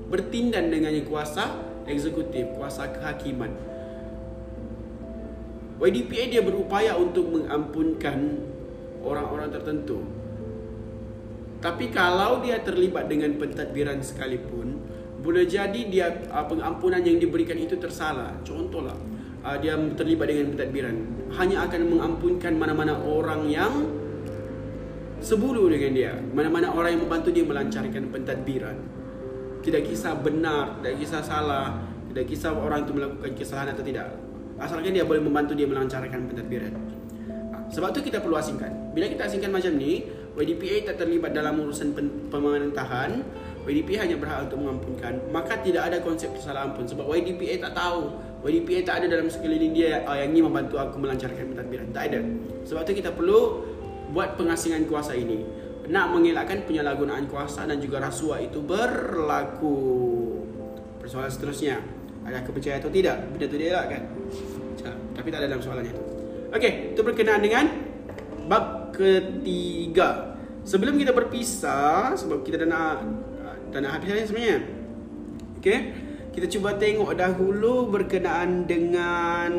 bertindan 0.08 0.72
dengan 0.72 0.96
kuasa 1.04 1.54
eksekutif, 1.84 2.48
kuasa 2.56 2.88
kehakiman. 2.90 3.52
YDPA 5.84 6.32
dia 6.32 6.42
berupaya 6.42 6.96
untuk 6.96 7.28
mengampunkan 7.28 8.40
orang-orang 9.04 9.52
tertentu. 9.52 10.00
Tapi 11.60 11.92
kalau 11.92 12.40
dia 12.40 12.60
terlibat 12.60 13.08
dengan 13.08 13.36
pentadbiran 13.36 14.00
sekalipun, 14.00 14.63
boleh 15.24 15.48
jadi 15.48 15.80
dia 15.88 16.12
pengampunan 16.28 17.00
yang 17.00 17.16
diberikan 17.16 17.56
itu 17.56 17.80
tersalah. 17.80 18.36
Contohlah, 18.44 18.92
uh, 19.40 19.56
dia 19.56 19.72
terlibat 19.96 20.28
dengan 20.28 20.52
pentadbiran. 20.52 20.94
Hanya 21.40 21.64
akan 21.64 21.80
mengampunkan 21.96 22.52
mana-mana 22.60 23.00
orang 23.00 23.48
yang 23.48 23.88
sebulu 25.24 25.72
dengan 25.72 25.92
dia. 25.96 26.12
Mana-mana 26.36 26.76
orang 26.76 27.00
yang 27.00 27.02
membantu 27.08 27.32
dia 27.32 27.40
melancarkan 27.40 28.12
pentadbiran. 28.12 28.76
Tidak 29.64 29.80
kisah 29.88 30.12
benar 30.20 30.76
tidak 30.76 31.00
kisah 31.00 31.24
salah 31.24 31.72
tidak 32.12 32.28
kisah 32.28 32.52
orang 32.52 32.84
itu 32.84 32.92
melakukan 32.92 33.32
kesalahan 33.32 33.72
atau 33.72 33.80
tidak. 33.80 34.06
Asalkan 34.60 34.92
dia 34.92 35.02
boleh 35.02 35.24
membantu 35.24 35.56
dia 35.56 35.64
melancarkan 35.64 36.30
pentadbiran. 36.30 36.72
Sebab 37.72 37.96
itu 37.96 38.12
kita 38.12 38.20
perlu 38.20 38.36
asingkan. 38.38 38.92
Bila 38.94 39.08
kita 39.10 39.26
asingkan 39.26 39.50
macam 39.50 39.72
ni 39.74 40.04
YDPA 40.36 40.94
tak 40.94 41.02
terlibat 41.02 41.34
dalam 41.34 41.58
urusan 41.58 41.90
pemerintahan 42.30 43.24
YDPA 43.64 44.04
hanya 44.04 44.16
berhak 44.20 44.52
untuk 44.52 44.60
mengampunkan 44.60 45.24
maka 45.32 45.56
tidak 45.64 45.88
ada 45.88 45.98
konsep 46.04 46.28
kesalahan 46.36 46.76
pun 46.76 46.84
sebab 46.84 47.08
YDPA 47.08 47.64
tak 47.64 47.72
tahu 47.72 48.12
YDPA 48.44 48.84
tak 48.84 48.94
ada 49.00 49.16
dalam 49.16 49.32
sekeliling 49.32 49.72
dia 49.72 50.04
oh, 50.04 50.12
yang 50.12 50.28
ini 50.36 50.44
membantu 50.44 50.76
aku 50.76 51.00
melancarkan 51.00 51.56
pentadbiran. 51.56 51.88
Tak 51.96 52.12
ada. 52.12 52.20
Sebab 52.68 52.84
itu 52.84 53.00
kita 53.00 53.10
perlu 53.16 53.64
buat 54.12 54.36
pengasingan 54.36 54.84
kuasa 54.84 55.16
ini. 55.16 55.40
Nak 55.88 56.12
mengelakkan 56.12 56.60
penyalahgunaan 56.68 57.24
kuasa 57.32 57.64
dan 57.64 57.80
juga 57.80 58.04
rasuah 58.04 58.44
itu 58.44 58.60
berlaku. 58.60 59.80
Persoalan 61.00 61.32
seterusnya. 61.32 61.80
Ada 62.24 62.44
kepercayaan 62.44 62.84
atau 62.84 62.92
tidak? 62.92 63.16
Benda 63.32 63.44
itu 63.48 63.56
dia 63.56 63.68
elakkan. 63.80 64.02
Tapi 65.16 65.28
tak 65.32 65.38
ada 65.40 65.46
dalam 65.48 65.62
soalannya 65.64 65.92
itu. 65.92 66.02
Okey, 66.52 66.72
itu 66.92 67.00
berkenaan 67.00 67.40
dengan 67.40 67.64
bab 68.44 68.92
ketiga. 68.92 70.36
Sebelum 70.64 71.00
kita 71.00 71.16
berpisah, 71.16 72.16
sebab 72.16 72.44
kita 72.44 72.64
dah 72.64 72.68
nak, 72.68 72.98
dah 73.74 73.82
nak 73.82 74.06
habis 74.06 74.30
sebenarnya. 74.30 74.62
Okey. 75.58 75.78
Kita 76.34 76.46
cuba 76.50 76.78
tengok 76.78 77.14
dahulu 77.14 77.90
berkenaan 77.90 78.66
dengan 78.66 79.50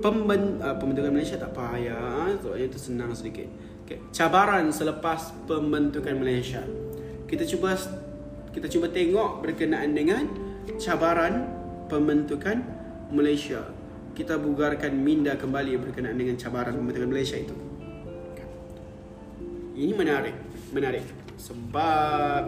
pemben, 0.00 0.60
uh, 0.60 0.76
pembentukan 0.76 1.12
Malaysia 1.12 1.36
tak 1.36 1.52
payah 1.52 2.32
soalnya 2.40 2.66
itu 2.68 2.78
senang 2.80 3.12
sedikit. 3.16 3.48
Okay. 3.84 4.00
Cabaran 4.12 4.68
selepas 4.68 5.32
pembentukan 5.48 6.12
Malaysia. 6.20 6.60
Kita 7.24 7.44
cuba 7.48 7.76
kita 8.52 8.68
cuba 8.68 8.88
tengok 8.88 9.44
berkenaan 9.44 9.92
dengan 9.92 10.24
cabaran 10.76 11.48
pembentukan 11.88 12.60
Malaysia. 13.12 13.64
Kita 14.12 14.36
bugarkan 14.36 14.92
minda 14.92 15.36
kembali 15.36 15.80
berkenaan 15.80 16.16
dengan 16.16 16.36
cabaran 16.36 16.76
pembentukan 16.76 17.08
Malaysia 17.08 17.36
itu. 17.40 17.56
Ini 19.78 19.94
menarik, 19.94 20.34
menarik. 20.74 21.17
Sebab 21.38 22.42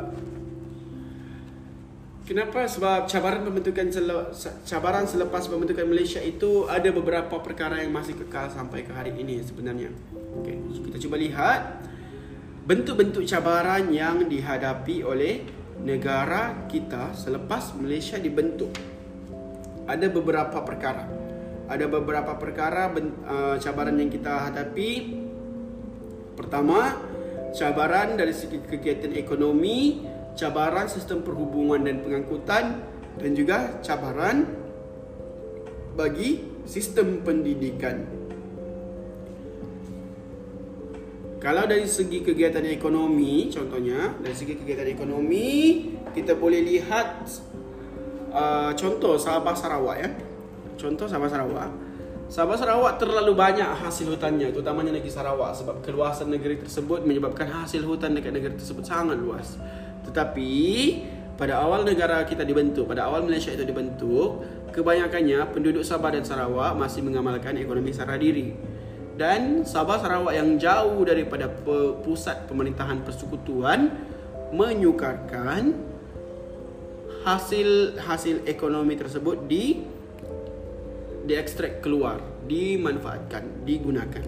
Kenapa? 2.30 2.62
Sebab 2.62 3.11
cabaran 3.11 3.43
pembentukan 3.43 3.91
cabaran 4.62 5.03
selepas 5.03 5.51
pembentukan 5.51 5.82
Malaysia 5.82 6.22
itu 6.22 6.62
ada 6.70 6.86
beberapa 6.95 7.43
perkara 7.43 7.82
yang 7.82 7.91
masih 7.91 8.14
kekal 8.14 8.47
sampai 8.55 8.86
ke 8.86 8.95
hari 8.95 9.11
ini 9.18 9.43
sebenarnya. 9.43 9.91
Okey, 10.38 10.62
kita 10.86 11.03
cuba 11.03 11.18
lihat 11.18 11.82
bentuk-bentuk 12.70 13.26
cabaran 13.26 13.91
yang 13.91 14.30
dihadapi 14.30 15.03
oleh 15.03 15.43
negara 15.82 16.70
kita 16.70 17.18
selepas 17.18 17.74
Malaysia 17.74 18.14
dibentuk. 18.14 18.70
Ada 19.91 20.07
beberapa 20.07 20.62
perkara. 20.62 21.11
Ada 21.66 21.91
beberapa 21.91 22.38
perkara 22.38 22.95
uh, 22.95 23.59
cabaran 23.59 23.99
yang 23.99 24.07
kita 24.07 24.55
hadapi. 24.55 25.18
Pertama, 26.38 26.95
cabaran 27.55 28.14
dari 28.14 28.34
segi 28.34 28.59
kegiatan 28.62 29.12
ekonomi 29.14 30.07
cabaran 30.40 30.86
sistem 30.88 31.20
perhubungan 31.20 31.82
dan 31.84 32.01
pengangkutan 32.01 32.64
dan 33.18 33.30
juga 33.34 33.76
cabaran 33.84 34.46
bagi 35.98 36.40
sistem 36.64 37.20
pendidikan. 37.20 38.07
Kalau 41.40 41.64
dari 41.64 41.88
segi 41.88 42.20
kegiatan 42.20 42.64
ekonomi, 42.68 43.48
contohnya 43.48 44.12
dari 44.20 44.36
segi 44.36 44.61
kegiatan 44.61 44.92
ekonomi, 44.92 45.48
kita 46.12 46.36
boleh 46.36 46.61
lihat 46.61 47.24
uh, 48.32 48.72
contoh 48.76 49.16
Sabah 49.16 49.57
Sarawak 49.57 49.96
ya. 50.05 50.11
Contoh 50.76 51.09
Sabah 51.09 51.32
Sarawak. 51.32 51.89
Sabah 52.31 52.55
Sarawak 52.55 53.03
terlalu 53.03 53.35
banyak 53.35 53.66
hasil 53.66 54.07
hutannya, 54.07 54.55
terutamanya 54.55 54.95
negeri 54.95 55.11
Sarawak 55.11 55.51
sebab 55.51 55.83
keluasan 55.83 56.31
negeri 56.31 56.62
tersebut 56.62 57.03
menyebabkan 57.03 57.51
hasil 57.51 57.83
hutan 57.83 58.14
dekat 58.14 58.31
negeri 58.31 58.55
tersebut 58.55 58.87
sangat 58.87 59.18
luas. 59.18 59.59
Tetapi 60.07 60.55
pada 61.35 61.59
awal 61.59 61.83
negara 61.83 62.22
kita 62.22 62.47
dibentuk, 62.47 62.87
pada 62.87 63.11
awal 63.11 63.26
Malaysia 63.26 63.51
itu 63.51 63.66
dibentuk, 63.66 64.47
kebanyakannya 64.70 65.43
penduduk 65.51 65.83
Sabah 65.83 66.14
dan 66.14 66.22
Sarawak 66.22 66.78
masih 66.78 67.03
mengamalkan 67.03 67.59
ekonomi 67.59 67.91
sara 67.91 68.14
diri. 68.14 68.55
Dan 69.18 69.66
Sabah 69.66 69.99
Sarawak 69.99 70.31
yang 70.31 70.55
jauh 70.55 71.03
daripada 71.03 71.51
pusat 72.07 72.47
pemerintahan 72.47 73.03
persekutuan 73.03 73.91
menyukarkan 74.55 75.74
hasil 77.26 77.99
hasil 78.07 78.47
ekonomi 78.47 78.95
tersebut 78.95 79.51
di 79.51 79.99
diekstrak 81.24 81.84
keluar, 81.84 82.20
dimanfaatkan, 82.46 83.64
digunakan. 83.66 84.24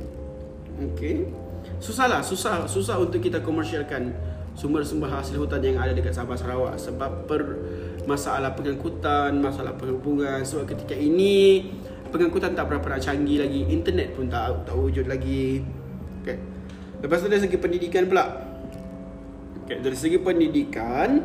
Okey. 0.93 1.30
Susahlah, 1.78 2.20
susah 2.22 2.66
susah 2.66 2.99
untuk 2.99 3.22
kita 3.22 3.38
komersialkan 3.43 4.12
sumber-sumber 4.53 5.09
hasil 5.09 5.40
hutan 5.40 5.64
yang 5.64 5.80
ada 5.80 5.97
dekat 5.97 6.12
Sabah 6.12 6.36
Sarawak 6.36 6.76
sebab 6.76 7.24
per 7.24 7.40
masalah 8.05 8.53
pengangkutan, 8.53 9.32
masalah 9.38 9.72
perhubungan 9.78 10.43
sebab 10.43 10.68
ketika 10.74 10.93
ini 10.99 11.70
pengangkutan 12.12 12.53
tak 12.53 12.68
berapa 12.68 12.84
nak 12.84 13.01
canggih 13.01 13.40
lagi, 13.40 13.61
internet 13.72 14.12
pun 14.12 14.28
tak 14.28 14.68
tak 14.68 14.76
wujud 14.76 15.07
lagi. 15.09 15.64
Okay. 16.22 16.36
Lepas 17.03 17.24
tu 17.24 17.28
dari 17.30 17.43
segi 17.43 17.59
pendidikan 17.59 18.05
pula. 18.07 18.24
Okay, 19.64 19.78
dari 19.80 19.97
segi 19.97 20.18
pendidikan 20.20 21.18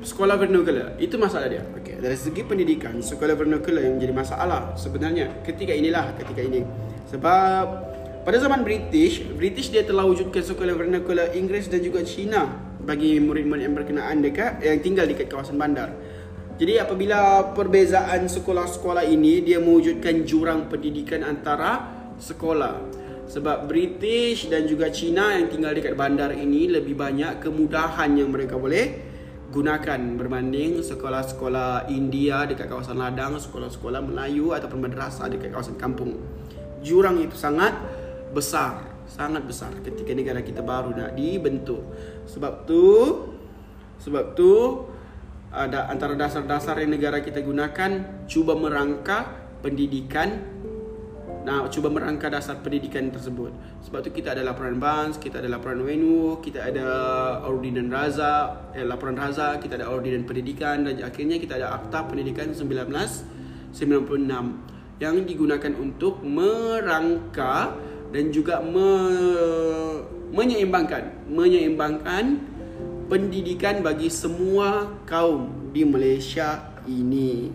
sekolah 0.00 0.36
vernacular 0.40 0.96
itu 0.96 1.16
masalah 1.20 1.46
dia. 1.48 1.62
Okay. 1.80 2.00
Dari 2.00 2.16
segi 2.16 2.40
pendidikan 2.44 2.96
sekolah 3.00 3.36
vernacular 3.36 3.84
yang 3.84 4.00
menjadi 4.00 4.14
masalah 4.16 4.72
sebenarnya 4.76 5.44
ketika 5.44 5.76
inilah 5.76 6.16
ketika 6.16 6.40
ini. 6.40 6.64
Sebab 7.12 7.64
pada 8.24 8.36
zaman 8.40 8.64
British, 8.64 9.24
British 9.36 9.68
dia 9.72 9.84
telah 9.84 10.04
wujudkan 10.08 10.40
sekolah 10.40 10.76
vernacular 10.76 11.32
Inggeris 11.36 11.68
dan 11.68 11.84
juga 11.84 12.04
Cina 12.04 12.48
bagi 12.80 13.20
murid-murid 13.20 13.62
yang 13.68 13.76
berkenaan 13.76 14.24
dekat 14.24 14.64
yang 14.64 14.80
tinggal 14.80 15.04
di 15.04 15.16
kawasan 15.16 15.60
bandar. 15.60 15.92
Jadi 16.60 16.76
apabila 16.76 17.52
perbezaan 17.56 18.28
sekolah-sekolah 18.28 19.08
ini 19.08 19.40
dia 19.40 19.56
mewujudkan 19.60 20.28
jurang 20.28 20.68
pendidikan 20.68 21.24
antara 21.24 21.88
sekolah. 22.20 23.00
Sebab 23.30 23.64
British 23.64 24.50
dan 24.50 24.68
juga 24.68 24.92
Cina 24.92 25.38
yang 25.38 25.48
tinggal 25.48 25.72
dekat 25.72 25.96
bandar 25.96 26.34
ini 26.36 26.68
lebih 26.68 26.98
banyak 26.98 27.40
kemudahan 27.40 28.12
yang 28.12 28.28
mereka 28.28 28.60
boleh 28.60 29.09
gunakan 29.50 30.00
berbanding 30.14 30.78
sekolah-sekolah 30.80 31.90
India 31.90 32.46
dekat 32.46 32.70
kawasan 32.70 33.02
ladang, 33.02 33.34
sekolah-sekolah 33.36 34.00
Melayu 34.02 34.54
ataupun 34.54 34.86
madrasah 34.86 35.26
dekat 35.26 35.50
kawasan 35.50 35.74
kampung. 35.74 36.16
Jurang 36.80 37.20
itu 37.20 37.36
sangat 37.36 37.74
besar 38.30 38.90
sangat 39.10 39.42
besar 39.42 39.74
ketika 39.82 40.14
negara 40.14 40.38
kita 40.38 40.62
baru 40.62 40.94
nak 40.94 41.18
dibentuk 41.18 41.82
sebab 42.30 42.62
tu 42.62 42.86
sebab 43.98 44.38
tu 44.38 44.86
ada 45.50 45.90
antara 45.90 46.14
dasar-dasar 46.14 46.78
yang 46.78 46.94
negara 46.94 47.18
kita 47.18 47.42
gunakan 47.42 48.22
cuba 48.30 48.54
merangka 48.54 49.26
pendidikan 49.66 50.59
nak 51.40 51.72
cuba 51.72 51.88
merangka 51.88 52.28
dasar 52.28 52.60
pendidikan 52.60 53.08
tersebut. 53.08 53.48
Sebab 53.88 54.04
tu 54.04 54.12
kita 54.12 54.36
ada 54.36 54.44
laporan 54.44 54.76
BANS, 54.76 55.16
kita 55.16 55.40
ada 55.40 55.48
laporan 55.48 55.80
WENU, 55.80 56.44
kita 56.44 56.68
ada 56.68 56.86
ordinan 57.48 57.88
Raza, 57.88 58.68
eh, 58.76 58.84
laporan 58.84 59.16
Raza, 59.16 59.56
kita 59.56 59.80
ada 59.80 59.88
ordinan 59.88 60.28
pendidikan 60.28 60.84
dan 60.84 61.00
akhirnya 61.00 61.40
kita 61.40 61.56
ada 61.56 61.72
Akta 61.80 62.04
Pendidikan 62.04 62.52
1996 62.52 63.72
yang 65.00 65.16
digunakan 65.24 65.72
untuk 65.80 66.20
merangka 66.20 67.72
dan 68.12 68.28
juga 68.28 68.60
me, 68.60 68.90
menyeimbangkan 70.36 71.24
menyeimbangkan 71.24 72.36
pendidikan 73.08 73.80
bagi 73.80 74.12
semua 74.12 74.92
kaum 75.08 75.72
di 75.72 75.88
Malaysia 75.88 76.68
ini. 76.84 77.48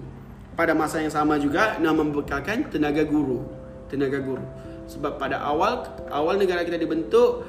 Pada 0.56 0.74
masa 0.74 1.04
yang 1.04 1.12
sama 1.14 1.38
juga 1.38 1.78
nak 1.78 1.94
membekalkan 2.00 2.72
tenaga 2.72 3.04
guru 3.04 3.55
tenaga 3.92 4.22
guru. 4.22 4.46
Sebab 4.86 5.18
pada 5.18 5.42
awal 5.42 5.86
awal 6.14 6.38
negara 6.38 6.62
kita 6.62 6.78
dibentuk 6.78 7.46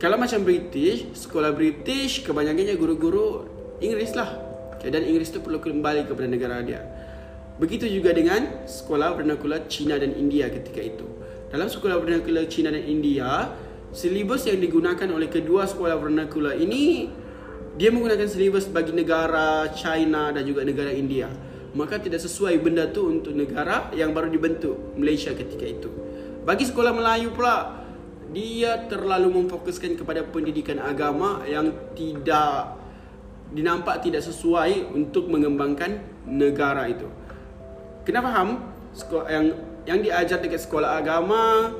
kalau 0.00 0.18
macam 0.18 0.42
British, 0.42 1.06
sekolah 1.14 1.54
British 1.54 2.26
kebanyakannya 2.26 2.74
guru-guru 2.76 3.46
Inggeris 3.78 4.12
lah. 4.18 4.36
Dan 4.84 5.00
Inggeris 5.00 5.32
tu 5.32 5.40
perlu 5.40 5.62
kembali 5.62 6.04
kepada 6.04 6.28
negara 6.28 6.60
dia. 6.60 6.84
Begitu 7.56 7.88
juga 7.88 8.12
dengan 8.12 8.66
sekolah 8.66 9.16
vernakula 9.16 9.64
Cina 9.70 9.96
dan 9.96 10.12
India 10.12 10.50
ketika 10.50 10.82
itu. 10.82 11.06
Dalam 11.48 11.70
sekolah 11.70 12.02
vernakula 12.02 12.44
Cina 12.50 12.74
dan 12.74 12.82
India, 12.82 13.54
silibus 13.94 14.44
yang 14.50 14.58
digunakan 14.58 15.06
oleh 15.06 15.30
kedua 15.30 15.70
sekolah 15.70 15.96
vernakula 15.96 16.58
ini 16.58 17.06
dia 17.78 17.94
menggunakan 17.94 18.26
silibus 18.26 18.66
bagi 18.66 18.90
negara 18.90 19.70
China 19.70 20.34
dan 20.34 20.42
juga 20.42 20.66
negara 20.66 20.90
India 20.90 21.30
maka 21.74 21.98
tidak 21.98 22.22
sesuai 22.22 22.62
benda 22.62 22.86
tu 22.88 23.10
untuk 23.10 23.34
negara 23.34 23.90
yang 23.92 24.14
baru 24.14 24.30
dibentuk 24.30 24.94
Malaysia 24.94 25.34
ketika 25.34 25.66
itu. 25.66 25.90
Bagi 26.46 26.64
sekolah 26.70 26.94
Melayu 26.94 27.34
pula 27.34 27.82
dia 28.30 28.86
terlalu 28.86 29.42
memfokuskan 29.42 29.98
kepada 29.98 30.22
pendidikan 30.26 30.78
agama 30.78 31.42
yang 31.46 31.74
tidak 31.98 32.78
dinampak 33.54 34.02
tidak 34.02 34.22
sesuai 34.22 34.94
untuk 34.94 35.30
mengembangkan 35.30 36.02
negara 36.26 36.86
itu. 36.90 37.06
Kena 38.06 38.22
faham 38.22 38.48
sekolah 38.94 39.28
yang 39.30 39.46
yang 39.84 39.98
diajar 40.00 40.40
dekat 40.40 40.64
sekolah 40.64 40.96
agama 41.02 41.74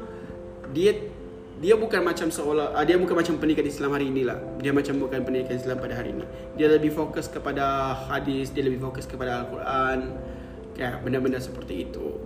dia 0.75 1.14
dia 1.63 1.75
bukan 1.79 2.03
macam 2.03 2.31
seolah 2.31 2.75
uh, 2.75 2.85
dia 2.87 2.99
bukan 2.99 3.15
macam 3.15 3.39
pendidikan 3.39 3.67
Islam 3.67 3.91
hari 3.95 4.11
inilah. 4.11 4.39
Dia 4.59 4.75
macam 4.75 4.99
bukan 4.99 5.21
pendidikan 5.23 5.55
Islam 5.55 5.77
pada 5.79 5.95
hari 5.95 6.11
ini. 6.15 6.25
Dia 6.59 6.67
lebih 6.71 6.91
fokus 6.91 7.31
kepada 7.31 7.95
hadis, 8.11 8.51
dia 8.51 8.67
lebih 8.67 8.83
fokus 8.83 9.07
kepada 9.07 9.45
Al-Quran. 9.45 10.19
Kayak 10.75 11.07
benda-benda 11.07 11.39
seperti 11.39 11.87
itu. 11.87 12.19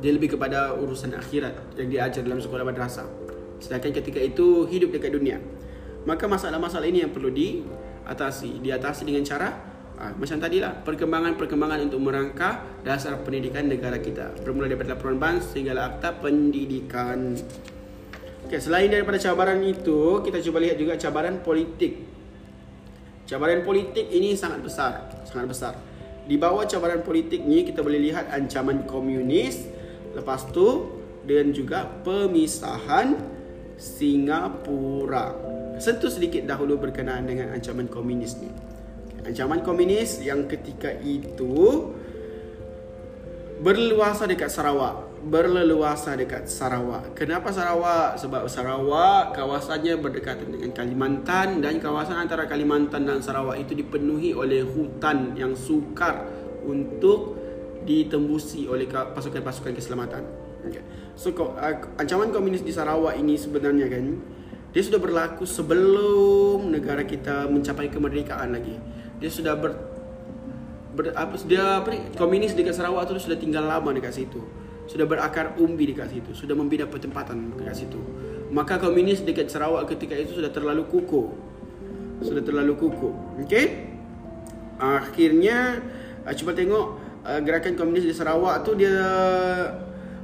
Dia 0.00 0.12
lebih 0.12 0.36
kepada 0.36 0.76
urusan 0.76 1.16
akhirat 1.16 1.80
yang 1.80 1.88
diajar 1.88 2.20
dalam 2.20 2.40
sekolah 2.40 2.68
madrasah. 2.68 3.08
Sedangkan 3.56 3.96
ketika 3.96 4.20
itu 4.20 4.68
hidup 4.68 4.92
dekat 4.92 5.16
dunia. 5.16 5.40
Maka 6.04 6.28
masalah-masalah 6.28 6.84
ini 6.84 7.00
yang 7.00 7.12
perlu 7.16 7.32
diatasi. 7.32 8.60
Diatasi 8.60 9.08
dengan 9.08 9.24
cara 9.24 9.48
Ah, 9.96 10.12
macam 10.12 10.36
tadi 10.36 10.60
lah 10.60 10.76
perkembangan-perkembangan 10.84 11.88
untuk 11.88 12.04
merangka 12.04 12.60
dasar 12.84 13.16
pendidikan 13.24 13.64
negara 13.64 13.96
kita 13.96 14.28
bermula 14.44 14.68
daripada 14.68 14.92
laporan 14.92 15.16
bans 15.16 15.56
sehingga 15.56 15.72
akta 15.72 16.20
pendidikan. 16.20 17.32
Okay, 18.46 18.62
selain 18.62 18.86
daripada 18.86 19.18
cabaran 19.18 19.58
itu, 19.66 20.22
kita 20.22 20.38
cuba 20.38 20.62
lihat 20.62 20.78
juga 20.78 20.94
cabaran 20.94 21.42
politik. 21.42 21.98
Cabaran 23.26 23.66
politik 23.66 24.06
ini 24.06 24.38
sangat 24.38 24.62
besar, 24.62 25.10
sangat 25.26 25.50
besar. 25.50 25.74
Di 26.30 26.38
bawah 26.38 26.62
cabaran 26.62 27.02
politik 27.02 27.42
ni 27.42 27.66
kita 27.66 27.82
boleh 27.82 27.98
lihat 27.98 28.30
ancaman 28.30 28.86
komunis, 28.86 29.66
lepas 30.14 30.46
tu 30.54 30.94
dan 31.26 31.50
juga 31.50 31.90
pemisahan 32.06 33.18
Singapura. 33.74 35.34
Sentuh 35.82 36.14
sedikit 36.14 36.46
dahulu 36.46 36.78
berkenaan 36.78 37.26
dengan 37.26 37.50
ancaman 37.50 37.90
komunis 37.90 38.38
ni. 38.38 38.46
Ancaman 39.26 39.66
komunis 39.66 40.22
yang 40.22 40.46
ketika 40.46 40.94
itu 41.02 41.90
berluasa 43.58 44.30
dekat 44.30 44.54
Sarawak 44.54 45.05
berleluasa 45.26 46.14
dekat 46.14 46.46
Sarawak. 46.46 47.18
Kenapa 47.18 47.50
Sarawak? 47.50 48.14
Sebab 48.14 48.46
Sarawak 48.46 49.34
kawasannya 49.34 49.98
berdekatan 49.98 50.54
dengan 50.54 50.70
Kalimantan 50.70 51.58
dan 51.58 51.82
kawasan 51.82 52.14
antara 52.14 52.46
Kalimantan 52.46 53.02
dan 53.02 53.18
Sarawak 53.18 53.58
itu 53.58 53.74
dipenuhi 53.74 54.30
oleh 54.30 54.62
hutan 54.62 55.34
yang 55.34 55.58
sukar 55.58 56.30
untuk 56.62 57.34
ditembusi 57.82 58.70
oleh 58.70 58.86
pasukan-pasukan 58.86 59.74
keselamatan. 59.74 60.22
Okay. 60.62 60.82
So 61.18 61.34
uh, 61.34 61.74
ancaman 61.98 62.30
komunis 62.30 62.62
di 62.62 62.70
Sarawak 62.70 63.18
ini 63.18 63.34
sebenarnya 63.34 63.90
kan 63.90 64.22
dia 64.70 64.82
sudah 64.82 65.02
berlaku 65.02 65.42
sebelum 65.42 66.70
negara 66.70 67.02
kita 67.02 67.50
mencapai 67.50 67.90
kemerdekaan 67.90 68.54
lagi. 68.54 68.78
Dia 69.18 69.30
sudah 69.32 69.58
ber, 69.58 69.74
ber 70.94 71.10
apa 71.18 71.34
dia 71.42 71.82
apa 71.82 71.90
ni 71.90 72.14
komunis 72.14 72.54
dekat 72.54 72.78
Sarawak 72.78 73.10
tu 73.10 73.18
sudah 73.18 73.34
tinggal 73.34 73.66
lama 73.66 73.90
dekat 73.90 74.22
situ 74.22 74.65
sudah 74.86 75.06
berakar 75.06 75.58
umbi 75.58 75.90
dekat 75.90 76.14
situ, 76.14 76.30
sudah 76.32 76.54
membina 76.54 76.86
pertempatan 76.86 77.54
dekat 77.58 77.86
situ. 77.86 77.98
Maka 78.54 78.78
komunis 78.78 79.26
dekat 79.26 79.50
Sarawak 79.50 79.90
ketika 79.90 80.14
itu 80.14 80.38
sudah 80.38 80.54
terlalu 80.54 80.86
kukuh. 80.86 81.28
Sudah 82.22 82.40
terlalu 82.40 82.78
kukuh. 82.78 83.42
Okey? 83.42 83.92
Akhirnya 84.78 85.82
ah, 86.22 86.32
cuba 86.32 86.54
tengok 86.54 86.86
ah, 87.26 87.40
gerakan 87.42 87.74
komunis 87.74 88.06
di 88.06 88.14
Sarawak 88.14 88.62
tu 88.62 88.78
dia 88.78 88.94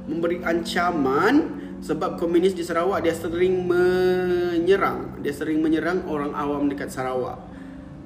memberi 0.07 0.39
ancaman 0.43 1.63
sebab 1.83 2.15
komunis 2.15 2.55
di 2.55 2.63
Sarawak 2.63 3.03
dia 3.03 3.11
sering 3.11 3.67
menyerang, 3.67 5.19
dia 5.19 5.35
sering 5.35 5.59
menyerang 5.59 6.07
orang 6.07 6.31
awam 6.31 6.71
dekat 6.71 6.87
Sarawak. 6.87 7.51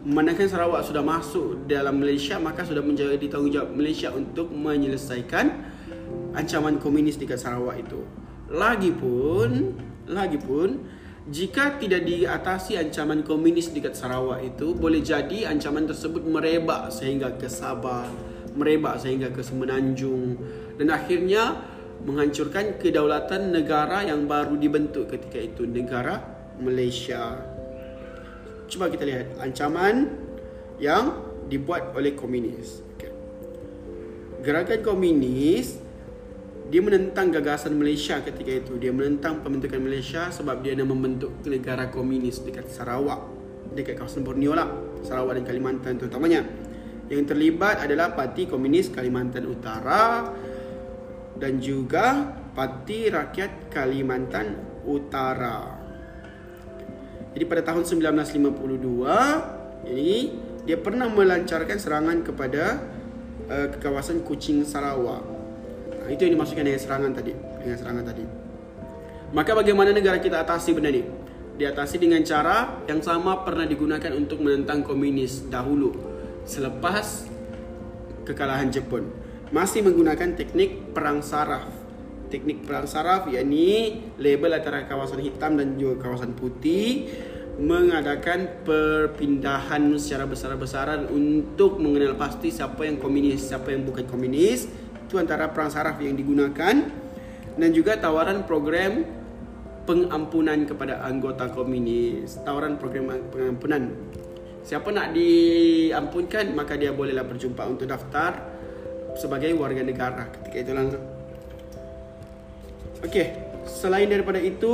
Manakala 0.01 0.49
Sarawak 0.49 0.81
sudah 0.81 1.05
masuk 1.05 1.69
dalam 1.69 2.01
Malaysia 2.01 2.41
maka 2.41 2.65
sudah 2.65 2.81
menjadi 2.81 3.21
tanggungjawab 3.29 3.69
Malaysia 3.75 4.09
untuk 4.09 4.49
menyelesaikan 4.49 5.76
ancaman 6.37 6.77
komunis 6.77 7.17
dekat 7.17 7.41
Sarawak 7.41 7.81
itu. 7.81 8.05
Lagipun, 8.53 9.73
lagipun 10.05 10.85
jika 11.27 11.75
tidak 11.75 12.07
diatasi 12.07 12.79
ancaman 12.79 13.25
komunis 13.25 13.73
dekat 13.73 13.97
Sarawak 13.97 14.45
itu, 14.45 14.71
boleh 14.77 15.03
jadi 15.03 15.49
ancaman 15.49 15.89
tersebut 15.89 16.23
merebak 16.23 16.93
sehingga 16.93 17.35
ke 17.35 17.51
Sabah, 17.51 18.07
merebak 18.55 19.01
sehingga 19.01 19.33
ke 19.33 19.43
Semenanjung 19.43 20.39
dan 20.79 20.87
akhirnya 20.93 21.59
menghancurkan 22.05 22.79
kedaulatan 22.79 23.51
negara 23.51 24.05
yang 24.05 24.29
baru 24.29 24.55
dibentuk 24.55 25.11
ketika 25.11 25.41
itu, 25.41 25.67
negara 25.67 26.21
Malaysia. 26.61 27.43
Cuba 28.71 28.87
kita 28.87 29.03
lihat 29.03 29.27
ancaman 29.41 30.15
yang 30.79 31.11
dibuat 31.51 31.91
oleh 31.91 32.15
komunis. 32.15 32.85
Gerakan 34.47 34.79
komunis 34.79 35.86
dia 36.67 36.83
menentang 36.83 37.31
gagasan 37.31 37.79
Malaysia 37.79 38.19
ketika 38.19 38.51
itu. 38.51 38.75
Dia 38.75 38.91
menentang 38.91 39.39
pembentukan 39.39 39.79
Malaysia 39.79 40.27
sebab 40.27 40.59
dia 40.59 40.75
nak 40.75 40.91
membentuk 40.91 41.31
negara 41.47 41.87
komunis 41.87 42.43
dekat 42.43 42.67
Sarawak. 42.67 43.23
Dekat 43.71 43.95
kawasan 43.95 44.27
Borneo 44.27 44.51
lah. 44.51 44.67
Sarawak 45.07 45.39
dan 45.39 45.47
Kalimantan 45.47 45.95
terutamanya. 45.95 46.43
Yang 47.07 47.31
terlibat 47.31 47.87
adalah 47.87 48.11
Parti 48.11 48.51
Komunis 48.51 48.91
Kalimantan 48.91 49.47
Utara 49.47 50.27
dan 51.39 51.63
juga 51.63 52.35
Parti 52.51 53.07
Rakyat 53.07 53.71
Kalimantan 53.71 54.59
Utara. 54.83 55.79
Jadi 57.31 57.47
pada 57.47 57.63
tahun 57.63 57.87
1952, 57.87 59.87
ini 59.87 60.35
dia 60.67 60.75
pernah 60.75 61.07
melancarkan 61.07 61.79
serangan 61.79 62.27
kepada 62.27 62.83
uh, 63.47 63.71
kawasan 63.79 64.19
Kuching 64.27 64.67
Sarawak. 64.67 65.36
Ha, 66.07 66.15
itu 66.15 66.23
yang 66.23 66.39
dimaksudkan 66.39 66.63
dengan 66.63 66.79
serangan 66.79 67.11
tadi, 67.11 67.35
dengan 67.35 67.75
serangan 67.75 68.03
tadi. 68.07 68.23
Maka 69.35 69.51
bagaimana 69.51 69.91
negara 69.91 70.23
kita 70.23 70.39
atasi 70.39 70.71
benda 70.71 70.87
ni? 70.87 71.03
Diatasi 71.59 71.99
dengan 71.99 72.23
cara 72.23 72.79
yang 72.87 73.03
sama 73.03 73.43
pernah 73.43 73.67
digunakan 73.67 74.15
untuk 74.15 74.39
menentang 74.39 74.87
komunis 74.87 75.51
dahulu 75.51 75.91
selepas 76.47 77.27
kekalahan 78.23 78.71
Jepun. 78.71 79.03
Masih 79.51 79.83
menggunakan 79.83 80.31
teknik 80.39 80.95
perang 80.95 81.19
saraf. 81.19 81.67
Teknik 82.31 82.63
perang 82.63 82.87
saraf 82.87 83.27
yakni 83.27 83.99
label 84.15 84.55
antara 84.55 84.87
kawasan 84.87 85.19
hitam 85.19 85.59
dan 85.59 85.75
juga 85.75 86.07
kawasan 86.07 86.31
putih 86.31 87.11
mengadakan 87.57 88.63
perpindahan 88.63 89.81
secara 89.97 90.29
besar-besaran 90.29 91.09
untuk 91.09 91.81
mengenal 91.81 92.13
pasti 92.13 92.53
siapa 92.53 92.85
yang 92.85 93.01
komunis, 93.01 93.49
siapa 93.49 93.73
yang 93.73 93.81
bukan 93.81 94.05
komunis 94.05 94.69
itu 95.07 95.15
antara 95.15 95.47
perang 95.47 95.71
saraf 95.71 95.95
yang 96.03 96.19
digunakan 96.19 96.75
dan 97.55 97.69
juga 97.71 97.95
tawaran 97.95 98.43
program 98.43 99.07
pengampunan 99.87 100.67
kepada 100.67 100.99
anggota 101.07 101.47
komunis 101.47 102.43
tawaran 102.43 102.75
program 102.75 103.15
pengampunan 103.31 103.95
siapa 104.67 104.91
nak 104.91 105.15
diampunkan 105.15 106.51
maka 106.51 106.75
dia 106.75 106.91
bolehlah 106.91 107.23
berjumpa 107.23 107.63
untuk 107.63 107.87
daftar 107.87 108.35
sebagai 109.15 109.55
warga 109.55 109.79
negara 109.79 110.27
ketika 110.27 110.57
itu 110.59 110.73
langsung 110.75 111.03
Okey, 112.97 113.29
selain 113.69 114.09
daripada 114.09 114.41
itu, 114.41 114.73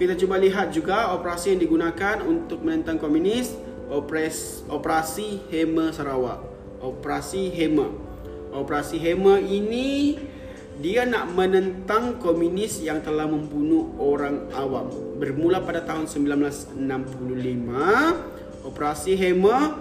kita 0.00 0.16
cuba 0.16 0.40
lihat 0.40 0.72
juga 0.72 1.12
operasi 1.12 1.52
yang 1.52 1.60
digunakan 1.60 2.24
untuk 2.24 2.64
menentang 2.64 2.96
komunis, 2.96 3.52
operasi, 3.92 4.64
operasi 4.72 5.44
Hema 5.52 5.92
Sarawak. 5.92 6.40
Operasi 6.80 7.52
Hema. 7.52 7.92
Operasi 8.56 8.96
Hema 8.96 9.36
ini 9.36 10.16
dia 10.80 11.04
nak 11.08 11.32
menentang 11.32 12.20
komunis 12.20 12.80
yang 12.84 13.00
telah 13.04 13.26
membunuh 13.28 13.94
orang 14.00 14.48
awam. 14.52 14.90
Bermula 15.20 15.60
pada 15.64 15.80
tahun 15.84 16.06
1965, 16.08 18.64
operasi 18.64 19.16
Hema 19.16 19.76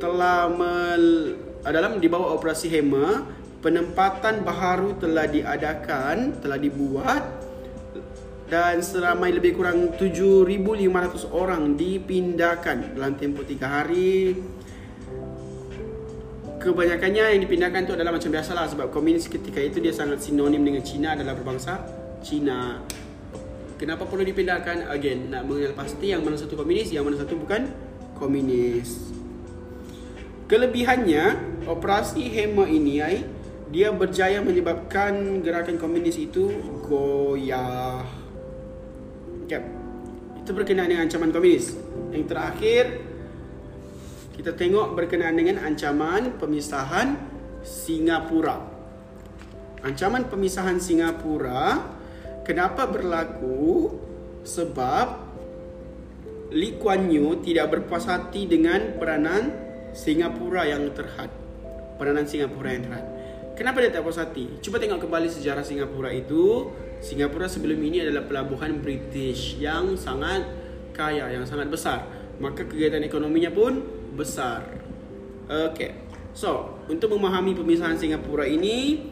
telah 0.00 0.48
mel, 0.52 1.34
dalam 1.64 2.00
di 2.00 2.08
bawah 2.08 2.32
operasi 2.36 2.68
Hema 2.68 3.24
penempatan 3.64 4.44
baharu 4.44 4.92
telah 5.00 5.26
diadakan, 5.28 6.32
telah 6.40 6.58
dibuat 6.60 7.22
dan 8.48 8.80
seramai 8.80 9.36
lebih 9.36 9.60
kurang 9.60 9.92
7,500 10.00 11.28
orang 11.36 11.76
dipindahkan 11.76 12.96
dalam 12.96 13.12
tempoh 13.20 13.44
3 13.44 13.60
hari. 13.64 14.36
Kebanyakannya 16.68 17.32
yang 17.32 17.40
dipindahkan 17.48 17.88
itu 17.88 17.96
adalah 17.96 18.12
macam 18.12 18.28
biasalah 18.28 18.68
sebab 18.68 18.92
komunis 18.92 19.24
ketika 19.24 19.56
itu 19.56 19.80
dia 19.80 19.88
sangat 19.88 20.20
sinonim 20.20 20.60
dengan 20.60 20.84
Cina 20.84 21.16
adalah 21.16 21.32
berbangsa 21.32 21.80
Cina. 22.20 22.84
Kenapa 23.80 24.04
perlu 24.04 24.20
dipindahkan? 24.28 24.84
Again, 24.92 25.32
nak 25.32 25.48
mengenal 25.48 25.72
pasti 25.72 26.12
yang 26.12 26.20
mana 26.20 26.36
satu 26.36 26.60
komunis, 26.60 26.92
yang 26.92 27.08
mana 27.08 27.16
satu 27.16 27.40
bukan 27.40 27.72
komunis. 28.20 29.00
Kelebihannya, 30.44 31.40
operasi 31.64 32.28
Hema 32.36 32.68
ini 32.68 33.00
ay, 33.00 33.24
dia 33.72 33.88
berjaya 33.88 34.44
menyebabkan 34.44 35.40
gerakan 35.40 35.80
komunis 35.80 36.20
itu 36.20 36.52
goyah. 36.84 38.04
Okay. 39.48 39.64
Itu 40.44 40.52
berkenaan 40.52 40.92
dengan 40.92 41.08
ancaman 41.08 41.32
komunis. 41.32 41.80
Yang 42.12 42.28
terakhir, 42.28 43.07
kita 44.38 44.54
tengok 44.54 44.94
berkenaan 44.94 45.34
dengan 45.34 45.58
ancaman 45.66 46.38
pemisahan 46.38 47.18
Singapura. 47.66 48.62
Ancaman 49.82 50.30
pemisahan 50.30 50.78
Singapura 50.78 51.82
kenapa 52.46 52.86
berlaku? 52.86 53.98
Sebab 54.46 55.26
Lee 56.54 56.78
Kuan 56.78 57.10
Yew 57.10 57.42
tidak 57.42 57.74
berpuas 57.74 58.06
hati 58.06 58.46
dengan 58.46 58.94
peranan 58.96 59.50
Singapura 59.90 60.70
yang 60.70 60.86
terhad. 60.94 61.34
Peranan 61.98 62.24
Singapura 62.30 62.78
yang 62.78 62.86
terhad. 62.86 63.06
Kenapa 63.58 63.82
dia 63.82 63.90
tak 63.90 64.06
puas 64.06 64.22
hati? 64.22 64.62
Cuba 64.62 64.78
tengok 64.78 65.02
kembali 65.02 65.26
sejarah 65.26 65.66
Singapura 65.66 66.14
itu. 66.14 66.70
Singapura 67.02 67.50
sebelum 67.50 67.82
ini 67.82 68.06
adalah 68.06 68.22
pelabuhan 68.22 68.78
British 68.78 69.58
yang 69.58 69.98
sangat 69.98 70.46
kaya, 70.94 71.26
yang 71.34 71.42
sangat 71.42 71.66
besar. 71.66 72.06
Maka 72.38 72.70
kegiatan 72.70 73.02
ekonominya 73.02 73.50
pun 73.50 73.97
besar. 74.16 74.64
Okay. 75.48 76.08
So, 76.36 76.78
untuk 76.86 77.16
memahami 77.18 77.56
pemisahan 77.56 77.98
Singapura 77.98 78.46
ini, 78.46 79.02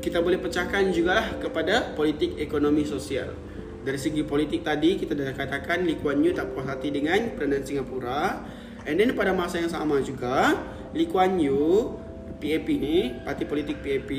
kita 0.00 0.24
boleh 0.24 0.40
pecahkan 0.40 0.88
juga 0.94 1.36
kepada 1.36 1.92
politik 1.92 2.40
ekonomi 2.40 2.88
sosial. 2.88 3.36
Dari 3.80 3.96
segi 4.00 4.24
politik 4.24 4.64
tadi, 4.64 4.96
kita 4.96 5.12
dah 5.12 5.36
katakan 5.36 5.84
Lee 5.84 6.00
Kuan 6.00 6.24
Yew 6.24 6.32
tak 6.32 6.56
puas 6.56 6.64
hati 6.64 6.88
dengan 6.88 7.36
peranan 7.36 7.64
Singapura. 7.64 8.44
And 8.88 8.96
then 8.96 9.12
pada 9.12 9.36
masa 9.36 9.60
yang 9.60 9.68
sama 9.68 10.00
juga, 10.00 10.56
Lee 10.96 11.08
Kuan 11.08 11.36
Yew 11.36 11.96
PAP 12.40 12.68
ni, 12.80 13.12
parti 13.24 13.44
politik 13.44 13.84
PAP 13.84 14.10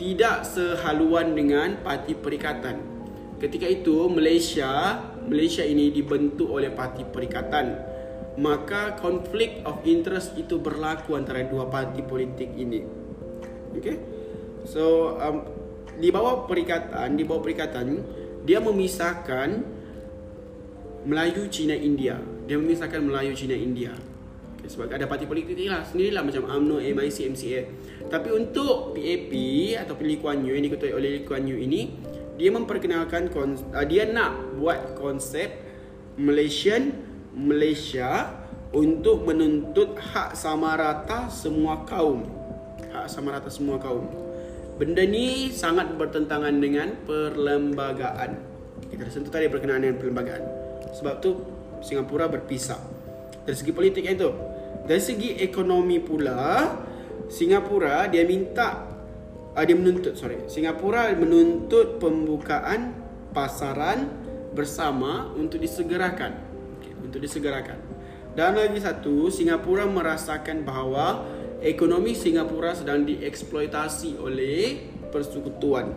tidak 0.00 0.48
sehaluan 0.48 1.36
dengan 1.36 1.80
parti 1.84 2.16
perikatan. 2.16 2.80
Ketika 3.36 3.68
itu 3.68 4.08
Malaysia, 4.08 5.04
Malaysia 5.28 5.60
ini 5.60 5.92
dibentuk 5.92 6.48
oleh 6.48 6.72
parti 6.72 7.04
perikatan. 7.04 7.93
Maka 8.34 8.98
konflik 8.98 9.62
of 9.62 9.78
interest 9.86 10.34
itu 10.34 10.58
berlaku 10.58 11.14
antara 11.14 11.46
dua 11.46 11.70
parti 11.70 12.02
politik 12.02 12.50
ini. 12.54 12.82
Okay? 13.78 13.96
So 14.66 15.14
um, 15.18 15.46
di 15.98 16.10
bawah 16.10 16.50
perikatan, 16.50 17.14
di 17.14 17.22
bawah 17.22 17.42
perikatan 17.42 18.02
dia 18.42 18.58
memisahkan 18.58 19.62
Melayu, 21.04 21.46
Cina, 21.52 21.76
India. 21.76 22.18
Dia 22.48 22.56
memisahkan 22.58 23.00
Melayu, 23.00 23.36
Cina, 23.36 23.54
India 23.54 23.94
sebab 24.64 24.88
ada 24.88 25.04
parti 25.04 25.28
politik 25.28 25.56
ni 25.56 25.68
lah 25.68 25.84
sendirilah 25.84 26.24
macam 26.24 26.48
UMNO, 26.48 26.80
MIC, 26.80 27.18
MCA. 27.36 27.60
Tapi 28.08 28.28
untuk 28.32 28.96
PAP 28.96 29.32
atau 29.80 29.94
Lee 30.00 30.20
Kuan 30.20 30.44
Yew 30.44 30.56
yang 30.56 30.64
diketuai 30.68 30.92
oleh 30.96 31.08
Lee 31.20 31.24
Kuan 31.24 31.44
Yew 31.44 31.60
ini 31.60 31.92
dia 32.34 32.50
memperkenalkan 32.50 33.30
uh, 33.30 33.84
dia 33.86 34.10
nak 34.10 34.58
buat 34.58 34.98
konsep 34.98 35.54
Malaysian 36.18 37.13
Malaysia 37.34 38.30
untuk 38.70 39.26
menuntut 39.26 39.98
hak 39.98 40.38
sama 40.38 40.78
rata 40.78 41.26
semua 41.30 41.82
kaum. 41.82 42.26
Hak 42.94 43.10
sama 43.10 43.34
rata 43.34 43.50
semua 43.50 43.78
kaum. 43.82 44.06
Benda 44.78 45.02
ni 45.06 45.50
sangat 45.54 45.94
bertentangan 45.94 46.54
dengan 46.58 46.94
perlembagaan. 47.06 48.38
Kita 48.90 49.06
sentuh 49.10 49.30
tadi 49.30 49.46
berkenaan 49.50 49.82
dengan 49.82 49.98
perlembagaan. 49.98 50.42
Sebab 50.94 51.14
tu 51.22 51.42
Singapura 51.82 52.26
berpisah. 52.30 52.78
Dari 53.44 53.54
segi 53.54 53.70
politik 53.74 54.06
itu, 54.06 54.30
dari 54.84 55.02
segi 55.02 55.36
ekonomi 55.40 56.00
pula 56.00 56.70
Singapura 57.28 58.04
dia 58.08 58.24
minta 58.28 58.84
uh, 59.56 59.64
dia 59.64 59.72
menuntut 59.72 60.12
sorry 60.12 60.44
Singapura 60.44 61.08
menuntut 61.16 61.96
pembukaan 61.96 62.92
pasaran 63.32 64.12
bersama 64.52 65.32
untuk 65.34 65.58
disegerakan 65.58 66.43
untuk 67.04 67.20
disegerakan 67.20 67.76
dan 68.34 68.56
lagi 68.56 68.80
satu 68.80 69.30
Singapura 69.30 69.84
merasakan 69.86 70.64
bahawa 70.64 71.22
ekonomi 71.60 72.16
Singapura 72.16 72.72
sedang 72.72 73.04
dieksploitasi 73.06 74.18
oleh 74.18 74.90
persekutuan 75.12 75.92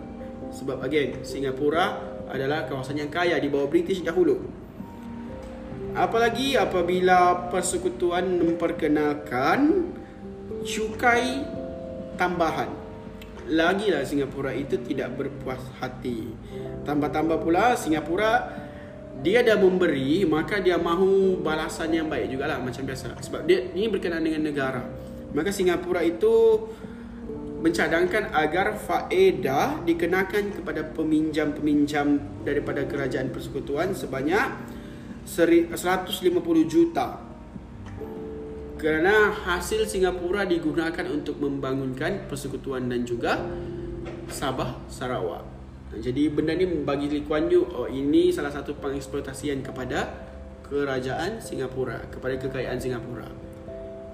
sebab 0.52 0.84
again 0.84 1.24
Singapura 1.24 1.98
adalah 2.28 2.68
kawasan 2.68 3.00
yang 3.00 3.10
kaya 3.10 3.40
di 3.40 3.48
bawah 3.48 3.72
British 3.72 4.04
dahulu 4.04 4.68
Apalagi 5.98 6.54
apabila 6.54 7.50
persekutuan 7.50 8.38
memperkenalkan 8.38 9.90
cukai 10.62 11.42
tambahan. 12.22 12.70
Lagilah 13.50 14.06
Singapura 14.06 14.54
itu 14.54 14.78
tidak 14.86 15.18
berpuas 15.18 15.58
hati. 15.82 16.30
Tambah-tambah 16.86 17.42
pula 17.42 17.74
Singapura 17.74 18.46
dia 19.26 19.42
dah 19.42 19.58
memberi 19.58 20.24
maka 20.30 20.62
dia 20.62 20.78
mahu 20.78 21.42
balasan 21.42 21.90
yang 21.94 22.08
baik 22.08 22.30
jugalah 22.30 22.62
macam 22.62 22.86
biasa 22.86 23.18
sebab 23.18 23.50
dia 23.50 23.70
ini 23.74 23.90
berkenaan 23.90 24.24
dengan 24.24 24.46
negara. 24.46 24.82
Maka 25.34 25.52
Singapura 25.52 26.06
itu 26.06 26.66
mencadangkan 27.58 28.32
agar 28.38 28.78
faedah 28.78 29.82
dikenakan 29.82 30.62
kepada 30.62 30.86
peminjam-peminjam 30.94 32.22
daripada 32.46 32.86
kerajaan 32.86 33.34
persekutuan 33.34 33.98
sebanyak 33.98 34.46
150 35.26 35.74
juta 36.70 37.28
kerana 38.78 39.34
hasil 39.34 39.90
Singapura 39.90 40.46
digunakan 40.46 41.06
untuk 41.10 41.42
membangunkan 41.42 42.30
persekutuan 42.30 42.86
dan 42.86 43.04
juga 43.10 43.42
Sabah 44.30 44.78
Sarawak. 44.86 45.57
Jadi 45.98 46.30
benda 46.30 46.54
ni 46.54 46.66
bagi 46.86 47.10
Lee 47.10 47.26
Kuan 47.26 47.50
Yew 47.50 47.66
oh 47.74 47.90
ini 47.90 48.30
salah 48.30 48.54
satu 48.54 48.78
pengeksploitasian 48.78 49.66
kepada 49.66 50.14
kerajaan 50.68 51.42
Singapura, 51.42 52.06
kepada 52.14 52.38
kekayaan 52.38 52.78
Singapura. 52.78 53.26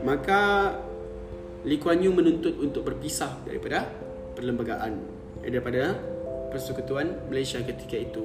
Maka 0.04 0.74
Lee 1.68 1.80
Kuan 1.80 2.00
Yew 2.00 2.16
menuntut 2.16 2.56
untuk 2.60 2.88
berpisah 2.88 3.44
daripada 3.44 3.88
perlembagaan 4.36 5.00
daripada 5.44 6.00
persekutuan 6.52 7.28
Malaysia 7.28 7.60
ketika 7.60 8.00
itu 8.00 8.24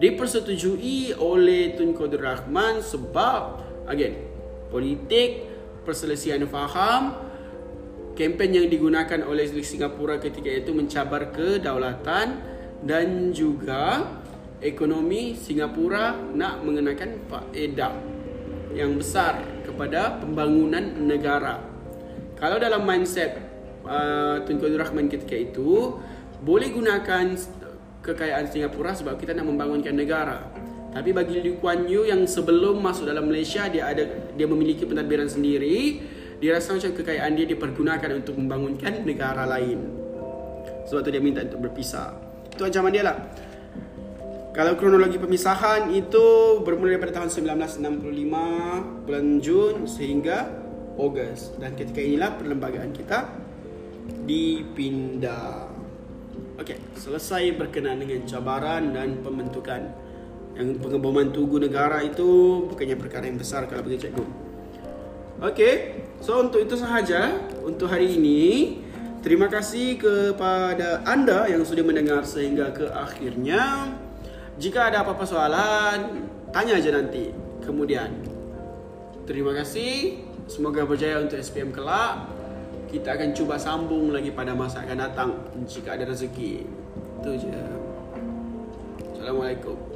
dipersetujui 0.00 1.12
oleh 1.20 1.76
Tunku 1.76 2.08
Abdul 2.08 2.24
Rahman 2.24 2.80
sebab 2.80 3.60
again 3.84 4.16
politik 4.72 5.44
perselisihan 5.84 6.40
faham 6.48 7.12
kempen 8.16 8.56
yang 8.56 8.66
digunakan 8.72 9.20
oleh 9.28 9.44
Singapura 9.60 10.16
ketika 10.16 10.48
itu 10.48 10.72
mencabar 10.72 11.28
kedaulatan 11.28 12.49
dan 12.84 13.32
juga 13.32 14.16
ekonomi 14.60 15.36
Singapura 15.36 16.16
nak 16.36 16.64
mengenakan 16.64 17.20
faedah 17.28 17.92
yang 18.76 18.96
besar 18.96 19.40
kepada 19.64 20.20
pembangunan 20.20 20.84
negara. 21.04 21.60
Kalau 22.38 22.56
dalam 22.56 22.86
mindset 22.86 23.36
uh, 23.84 24.40
Tunku 24.44 24.64
Abdul 24.64 24.80
Rahman 24.80 25.12
ketika 25.12 25.36
itu 25.36 26.00
boleh 26.40 26.72
gunakan 26.72 27.36
kekayaan 28.00 28.48
Singapura 28.48 28.96
sebab 28.96 29.20
kita 29.20 29.36
nak 29.36 29.44
membangunkan 29.44 29.92
negara. 29.92 30.48
Tapi 30.90 31.14
bagi 31.14 31.38
Lee 31.38 31.54
Kuan 31.60 31.86
Yew 31.86 32.08
yang 32.08 32.26
sebelum 32.26 32.82
masuk 32.82 33.06
dalam 33.06 33.28
Malaysia 33.28 33.68
dia 33.70 33.86
ada 33.92 34.02
dia 34.34 34.46
memiliki 34.48 34.82
pentadbiran 34.88 35.28
sendiri, 35.30 36.02
dia 36.42 36.56
rasa 36.56 36.74
macam 36.74 36.90
kekayaan 36.96 37.32
dia 37.36 37.46
dipergunakan 37.46 38.10
untuk 38.24 38.34
membangunkan 38.40 39.04
negara 39.04 39.46
lain. 39.46 39.86
Sebab 40.88 41.00
tu 41.06 41.10
dia 41.12 41.22
minta 41.22 41.44
untuk 41.46 41.70
berpisah. 41.70 42.29
Itu 42.60 42.68
ancaman 42.68 42.92
dia 42.92 43.08
lah. 43.08 43.16
Kalau 44.52 44.76
kronologi 44.76 45.16
pemisahan 45.16 45.88
itu 45.96 46.60
bermula 46.60 46.92
daripada 46.92 47.24
tahun 47.24 47.32
1965 47.32 49.08
bulan 49.08 49.26
Jun 49.40 49.88
sehingga 49.88 50.44
Ogos 51.00 51.56
dan 51.56 51.72
ketika 51.72 52.04
inilah 52.04 52.36
perlembagaan 52.36 52.92
kita 52.92 53.32
dipindah. 54.28 55.72
Okey, 56.60 56.76
selesai 57.00 57.56
berkenaan 57.56 58.04
dengan 58.04 58.28
cabaran 58.28 58.92
dan 58.92 59.24
pembentukan 59.24 59.80
yang 60.52 60.76
pengeboman 60.76 61.32
tugu 61.32 61.56
negara 61.56 62.04
itu 62.04 62.60
bukannya 62.68 63.00
perkara 63.00 63.24
yang 63.24 63.40
besar 63.40 63.64
kalau 63.64 63.88
bagi 63.88 64.04
cikgu. 64.04 64.26
Okey, 65.40 65.74
so 66.20 66.36
untuk 66.36 66.60
itu 66.60 66.76
sahaja 66.76 67.40
untuk 67.64 67.88
hari 67.88 68.20
ini. 68.20 68.40
Terima 69.20 69.52
kasih 69.52 70.00
kepada 70.00 71.04
anda 71.04 71.44
yang 71.44 71.60
sudah 71.60 71.84
mendengar 71.84 72.24
sehingga 72.24 72.72
ke 72.72 72.88
akhirnya. 72.88 73.92
Jika 74.56 74.88
ada 74.88 75.04
apa-apa 75.04 75.28
soalan, 75.28 76.24
tanya 76.48 76.80
aja 76.80 76.88
nanti. 76.96 77.28
Kemudian, 77.60 78.08
terima 79.28 79.52
kasih. 79.52 80.24
Semoga 80.48 80.88
berjaya 80.88 81.20
untuk 81.20 81.36
SPM 81.36 81.68
kelak. 81.68 82.32
Kita 82.88 83.12
akan 83.20 83.36
cuba 83.36 83.60
sambung 83.60 84.08
lagi 84.08 84.32
pada 84.32 84.56
masa 84.56 84.88
akan 84.88 84.96
datang 84.96 85.30
jika 85.68 86.00
ada 86.00 86.08
rezeki. 86.08 86.64
Itu 87.20 87.30
je. 87.44 87.60
Assalamualaikum. 89.20 89.89